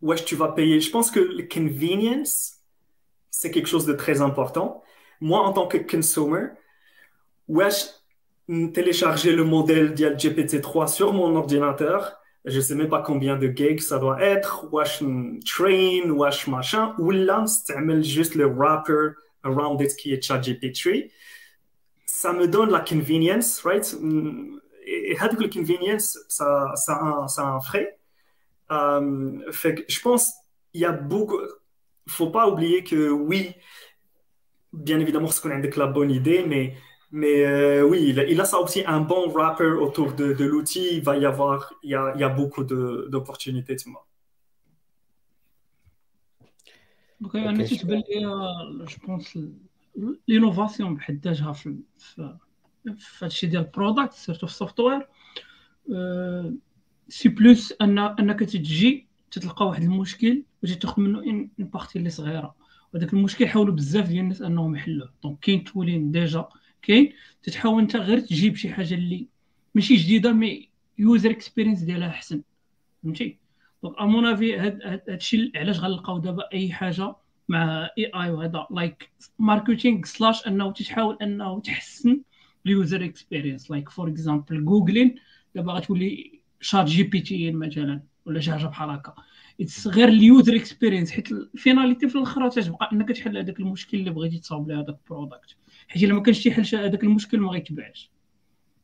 [0.01, 2.53] ouais tu vas payer je pense que le convenience
[3.32, 4.84] c'est quelque chose de très important
[5.20, 6.46] moi en tant que consumer
[7.48, 7.68] ouais
[8.72, 13.80] télécharger le modèle de GPT-3 sur mon ordinateur je sais même pas combien de gigs
[13.80, 15.02] ça doit être, wash
[15.46, 19.10] train, wash machin, ou là, c'est juste le wrapper
[19.44, 21.12] around it qui est ChatGPT.
[22.06, 23.96] Ça me donne la convenience, right?
[24.86, 27.98] Et avec la convenience, ça, ça, a, ça un frais.
[28.70, 30.32] Um, fait que je pense
[30.74, 31.38] il y a beaucoup
[32.07, 33.51] Faut pas oublier que oui,
[34.73, 36.75] bien évidemment, ce qu'on a la bonne idée, mais
[37.11, 40.89] mais euh, oui, il, il, a ça aussi un bon wrapper autour de, de l'outil.
[40.97, 44.05] Il va y avoir, il y a, il y a beaucoup d'opportunités, tu vois.
[47.21, 48.21] Donc, انا تتبان لي
[48.85, 49.39] جو بونس
[50.27, 52.37] لينوفاسيون بحد ذاتها في في
[52.97, 55.07] في هادشي ديال البرودكت سيرتو في السوفتوير
[57.09, 62.54] سي بلوس ان انك تجي تتلقى واحد المشكل وتاخذ منه une partie اللي صغيرة.
[62.94, 65.12] وهذاك المشكل حاولوا بزاف ديال الناس أنهم يحلوه.
[65.22, 66.48] donc كاين تولين déjà
[66.82, 67.12] كاين
[67.42, 69.26] تتحاول أنت غير تجيب شي حاجة اللي
[69.74, 70.68] ماشي جديدة mais
[70.98, 72.42] user experience ديالها أحسن.
[73.02, 73.38] فهمتي؟
[73.82, 77.14] donc à mon avis هاد الشيء علاش غنلقاو دابا أي حاجة
[77.48, 82.20] مع AI وهذا؟ like marketing slash أنه تحاول أنه تحسن
[82.66, 85.14] ال user experience like for example جوجلين
[85.54, 89.14] دابا غتولي ChatGPT مثلا ولا شي حاجة بحال هكا.
[89.86, 94.10] غير ال user experience حيت ال finalité في الآخر تتبقى إنك تحل هذاك المشكل اللي
[94.10, 95.56] بغيتي تصاوب له هذاك ال product
[95.88, 98.10] حيت إلا ما كانش تيحل هذاك المشكل ما غيتباعش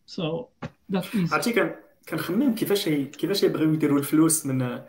[0.06, 0.44] سو
[1.32, 1.74] عرفتي كان
[2.08, 4.80] كنخمم كيفاش كيفاش يبغيو يديروا الفلوس من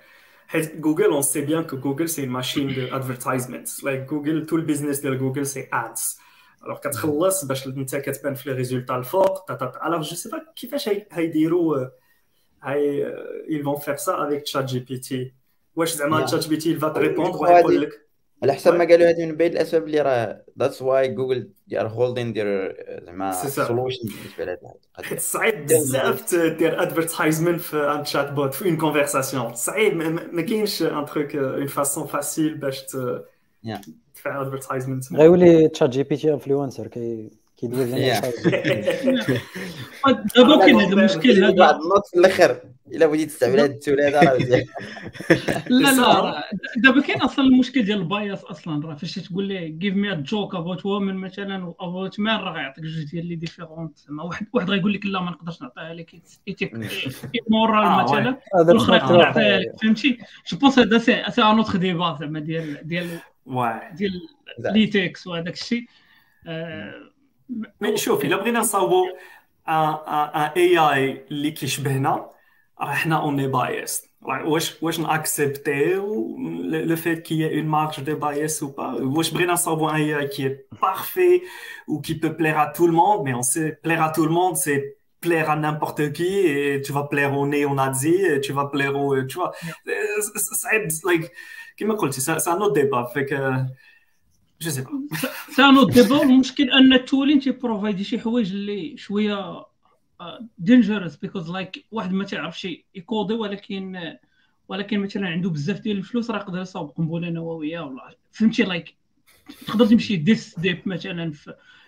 [0.48, 4.61] حيت Google on sait bien que Google c'est machine de advertisement like Google tout ال
[4.61, 6.20] business ديال Google c'est ads
[6.64, 9.52] alors كتخلص باش انت كتبان في les résultats الفوق
[9.86, 11.88] alors je sais pas كيفاش هيديروا
[12.64, 13.06] هاي
[13.48, 15.39] ils vont faire ça avec ChatGPT
[15.76, 18.10] واش زعما ChatGPT il va te répondre ويقول لك
[18.44, 21.88] على حسب ما قالوا هذه من بين الاسباب اللي راه that's why Google they are
[21.88, 24.74] holding their زعما solution بالنسبة لهذا
[25.04, 29.98] حيت صعيب بزاف دير advertisement في un chat bot في une conversation صعيب
[30.34, 37.30] ما كاينش un truc une façon facile باش تدفع advertisement غيولي ChatGPT influenceur كي
[37.60, 37.90] كيدوز
[40.36, 41.80] دابا كاين هذا المشكل هذا.
[42.12, 42.62] في الآخر
[42.92, 44.66] إلا بغيتي تستعمل هذا ال tool هذا راه مزيان.
[45.70, 46.44] لا لا
[46.78, 48.88] دابا كاين أصلا المشكل ديال ال bias أصلا.
[48.88, 53.04] راه فاش تقول ليه give me joke about women مثلا about men راه غيعطيك جوج
[53.12, 56.16] ديال les différents زعما واحد واحد غيقول لك لا ما نقدرش نعطيها لك.
[56.48, 56.74] éthique
[57.50, 58.40] morale مثلا.
[58.54, 59.76] والاخر يقدر يعطيها لك.
[59.82, 60.18] فهمتي؟
[60.52, 63.20] je pense هذا c'est un autre débat زعما ديال ديال
[63.94, 64.22] ديال
[64.60, 65.86] ليتكس وهذاك الشيء.
[67.81, 69.07] مي شوف الا بغينا نصاوبوا
[69.69, 69.95] ان
[70.57, 72.31] اي اي اللي كيشبهنا
[72.81, 76.37] راه حنا اون اي بايس واش واش ناكسبتيو
[76.69, 80.27] لو فيت كي اون مارج دو بايس ou pas واش بغينا نصاوبوا ان اي اي
[80.29, 81.43] كي parfait
[81.91, 84.33] ou qui peut plaire à tout le monde mais on sait plaire à tout le
[84.33, 88.67] monde c'est plaire à n'importe qui et tu vas plaire au néo-nazi et tu vas
[88.75, 89.53] plaire au tu vois
[90.37, 91.31] صعيب like
[91.77, 93.41] كما قلتي c'est un autre débat fait que
[94.62, 94.90] je sais pas
[95.56, 99.66] c'est un autre débat المشكل ان ال tooling تي provide ي شي حوايج اللي شوية
[100.58, 104.16] dangerous because like واحد ما تعرفش يكودي ولكن
[104.70, 108.96] ولكن مثلا عنده بزاف ديال الفلوس راه يقدر يصاوب قنبلة نووية ولا فهمتي؟ like
[109.68, 111.34] تقدر تمشي this deep مثلا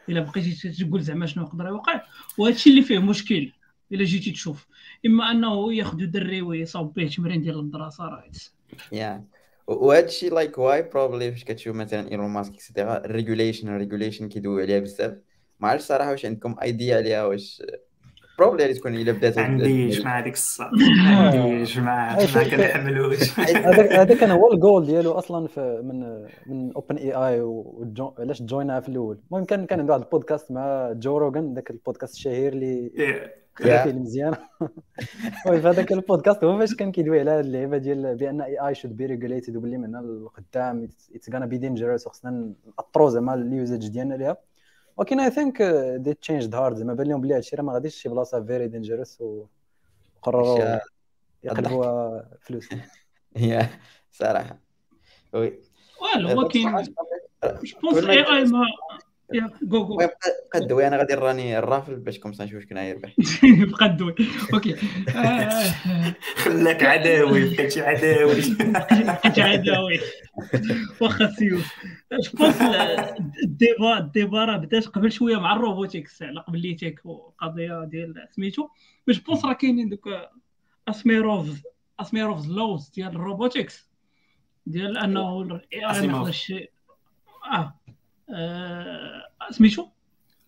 [0.09, 2.01] إلا بقيتي تقول زعما شنو يقدر يوقع.
[2.37, 3.51] وهذا الشيء اللي فيه مشكل
[3.91, 4.67] إلا جيتي تشوف.
[5.05, 8.23] إما أنه ياخذ دري ويصاوب به تمرين ديال الدراسة راه
[8.91, 9.25] yeah
[9.67, 13.73] وهذا الشيء like why probably فاش كتشوف مثلا ايلون ماسك et cetera ال regulation ال
[13.73, 15.17] regulation كيدوي عليها بزاف
[15.59, 17.63] ما عرفتش صراحة واش عندكم idea عليها واش
[18.39, 20.69] probably تكون الا بدات عنديش مع هذيك الصح
[21.05, 25.99] عنديش ما ما كنحملوش هذاك هذاك كان هو الجول ديالو أصلا في من
[26.45, 31.17] من OpenAI وعلاش join ها في الأول؟ المهم كان كان عنده واحد البودكاست مع جو
[31.17, 32.91] روغان ذاك البودكاست الشهير اللي
[33.57, 34.35] فيه مزيان.
[35.45, 38.97] المهم في هذاك البودكاست هو فاش كان كيدوي على هذه اللعيبة ديال بأن AI should
[38.97, 44.13] be regulated وباللي من هنا it's gonna be dangerous وخصنا نأطرو زعما ال usage ديالنا
[44.13, 44.37] ليها.
[44.97, 45.61] ولكن I think
[45.97, 49.21] they changed heart زعما بان لهم بلي هادشي راه ما غاديش شي بلاصة very dangerous
[49.21, 50.79] وقرروا
[51.43, 52.69] يقلبوها فلوس.
[53.37, 53.69] هي
[54.11, 54.57] صراحة.
[55.33, 55.59] oui.
[56.01, 59.99] والو هو كاين je pense AI mais je je
[60.53, 63.13] قدوي أنا غادي نراني الرافل باش كوم نشوف شكون غيربح
[63.43, 64.15] بقى الدوي
[64.53, 64.75] أوكي.
[66.35, 68.41] خلاك عداوي بقيتي عداوي.
[69.03, 69.99] بقيتي عداوي.
[71.01, 71.75] واخا سيوف
[72.11, 72.61] جو بونس
[73.43, 78.67] الديبا الديبا راه بدات قبل شوية مع الروبوتكس على قبل ليتيك وقضية ديال سميتو.
[79.07, 80.09] باش بونس راه كاينين دوك
[80.87, 81.61] اسميروف
[81.99, 83.91] أسميروف لوز ديال الروبوتكس
[84.65, 86.53] ديال أنه الاي اي ما يقدرش
[87.51, 87.75] آه
[89.49, 89.87] سميتو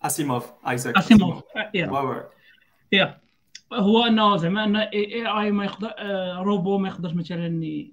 [0.02, 1.42] أسيموف آيزاك أسيموف.
[1.74, 2.28] يا
[2.92, 3.18] يا
[3.72, 5.92] هو إنه زعما ان اي اي ما يقدر
[6.42, 7.86] روبو ما يقدرش مثلا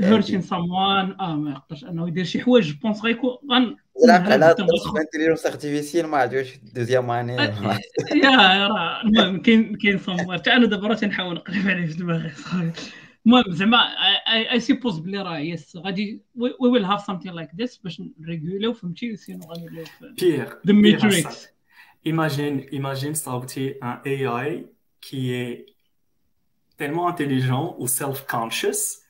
[0.00, 1.84] هيرتين ساموان آه ما يقدرش.
[1.84, 3.76] إنه يدير شي حوايج بونس غيكون غن
[4.06, 4.54] لا على
[5.00, 7.32] انتيليجنس ارتيفيسيال ما عندوش دوزيام اني
[8.14, 12.32] يا راه المهم كاين كاين ساموار حتى أنا دابا راه تنحاول نقلب عليه في دماغي.
[13.26, 13.78] المهم زعما
[14.52, 18.60] I suppose بلي راه yes غادي we will have something like this باش ن régule
[18.60, 19.84] يو فهمتي؟ sinon غنوليو
[20.20, 21.48] بيير ذا ماتريكس
[22.08, 24.64] Imagine, imagine صاوبتي un AI
[25.00, 25.66] qui est
[26.76, 29.02] tellement intelligent ou self-conscious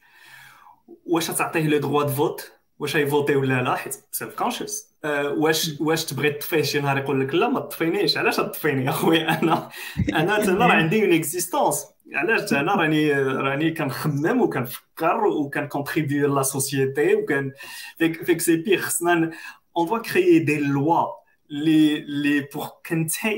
[1.06, 4.92] واش تعطيه le droit de vote واش ي vote ي ولا لا؟ حيت self conscious
[5.36, 8.16] واش واش تبغي تطفيه شي نهار يقول لك لا ما تطفينيش.
[8.16, 9.68] علاش تطفيني اخويا أنا
[10.12, 16.38] أنا أنا راه عندي une existence علاش أنا راني راني كنخمم وكنفكر وكن contribue يو
[16.38, 17.52] la société وكان
[17.98, 19.30] فيك فيك c'est big خصنا
[19.76, 23.34] on doit créer des lois les, les pour contain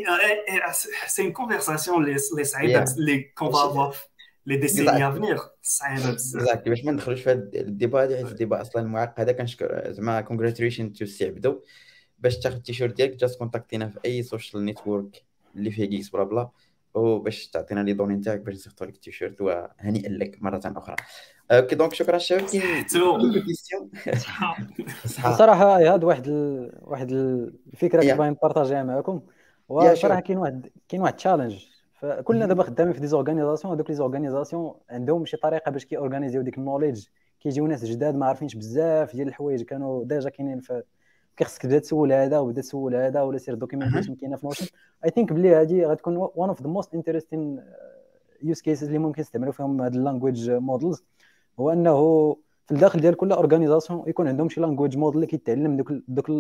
[1.09, 3.93] c'est une conversation les, les سعيدة les qu'on va avoir
[4.47, 5.51] les décennies à venir.
[5.63, 8.83] صعيبه بزاف exactly باش ما ندخلوش في هذا ال débat هذا حيت ال débat أصلا
[8.83, 11.61] معقده كنشكر زعما congratulations to السي عبدو
[12.19, 15.25] باش تاخذ التيشيرت ديالك just contact ينا في any social network
[15.57, 16.51] اللي فيه جيكس بلا بلا
[16.95, 20.97] وباش تعطينا les données نتاعك باش نصيفطوا لك التيشيرت وهنيئا لك مرة أخرى.
[21.51, 23.91] ok donc شكرا الشباب كاين
[25.37, 26.73] صراحة هاد واحد ال...
[26.83, 29.21] واحد الفكرة كنت باغي ن partage يها معكم
[29.69, 31.65] وصراحة كاين واحد كاين واحد challenge
[31.95, 36.34] فكلنا دابا خدامين في des organisations هذوك les organisations عندهم شي طريقة باش كي organise
[36.34, 37.05] يو ديك ال knowledge
[37.41, 40.83] كيجيو ناس جداد ما عارفينش بزاف ديال الحوايج كانوا déjà كاينين في
[41.37, 44.67] كيخصك تبدا تسول هذا وبدا تسول هذا ولا سير documentation كاينة في Notion
[45.05, 47.63] I think بلي هذه غتكون one of the most interesting
[48.43, 51.05] use cases اللي ممكن يستعملوا فيهم هاد ال language models
[51.61, 52.37] هو أنه
[52.67, 56.31] في الداخل ديال كل organisation يكون عندهم شي language model اللي كيتعلم دوك دوك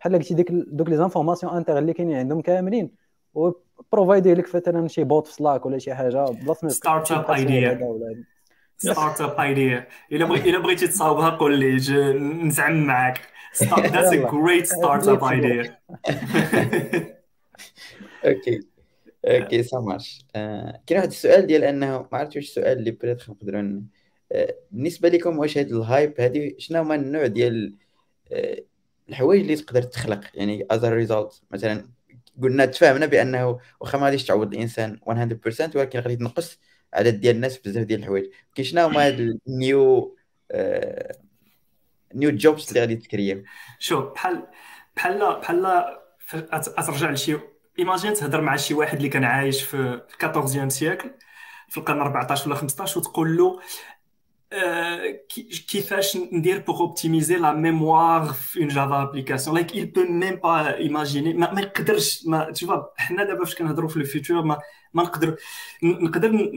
[0.00, 2.90] بحال قلتي ديك دوك les informations internes اللي كاينين عندهم كاملين.
[3.34, 8.24] و provide ي لك مثلا شي bot في Slack ولا شي حاجة بلاصة startup idea
[8.76, 11.76] startup idea إلا بغيتي تصاوبها قول لي
[12.44, 13.20] نزعم معاك.
[13.60, 15.76] That's a great startup idea.
[18.24, 18.60] okay
[19.24, 19.98] okay ça
[20.86, 23.80] كاين واحد السؤال ديال أنه ما عرفتش واش السؤال اللي بريت نقدروا
[24.70, 27.74] بالنسبة لكم واش هاد ال hype هادي شنو هما النوع ديال
[29.08, 31.88] الحوايج اللي تقدر تخلق؟ يعني as a result مثلا
[32.42, 36.58] قلنا تفاهمنا بأنه واخا ما غاديش تعوض الإنسان 100% ولكن غادي تنقص
[36.94, 38.24] عدد ديال الناس بزاف ديال الحوايج.
[38.54, 40.16] كاين شنو هما هاد ال new
[42.14, 43.44] new jobs اللي غادي ت créer و
[43.78, 44.46] شوف بحال
[44.96, 45.66] بحال بحال
[46.52, 47.38] أترجع لشي
[47.78, 51.10] imagine تهضر مع شي واحد اللي كان عايش في 14 siècle
[51.68, 53.60] في القرن 14 ولا 15 وتقول له
[55.68, 60.80] كيفاش ندير pour optimiser la mémoire في une Java application like il peut même pas
[60.80, 61.34] imaginer.
[61.36, 64.58] ما, ما يقدرش ما تشوف حنا دابا فاش كنهضروا في ال futur ما
[64.94, 65.36] ما نقدر
[65.82, 66.50] نقدر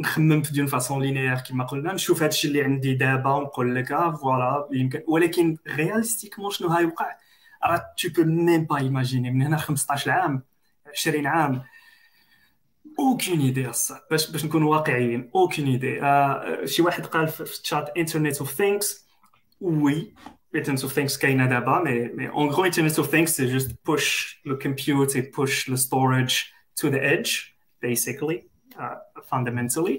[0.00, 3.88] نخمم في d'une façon linéaire كما قلنا نشوف هادشي اللي عندي دابا ونقول لك
[4.20, 7.16] voilà يمكن ولكن réalistiquement شنو هايوقع
[7.64, 9.30] راه tu peux même pas imaginer.
[9.30, 10.42] من هنا 15 عام
[10.86, 11.62] 20 عام
[12.98, 13.70] aucune idée
[14.10, 15.30] باش باش نكون واقعيين.
[15.34, 19.08] aucune idée آه شي واحد قال في ال chat Internet of Things
[19.60, 20.14] oui
[20.56, 24.40] Internet of Things كاينة دابا mais mais en gros Internet of Things c'est juste push
[24.44, 26.42] le compute et push le storage
[26.76, 27.36] to the edge
[28.74, 29.98] uh, fundamentally.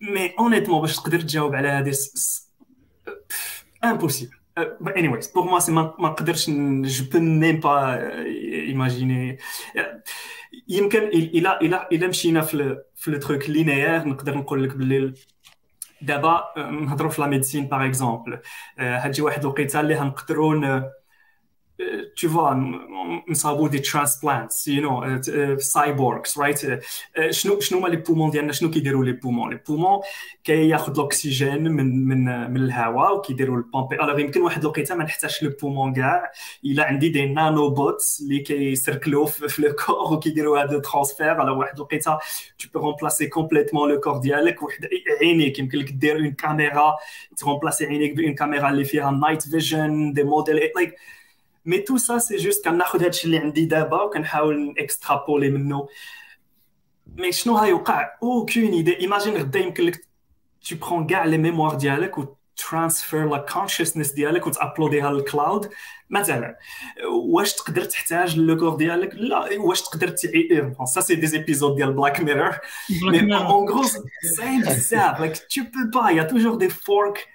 [0.00, 1.92] mais honnêtement باش تقدر تجاوب على هذه
[3.84, 4.36] impossible
[4.94, 9.38] anyways, pour moi, c'est ma, ma je peux même pas uh, imaginer.
[9.76, 9.80] Uh,
[10.68, 15.14] يمكن إلى إلى إلى مشينا في في le truc linéaire نقدر نقول لك باللي
[16.02, 18.38] دابا نهضروا في la médecine par exemple
[18.78, 20.82] هاتجي واحد الوقيته اللي غنقدروا
[22.14, 22.54] tu vois,
[23.28, 25.20] نصابوا des transplants you know
[25.58, 26.60] cyborgs right
[27.30, 30.00] شنو شنو هما les poumons ديالنا شنو كيديروا les poumons les poumons
[30.44, 35.42] كياخذ الاكسجين من من من الهواء وكيديروا ال pomper alors يمكن واحد الوقيته ما نحتاجش
[35.42, 36.32] le poumon كاع
[36.64, 40.83] الا عندي des nano bots اللي كي circuler وا في le corps وكيديروا هذا ال
[40.83, 42.18] transfer على واحد الوقيته
[42.58, 44.88] tu peux remplacer complètement le corps ديالك وحد
[45.22, 46.94] عينيك يمكن لك دير une caméra
[47.36, 50.58] ت remplacer عينيك ب une caméra اللي فيها night vision des modèles
[51.66, 55.88] like mais tout ça c'est juste كناخذ هادشي اللي عندي دابا وكنحاول extrapoler منه
[57.06, 60.06] mais شنو هيوقع aucune idée imagine غدا يمكن لك
[60.68, 62.26] tu prends كاع les mémoires ديالك و
[62.56, 65.70] transfer la consciousness ديالك وت upload يها لل cloud
[66.10, 66.56] مثلا
[67.12, 71.92] واش تقدر تحتاج le corps ديالك لا واش تقدر تعي ça c'est des épisodes ديال
[71.92, 72.58] Black Mirror
[73.02, 73.84] mais en gros
[74.36, 77.26] سايم بزاف like tu peux pas y a toujours des fork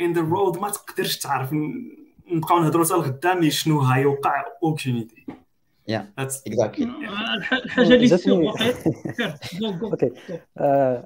[0.00, 1.52] in the road ما تقدرش تعرف
[2.32, 5.26] نبقاو نهضروا حتى لغدا شنو غيوقع اوكين idée
[5.88, 6.90] yeah exactly
[7.52, 8.18] الحاجة اللي
[9.82, 10.10] okay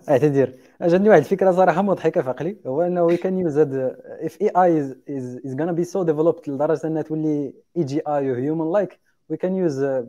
[0.08, 0.52] أعتذر.
[0.82, 3.74] جاتني واحد الفكرة صراحة مضحكة في عقلي هو إنه we can use هاد
[4.22, 9.55] if AI is gonna be so developed لدرجة إنها تولي AGI human like we can
[9.55, 10.05] use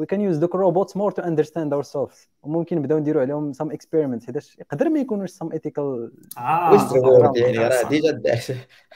[0.00, 2.28] we can use the robots more to understand ourselves.
[2.42, 4.26] وممكن نبداو نديروا عليهم some experiments.
[4.26, 5.78] حيتاش يقدر ما يكونوش some ethical
[6.38, 7.34] آه.
[7.36, 8.20] يعني راه déjà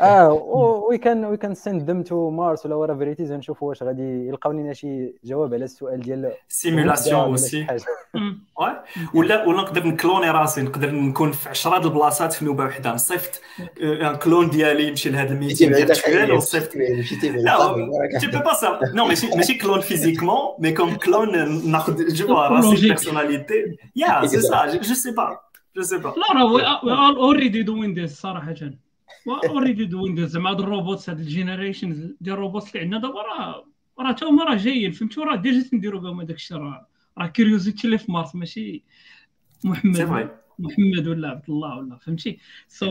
[0.01, 4.29] آه we can we can send them to Mars ولا it is ونشوفوا واش غادي
[4.29, 7.67] يلقاو لنا شي جواب على السؤال ديال simulation aussi
[9.15, 12.95] ولا ولا نقدر ن cloner راسي نقدر نكون في 10 البلاصات في نوبة وحدة.
[12.95, 13.41] نصيفط
[14.23, 19.55] clone ديالي يمشي لهذا ال meeting virtuel وصيفط لا تي بو با نو ماشي ماشي
[19.55, 23.36] كلون فيزيكمون مي كوم كلون ناخذ جو راسي بيرسوناليتي
[23.97, 25.39] يا سي سا جو سي با
[25.77, 28.55] جو سي با لا راه وي ار اوريدي دوين ذيس صراحة
[29.29, 33.67] اوريدي دوين ذيس زعما هاد الروبوتس هاد الجينيريشن ديال الروبوتس اللي عندنا دابا راه
[33.99, 36.87] راه تا هما راه جايين فهمتي راه ديجا تنديروا بهم هذاك الشيء راه
[37.19, 38.83] راه كيوريوزيتي اللي في مارس ماشي
[39.65, 42.39] محمد محمد ولا عبد الله ولا فهمتي؟
[42.69, 42.89] سو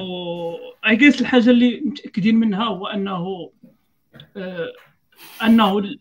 [0.88, 3.52] اي جيس الحاجة اللي متأكدين منها هو أنه
[4.38, 4.74] آه
[5.44, 5.98] أنه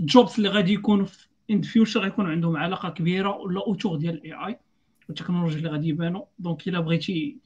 [0.00, 4.14] ال jobs اللي غادي يكونوا في in future غيكون عندهم علاقة كبيرة ولا autour ديال
[4.14, 4.58] ال AI
[5.08, 7.36] والتكنولوجيا اللي غادي يبانوا donc إلا بغيتي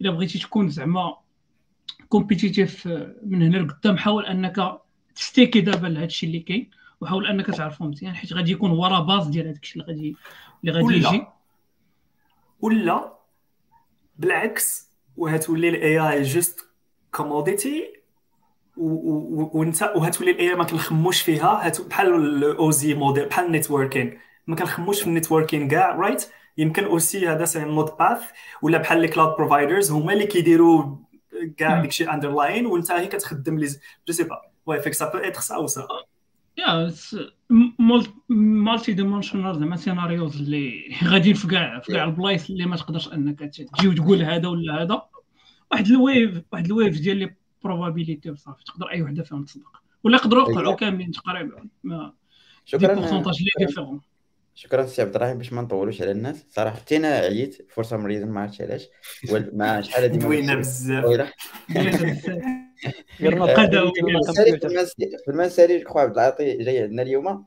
[0.00, 1.16] إلا بغيتي تكون زعما
[2.08, 2.86] compétitif
[3.22, 4.80] من هنا لقدام حاول أنك
[5.14, 6.70] ت stick ي دابا لهذا الشيء اللي كاين
[7.00, 10.16] وحاول أنك تعرفه مزيان حيت غادي يكون ورا base ديال هذاك الشيء اللي غادي
[10.64, 11.26] اللي غادي يجي.
[12.60, 13.18] ولا
[14.16, 16.60] بالعكس وهتولي الاي اي جوست
[17.10, 17.97] كوموديتي
[18.78, 21.72] وانت وهتولي الاي ما كنخموش فيها.
[21.90, 26.28] بحال الاوزي موديل بحال النيتوركين ما كنخموش في النيتوركين كاع رايت
[26.58, 28.22] يمكن اوسي هذا سي نوت باث
[28.62, 30.96] ولا بحال لي كلاود بروفايدرز هما اللي كيديروا
[31.56, 33.66] كاع داكشي اندرلاين وانت هي كتخدم لي
[34.08, 34.40] جو سي با.
[34.66, 35.88] واي فيك سا بو اتر سا أو سا
[36.58, 36.92] يا
[38.28, 43.88] multi-dimensional زعما scenarios اللي غاديين في كاع في كاع البلايص اللي ما تقدرش انك تجي
[43.88, 45.02] وتقول هذا ولا هذا.
[45.70, 47.34] واحد ال wave واحد ال wave ديال les
[47.64, 49.82] probabilités وصافي تقدر أي وحدة فيهم تصدق.
[50.04, 51.68] ولا يقدروا يوقعوا كاملين تقريبا.
[51.82, 52.12] ما.
[52.64, 52.94] شكرا.
[52.94, 54.00] pourcentages différents
[54.54, 54.86] شكرا.
[54.86, 56.46] سي عبد الرحيم باش ما نطولوش على الناس.
[56.50, 58.88] صراحة حتى أنا عييت for some reason ما عرفتش علاش.
[59.52, 61.04] مع شحال هادي دوينا بزاف.
[65.24, 67.44] في المسالي جو عبد العاطي جاي عندنا اليوم.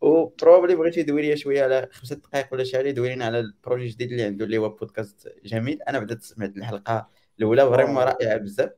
[0.00, 3.40] و probably بغيتي تدوي لي شوية على خمسة دقائق ولا شي حاجة دوي لنا على
[3.40, 5.82] ال projet الجديد اللي عنده اللي هو بودكاست جميل.
[5.82, 7.08] أنا بدات سمعت الحلقة
[7.38, 8.70] الأولى vraiment رائعه بزاف.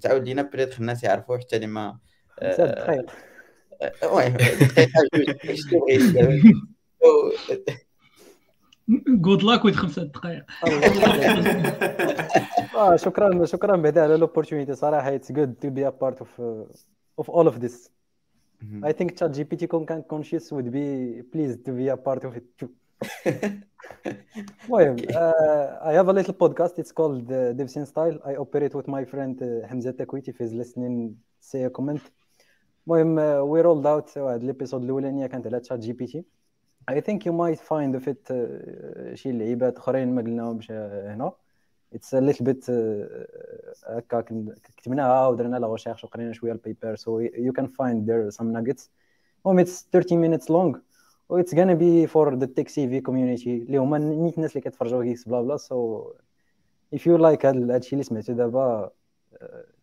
[0.00, 1.98] تعاود لينا بريتخ الناس يعرفوه حتى اللي ما
[9.08, 10.44] good luck with خمسة دقائق
[12.76, 16.40] آه شكرا شكرا بعدا على ال opportunity صراحة it's good to be a part of
[17.18, 17.94] اوف اول اوف ذيس
[18.82, 22.58] I think ChatGPT can conscious would be pleased to be a part of it too.
[22.58, 22.83] المهم uh, I have
[26.08, 29.92] a little podcast it's called uh, Devsin Style I operate with my friend uh, Hamza
[29.92, 32.00] Takwiti if he's listening say a comment
[32.86, 36.24] المهم uh, we rolled out واحد الابيسود الاولانيه كانت على تشات جي بي تي
[36.90, 41.32] I think you might find of it uh, شي لعيبات اخرين ما قلناهمش هنا
[41.94, 42.70] it's a little bit
[43.86, 44.20] هكا
[44.76, 48.88] كتبناها ودرنا la recherche وقرينا شوية ال paper so you can find there some nuggets
[49.46, 50.93] المهم it's 30 minutes long
[51.28, 53.46] و it's gonna be for the tech savvy community.
[53.46, 56.02] اللي هما نيت الناس اللي كيتفرجوا GeeksBlabla so
[56.96, 58.90] if you like هذا الشيء اللي سمعتو دابا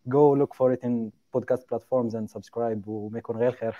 [0.09, 3.76] go look for it in podcast platforms and subscribe وما يكون غير خير.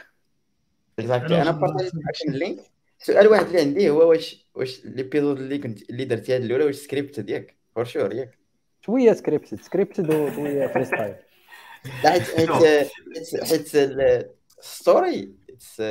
[1.00, 2.60] exactly أنا بارطاجيت معكم ال link.
[3.00, 6.76] سؤال واحد اللي عندي هو واش واش l'épisode اللي كنت اللي درتي هاد الأولى واش
[6.76, 8.38] سكريبت ديالك for sure ياك.
[8.82, 11.16] شوية scripted scripted وشويه free style
[11.86, 12.22] حيت
[13.44, 13.76] حيت
[14.60, 15.82] ال story it's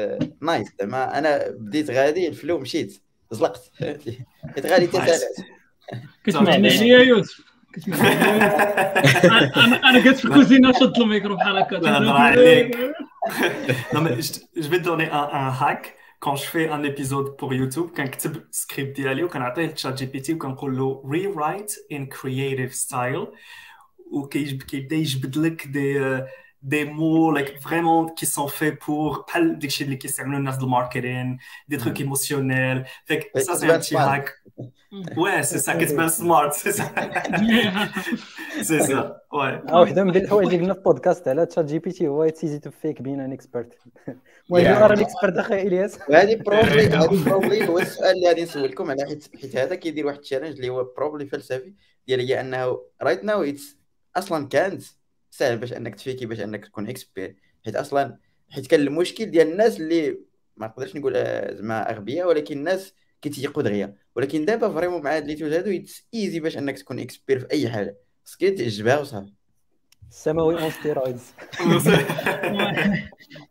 [0.43, 0.69] nice.
[0.81, 3.71] زعما أنا بديت غادي ال flow مشيت زلقت.
[3.79, 4.19] فهمتي؟
[4.55, 5.21] حيت غادي تسالات
[6.25, 7.41] كتسمعني عليا يوسف.
[9.57, 12.77] أنا أنا قلت في الكوزينة شد الميكرو بحال هكا لا، هضر عليك.
[13.93, 15.83] Je, je vais te donner un, un hack.
[16.25, 21.03] Quand je fais un épisode pour YouTube, كنكتب سكريبت ديالي وكنعطيه ل ChatGPT وكنقول له
[21.07, 23.29] rewrite in creative style
[24.11, 26.01] وكيبدا يجبد لك des
[26.63, 30.74] des mots like vraiment qui sont faits pour بحال داكشي اللي كيستعملوا الناس ديال ال
[30.74, 31.39] marketing
[31.69, 34.41] des trucs émotionnels فيك ça c'est un petit hack
[34.93, 36.85] Ouais, c'est ça, كتبان سمارت سي سا
[38.63, 39.71] سي سا ouais.
[39.73, 43.03] آه وحده من الحوايج اللي قلنا في بودكاست على ChatGPT هو it's easy to fake
[43.03, 44.21] being an expert المهم
[44.51, 44.67] Yeah.
[44.67, 49.05] راه ال expert أخي الياس وهذه probably هذه probably هو السؤال اللي غادي نسولكم على
[49.07, 51.75] حيت حيت هذا كيدير واحد ال challenge اللي هو probably فلسفي
[52.07, 53.79] ديال هي انه right now it's
[54.17, 54.83] أصلا كانت
[55.31, 58.19] سهل باش انك تفيكي باش انك تكون expert حيت أصلا
[58.51, 60.19] حيت كان المشكل ديال الناس اللي
[60.57, 65.27] ما نقدرش نقول آه، زعما أغبياء ولكن الناس كيتيقوا دغيا ولكن دابا vraiment مع هاد
[65.27, 67.97] les tools هادو it's easy باش انك تكون expert في أي حاجة.
[68.25, 69.33] خصك تعجبها وصافي.
[70.11, 71.33] السماوي on steroids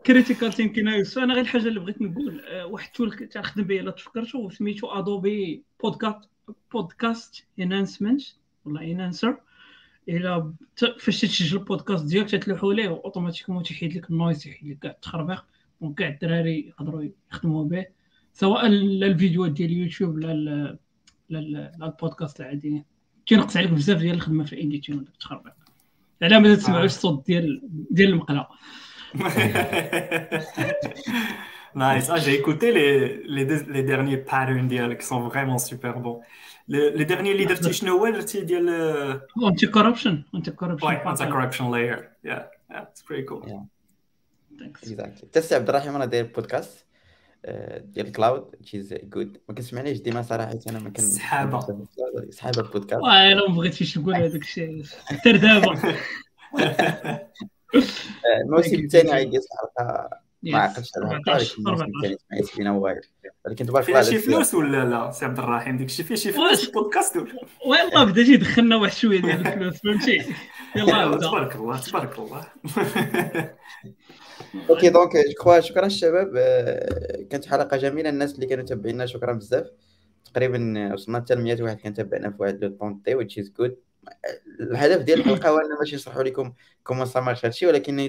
[0.06, 3.80] critical يوسف أنا غير الحاجة اللي بغيت نقول آه، واحد ال tool كنت نخدم به
[3.80, 6.30] الا تفكرتو سميتو Adobe Podcast
[6.72, 8.22] podcast enhancement
[8.66, 9.38] ولا enhancer
[10.10, 14.80] إلا ت- فاش تسجل البودكاست ديالك تتلوحوا ليه automatiquement تيحيد لك ال noise تيحيد لك
[14.80, 15.46] كاع التخربيق.
[15.82, 17.86] donc كاع الدراري يقدروا يخدموا به
[18.34, 20.80] سواء لا الفيديوهات ديال اليوتيوب لا لا
[21.40, 22.84] ال- لا البودكاست العاديين
[23.26, 25.54] كينقص عليك بزاف ديال الخدمة في ال editing وداك التخربيق.
[26.22, 27.62] على ما تسمعوش الصوت ديال
[27.92, 28.48] ديال المقلة.
[31.76, 32.10] Nice.
[32.10, 33.46] Ah, j'ai écouté les, les,
[33.76, 34.68] les derniers patterns
[35.00, 36.20] qui sont vraiment super bons.
[36.72, 38.70] Les, les derniers leaders de Schnowell, c'est d'IL.
[39.44, 42.00] انتي كوربشن انتي كوربشن anti-corruption layer.
[42.24, 43.48] Yeah, yeah, it's pretty cool.
[43.48, 43.66] Yeah.
[44.62, 46.86] اكزاكتلي حتى عبد الرحيم أنا داير بودكاست
[47.80, 51.86] ديال كلاود تشيز جود ما كنسمعنيش ديما صراحة أنا ما كن سحابة.
[52.30, 55.96] سحابه البودكاست واه الا ما بغيتيش تقول هذاك الشيء حتى دابا
[58.44, 60.10] الموسم الثاني غيجلس الحلقة
[60.44, 60.56] ما Yes.
[60.56, 63.02] عقلتش على الحلقة 14 ولكن الموسم 14 الثاني سمعت فينا واير
[63.46, 66.68] ولكن تبارك فيها شي فلوس ولا لا سي عبد الرحيم؟ ديك الشيء فيه شي فلوس
[66.68, 67.34] البودكاست ولا؟
[67.66, 70.36] والله بدا جي دخلنا واحد شوية ديال الفلوس فهمتي؟
[70.76, 72.44] يلا تبارك الله تبارك الله.
[74.70, 75.12] أوكي دونك
[75.46, 76.34] جو شكرا الشباب.
[76.38, 78.10] آه، كانت حلقة جميلة.
[78.10, 79.68] الناس اللي كانوا تابعينا شكرا بزاف.
[80.34, 83.48] تقريبا وصلنا حتى ل 100 واحد كان تابعنا في واحد لو طون تي which is
[83.62, 83.72] good.
[84.60, 88.00] الهدف ديال الحلقة هو أن ماشي نشرحوا لكم comment ça marche هادشي ولكن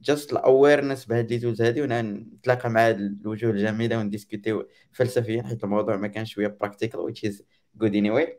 [0.00, 5.64] just ال awareness بهاد les tools هادي ونتلاقى مع هاد الوجوه الجميلة ونديسكوتيو فلسفيا حيت
[5.64, 7.34] الموضوع ما كانش شوية practical which is
[7.82, 8.30] good anyway.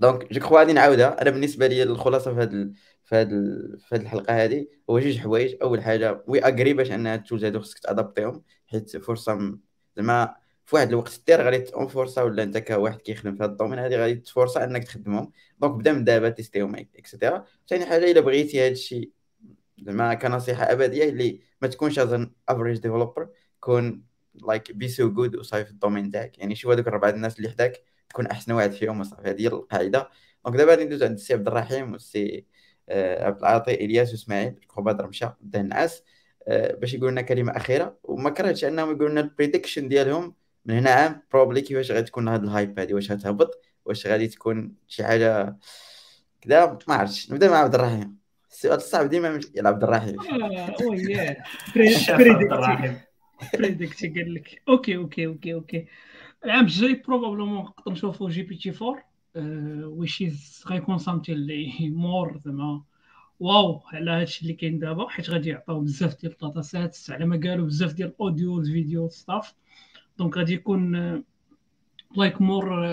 [0.00, 1.22] donc je crois غادي نعاودها.
[1.22, 2.74] أنا بالنسبة لي الخلاصة في هاد ال...
[3.04, 3.78] في هاد ال...
[3.80, 5.56] في هاد الحلقة هادي هو جوج حوايج.
[5.62, 9.58] أول حاجة we agree باش أن هاد ال tools هادو خصك تادابتيهم حيت فرصه
[9.96, 10.34] زعما
[10.66, 13.78] في واحد الوقت الدير غادي تكون فرصه ولا أنت كواحد كيخدم في هاد ال domaine
[13.78, 15.32] هادي غادي تفرصه أنك تخدمهم.
[15.60, 19.10] donc بدا من دابا تيستيهم et cetera ثاني حاجة إلا بغيتي هاد الشيء
[19.78, 23.28] زعما كنصيحه أبدية اللي ما تكونش as average developer
[23.60, 24.02] كون
[24.34, 26.38] like be so good وصافي في ال domaine تاعك.
[26.38, 30.10] يعني شوف هذوك الربعه الناس اللي حداك تكون أحسن واحد فيهم وصافي هذه هي القاعدة.
[30.44, 32.46] donc دابا غادي ندوز عند السي عبد الرحيم والسي
[32.88, 36.02] آه، عبد العاطي إلياس وإسماعيل جو بدر مشى بدا النعاس
[36.48, 37.98] آه، باش يقول لنا كلمة أخيرة.
[38.04, 42.28] وما كرهتش أنهم يقولوا لنا ال prediction ديالهم من هنا عام probably كيفاش غادي تكون
[42.28, 45.56] هاد ال hype هادي واش غتهبط واش غادي تكون شي حاجة
[46.40, 47.32] كذا ما عرفتش.
[47.32, 48.25] نبدأ مع عبد الرحيم.
[48.56, 50.20] السؤال الصعب ديما مش- يا عبد الرحيم.
[50.20, 51.36] آه ياه
[51.76, 52.96] الشيف عبد الرحيم.
[53.58, 54.62] بريدكتي قال لك.
[54.68, 55.86] okay okay okay okay
[56.44, 59.04] العام الجاي probablement نقدر نشوفو GPT 4
[59.86, 62.82] which is غيكون something اللي مور زعما
[63.40, 65.08] wow على هادشي اللي كاين دابا.
[65.08, 68.62] حيت غادي يعطيو بزاف ديال ال data sets على ما قالوا بزاف ديال ال audio
[68.62, 69.54] video stuff
[70.18, 70.96] donc غادي يكون
[72.16, 72.86] لايك مور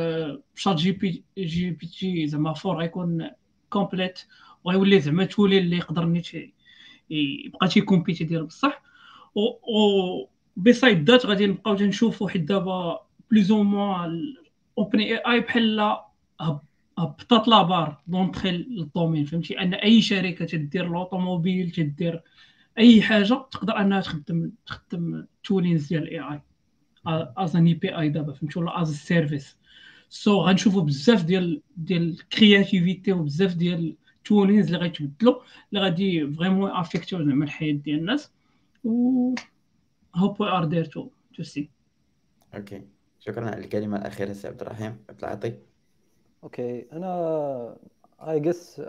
[0.55, 3.29] شات جي بي جي بي تي زعما 4 غيكون
[3.69, 4.19] complete
[4.63, 6.27] وغيولي زعما tool اللي يقدر نيت
[7.09, 8.81] يبقى تيكومبيتي ديال بصح.
[9.35, 12.99] و و besides that غادي نبقاو تنشوفوا حيت دابا
[13.31, 14.35] plus ou moins
[14.77, 15.79] OpenAI بحال
[16.41, 16.61] هب-
[16.99, 22.21] هبطات la barre d'entrée لل domaine فهمتي؟ أن أي شركة تدير l'automobile تدير
[22.79, 26.41] أي حاجة تقدر أنها تخدم تخدم toolings ديال ال AI
[27.37, 29.57] as an API دابا فهمتي؟ ولا as service
[30.09, 35.35] so غنشوفوا بزاف ديال ديال ال créativité وبزاف ديال ال toolings اللي غيتبدلوا
[35.69, 38.31] اللي غادي vraiment افيكتيو زعما الحياة ديال الناس
[38.83, 39.35] و
[40.17, 41.01] hope we are there to
[41.35, 41.63] to see.
[42.55, 42.81] okay
[43.19, 45.53] شكرا على الكلمة الأخيرة سي عبد الرحيم عبد العاطي.
[46.43, 47.77] okay أنا
[48.19, 48.81] I just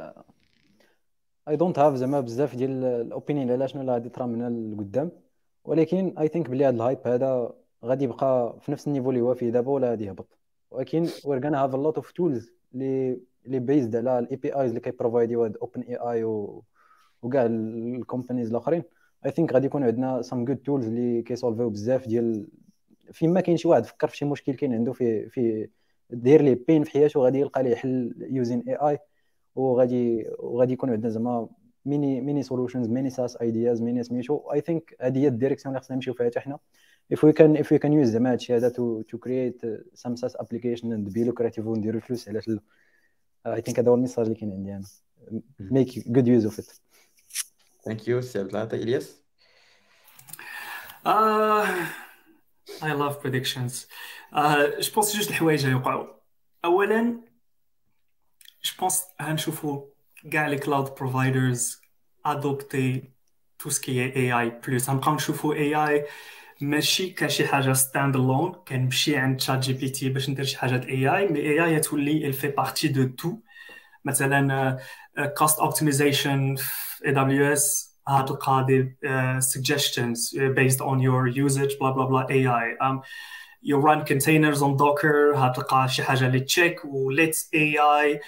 [1.49, 5.11] I don't have زعما بزاف ديال ال opinion على شنو اللي غادي يطرا من القدام
[5.65, 7.55] ولكن I think بلي هذا ال hype هذا
[7.85, 10.39] غادي يبقى في نفس ال niveau اللي هو فيه دابا ولا غادي يهبط.
[10.71, 14.81] ولكن we're gonna have a lot of tools اللي اللي based على ال APIs اللي
[14.81, 16.25] كيبروفايديو هاد OpenAI
[17.23, 18.83] وكاع ال companies الآخرين.
[19.27, 22.47] I think غادي يكون عندنا some good tools اللي كيسولفيو بزاف ديال
[23.13, 25.69] فيما كاين شي واحد فكر في شي مشكل كاين عنده في في
[26.11, 28.99] داير ليه بين في حياته غادي يلقى ليه حل using AI
[29.57, 31.49] وغادي وغادي يكون عندنا زعما
[31.87, 35.81] many many solutions many SaaS ideas many سميتو I think هذه هي ال direction اللي
[35.81, 36.59] خصنا نمشيو فيها حتى حنا.
[37.15, 40.35] If we can if we can use زعما هادشي هذا to to create some SaaS
[40.43, 42.61] application and ونديرو الفلوس علاش لا
[43.47, 44.85] I think هذا هو ال message اللي كاين عندي أنا
[45.73, 46.81] make good use of it
[47.85, 49.25] thank you سي عبد العاطي الياس
[51.07, 51.87] Uh,
[52.81, 53.87] I love predictions.
[54.33, 56.07] Uh, je pense جوج الحوايج غيوقعوا.
[56.65, 57.21] أولا
[58.67, 59.87] je pense غنشوفوا
[60.33, 61.77] كاع لي cloud providers
[62.29, 63.13] adopter
[63.59, 64.89] tout ce qui est AI plus.
[64.89, 66.05] غنبقاو نشوفوا AI
[66.61, 72.33] ماشي كشي حاجة standalone كنمشي عند ChatGPT باش ندير شي حاجة AI mais AI تولي
[72.33, 73.37] fait partie de tout
[74.05, 74.79] مثلا
[75.19, 82.27] cost optimization في AWS غتلقى des uh, suggestions based on your usage blah blah blah
[82.31, 83.01] AI um,
[83.63, 88.19] you run containers on Docker غتلقى شي حاجة اللي check و let AI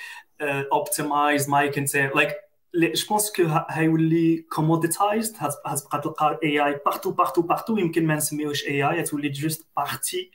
[0.42, 2.45] uh, optimize my container like
[2.76, 9.02] je pense que هيولي commoditized غتبقى تلقى AI partout partout partout يمكن ما نسميوش AI
[9.02, 10.30] تولي juste partie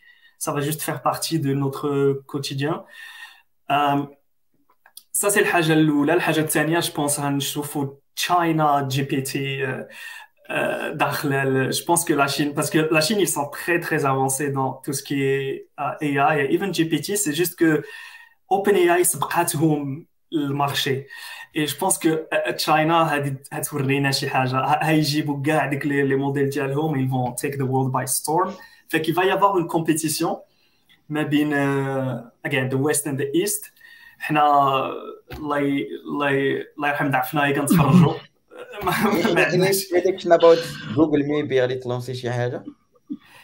[0.45, 2.83] ça va juste faire partie de notre quotidien.
[5.13, 9.85] Ça c'est الحاجة الاولى الحاجة الثانية je pense غنشوفوا China GPT
[10.93, 14.51] داخل je pense que la Chine parce que la Chine ils sont très très avancés
[14.51, 17.83] dans tout ce qui est uh, AI et even GPT c'est juste que
[18.49, 21.05] OpenAI سبقاتهم المارشي
[21.55, 22.17] اي جو بونس كو
[22.57, 27.65] تشاينا هادي هتورينا شي حاجة هيجيبوا كاع ديك لي موديل ديالهم ils vont take the
[27.65, 28.51] world by storm.
[28.89, 30.37] Fait qu'il va y avoir une compétition
[31.09, 33.71] ما بين uh, again the west and the east.
[34.19, 34.41] حنا
[35.33, 36.29] الله الله
[36.77, 38.13] الله يرحم ضعفنا كنتفرجوا
[38.83, 40.59] ما عندناش prediction about
[40.95, 42.63] Google maybe غادي تلونسي شي حاجة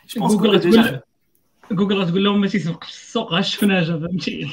[0.08, 1.02] je pense Google تقول
[1.72, 4.50] جوجل غتقول لهم ما تيسبق في السوق غا شفناها فهمتي؟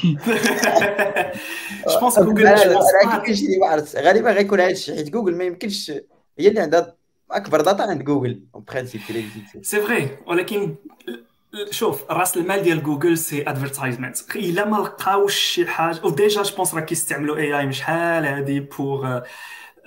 [1.88, 5.90] je pense Google راه غالبا غيكون هذا الشيء حيت جوجل ما يمكنش
[6.38, 6.94] هي اللي عندها
[7.30, 9.00] أكبر data عند Google en principe
[9.62, 10.74] c'est vrai ولكن
[11.70, 16.74] شوف راس المال ديال Google c'est advertisement إلا ما لقاوش شي حاجة وديجا je pense
[16.74, 19.22] راه كيستعملوا AI شحال هادي pour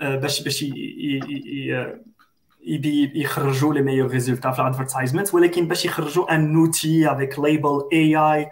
[0.02, 0.66] باش باش
[3.16, 8.52] يخرجوا les meilleurs résultats في ال advertisement ولكن باش يخرجوا un outil avec label AI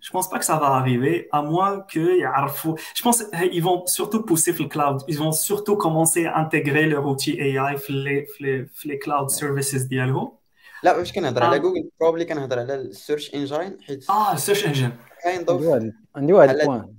[0.00, 2.28] Je pense pas que ça va arriver, à moins qu'ils
[2.98, 4.98] Je pense qu'ils vont surtout pousser le cloud.
[5.08, 7.92] Ils vont surtout commencer à intégrer leur outil AI في
[8.40, 10.38] les, في les cloud services ديالهم.
[10.82, 14.66] لا باش كنهضر على Google probably كنهضر على ال search engine حيت آه ال search
[14.66, 14.92] engine
[15.24, 16.94] كاين عندي واحد عندي واحد ال point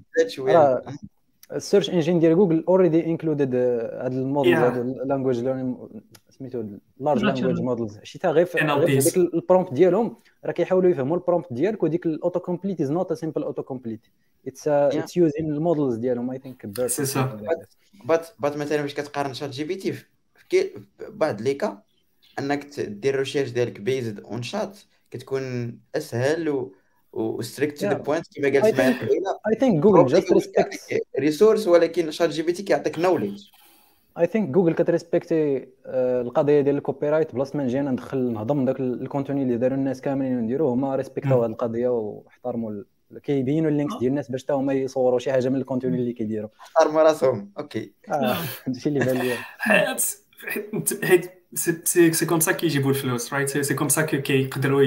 [1.52, 5.88] ال search engine ديال Google already included هاد الموديل هاد ال language learning
[6.40, 6.64] سميتو
[7.00, 11.23] large language models شي تا غير في ديك ال prompt ديالهم راه كيحاولوا يفهموا ال
[11.23, 14.00] prompt ديالك وديك ال auto complete is not a simple auto complete
[14.48, 17.40] it's it's using ال models ديالهم I think c'est ça
[18.04, 20.06] but but مثلا باش كتقارن ChatGPT في
[21.10, 21.82] بعض لي كا
[22.40, 24.80] أنك دير recherche ديالك based on Chat
[25.12, 26.74] كتكون أسهل و
[27.14, 28.96] و straight to the point كما قالت إسماعيل
[29.48, 33.44] I think Google just respect resource ولكن ChatGPT كيعطيك knowledge
[34.20, 38.80] I think Google كتريسبكتي القضية ديال ال copyright بلاصة ما نجي أنا ندخل نهضم داك
[38.80, 42.84] ال contenu اللي داروا الناس كاملين ونديروه هما ريسبكتاو هذه القضية واحترموا
[43.24, 46.14] كيبينوا ال links ديال الناس باش حتى هما يصوروا شي حاجة من ال contenu اللي
[46.14, 46.50] كيديروا.
[46.60, 47.52] احترموا راسهم.
[47.60, 47.94] okay.
[48.10, 50.00] هادشي اللي بان لي حيت
[52.16, 54.82] c'est comme ça كيجيبوا الفلوس right c'est comme ça كيقدروا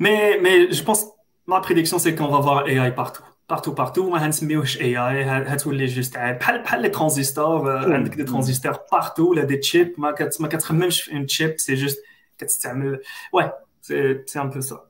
[0.00, 1.06] mais mais je pense
[1.46, 3.20] ma prédiction c'est qu'on va voir AI partout
[3.50, 8.78] partout partout ما هنسميوهش AI هتولي juste عاد بحال بحال les transistors عندك des transistors
[8.92, 11.98] partout ولا des chips ما كت ما كتخممش في un chip c'est juste
[12.38, 13.00] كتستعمل
[13.32, 13.52] oui
[13.82, 14.84] c'est c'est un peu ça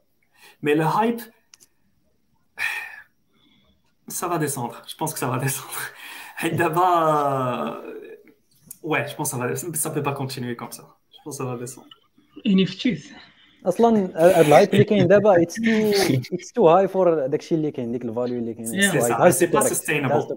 [0.62, 1.20] mais le hype
[4.09, 4.83] ça va descendre.
[4.89, 5.81] Je pense que ça va descendre.
[6.45, 7.83] Et d'abord,
[8.83, 10.85] ouais, je pense que ça va, ça peut pas continuer comme ça.
[11.12, 11.89] Je pense que ça va descendre.
[12.45, 13.12] NFTs.
[13.67, 13.97] أصلا
[14.41, 18.05] ال hype اللي كاين دابا it's too it's too high for داكشي اللي كاين ديك
[18.05, 20.37] ال value اللي كاين c'est pas sustainable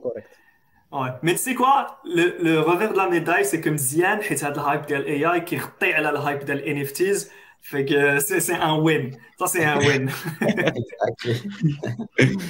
[0.94, 1.12] Ouais.
[1.22, 4.58] Mais tu sais quoi, le, le revers de la médaille, c'est que مزيان حيت هاد
[4.58, 8.54] ال hype ديال ال AI كيغطي على ال hype ديال ال NFTs Fait que c'est
[8.54, 9.12] un win.
[9.40, 10.10] Ça, c'est un win.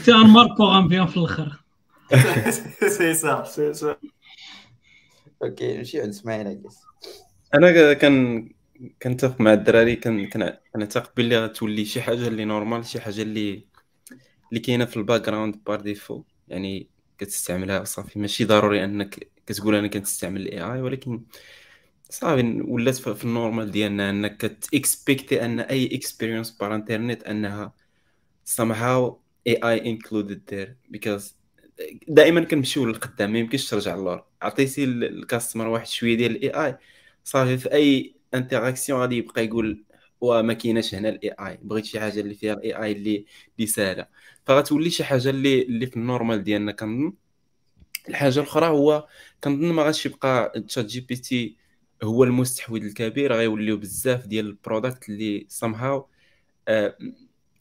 [0.03, 1.51] c'est un marque pour un bien floucher.
[2.95, 3.98] c'est ça, c'est ça.
[5.41, 6.61] OK, نمشي عند اسماعيل
[7.53, 8.50] أنا كان
[9.01, 13.68] كنتفق مع الدراري كنعتقد باللي غتولي شي حاجة اللي normal شي حاجة اللي
[14.50, 18.19] اللي كاينة في ال background par défaut يعني كتستعملها صافي.
[18.19, 21.24] ماشي ضروري أنك كتقول أنا كنستعمل ال AI ولكن
[22.10, 27.24] صافي ولات في ال normal ديالنا أنك كت expect ي أن أي expérience par internet
[27.24, 27.74] أنها
[28.50, 29.14] somehow
[29.48, 30.95] AI included there.
[30.98, 31.24] Because
[32.08, 34.24] دائما كنمشيو للقدام ما يمكنش ترجع للور.
[34.42, 36.77] عطيتي ال customer واحد شوية ديال ال AI
[37.24, 39.84] صافي في أي interaction غادي يبقى يقول
[40.22, 43.26] وما كايناش هنا ال AI بغيت شي حاجة اللي فيها ال AI اللي
[43.58, 44.08] اللي سهلة.
[44.45, 47.14] فغتولي شي حاجة اللي اللي في ال normal ديالنا كنظن.
[48.10, 49.08] الحاجة الأخرى هو
[49.43, 51.58] كنظن ما غاديش يبقى ChatGPT
[52.03, 56.03] هو المستحوذ الكبير غيوليو بزاف ديال ال product اللي somehow
[56.68, 56.98] آه،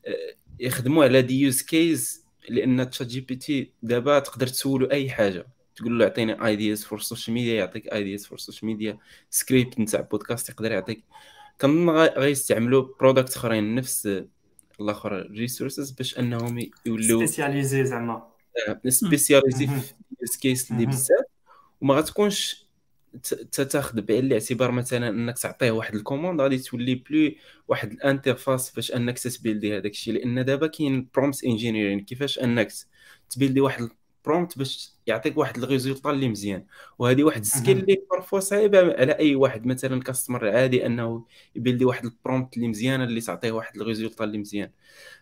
[0.06, 5.46] آه، يخدموا على des use cases لأن ChatGPT دابا تقدر تسولو أي حاجة.
[5.80, 8.98] تقول له اعطيني ideas for ال social media يعطيك ideas for ال social media
[9.30, 11.04] script نتاع بودكاست يقدر يعطيك.
[11.60, 14.22] كنظن غيستعملوا product آخرين نفس
[14.80, 18.28] الآخر resources باش أنهم يولوا spécialisé زعما.
[18.88, 21.24] spécialisé في use case اللي بزاف.
[21.80, 22.66] وما غتكونش
[23.52, 27.32] تاخذ بعين الاعتبار مثلا أنك تعطيه واحد ال commande غادي تولي plus
[27.68, 30.14] واحد ال interface باش أنك ت build ي هذاك الشيء.
[30.14, 32.72] لأن دابا كاين prompt engineering كيفاش أنك
[33.30, 33.88] ت build ي واحد
[34.24, 36.64] prompt باش يعطيك واحد ال résultat اللي مزيان.
[36.98, 39.66] وهذه واحد ال skill اللي parfois صعيبة على أي واحد.
[39.66, 41.24] مثلا customer عادي أنه
[41.56, 44.70] ي build ي واحد ال prompt اللي مزيانه اللي تعطيه واحد ال résultat اللي مزيان.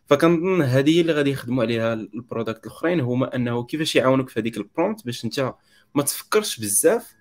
[0.07, 3.01] فكنظن هذه هي اللي غادي يخدموا عليها ال product الأخرين.
[3.01, 5.55] هما أنه كيفاش يعاونوك في هذيك ال prompt باش أنت
[5.95, 7.15] ما تفكرش بزاف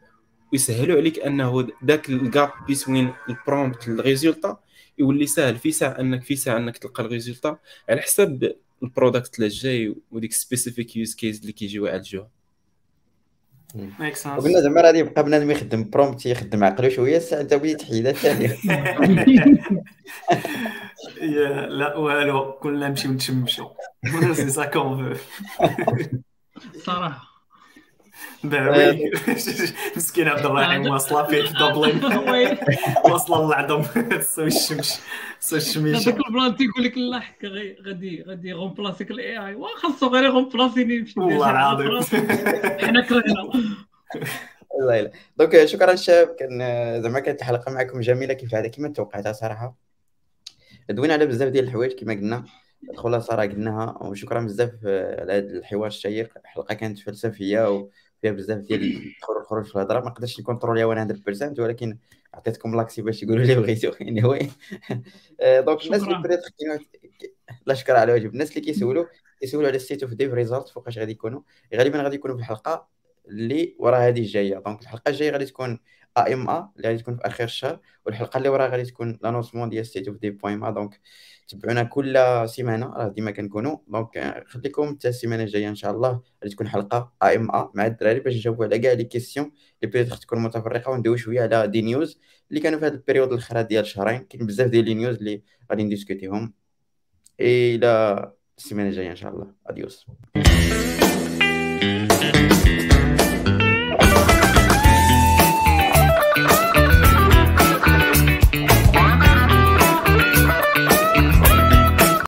[0.54, 4.60] ويسهلوا عليك أنه ذاك ال gap بين ال prompt ال résultat
[5.00, 5.58] يولي سهل.
[5.58, 7.58] في ساعة انك في ساعة أنك تلقى ال résultat
[7.90, 12.30] على حساب ال product اللي جاي وديك specific use case اللي كيجيو يعالجوها
[14.26, 18.58] وقلنا زعما غادي يبقى بنادم يخدم prompt يخدم عقلو شوية الساعة انت بديت تحيدها ثانية.
[21.68, 23.70] لا والو كلنا نمشيو نتشمشو.
[24.34, 25.18] سي سا كون
[26.86, 27.37] صراحة.
[28.44, 29.12] باوي
[29.96, 32.18] مسكين عبد الرحيم واصله في دبلن
[33.06, 34.94] واصله للعظم تسوي الشمش
[35.42, 37.48] تسوي الشميشه هذاك البلان تيقول لك لا حكا
[37.88, 42.02] غادي غادي يغومبلاسيك الاي اي واخا غير يغومبلاسيني والله العظيم.
[42.86, 43.52] حنا كرهنا.
[44.70, 46.60] والله الا دونك شكرا الشباب كان
[47.02, 49.76] زعما كانت الحلقة معكم جميلة كيف هذا كما توقعتها صراحة.
[50.90, 52.46] دوينا على بزاف ديال الحوايج كما قلنا.
[52.92, 53.98] الخلاصة راه قلناها.
[54.02, 56.30] وشكرا بزاف على هذا الحوار الشيق.
[56.38, 57.88] الحلقة كانت فلسفية
[58.22, 60.00] فيها بزاف ديال والخروج في الهضرة.
[60.00, 61.98] ما نقدرش ن contrôle يها 100% ولكن
[62.34, 63.92] عطيتكم l'accès باش يقولوا لي بغيتو.
[64.02, 66.44] anyhow donc الناس اللي بدات
[67.66, 69.06] لا شكر على واجب الناس اللي كيسولوا
[69.40, 71.42] كيسولوا على State of Dev result فوقاش غادي يكونوا
[71.76, 72.88] غالبا غادي يكونوا في الحلقة
[73.28, 74.60] اللي ورا هذه الجاية.
[74.66, 75.80] donc الحلقة الجاية غادي تكون
[76.18, 76.34] ا
[76.78, 80.18] اللي غادي تكون في آخر الشهر والحلقة اللي وراها غادي تكون l'annoncement ديال State of
[80.18, 80.72] Dev point ma.
[80.72, 81.00] donc
[81.48, 83.78] تبعونا كل سيمانة راه ديما كنكونوا.
[83.88, 87.38] donc خليكم حتى السيمانة الجاية إن شاء الله غادي تكون حلقة ا
[87.74, 89.46] مع الدراري باش نجاوبوا على كاع les questions
[89.84, 93.32] اللي peut-être تكون متفرقة وندويو شوية على des news اللي كانوا في هذا ال période
[93.32, 94.20] الاخيره ديال شهرين.
[94.20, 96.54] كاين بزاف ديال les news اللي غادي ن discute يهم.
[97.40, 99.54] إلى السيمانة الجاية إن شاء الله.
[99.68, 100.08] adios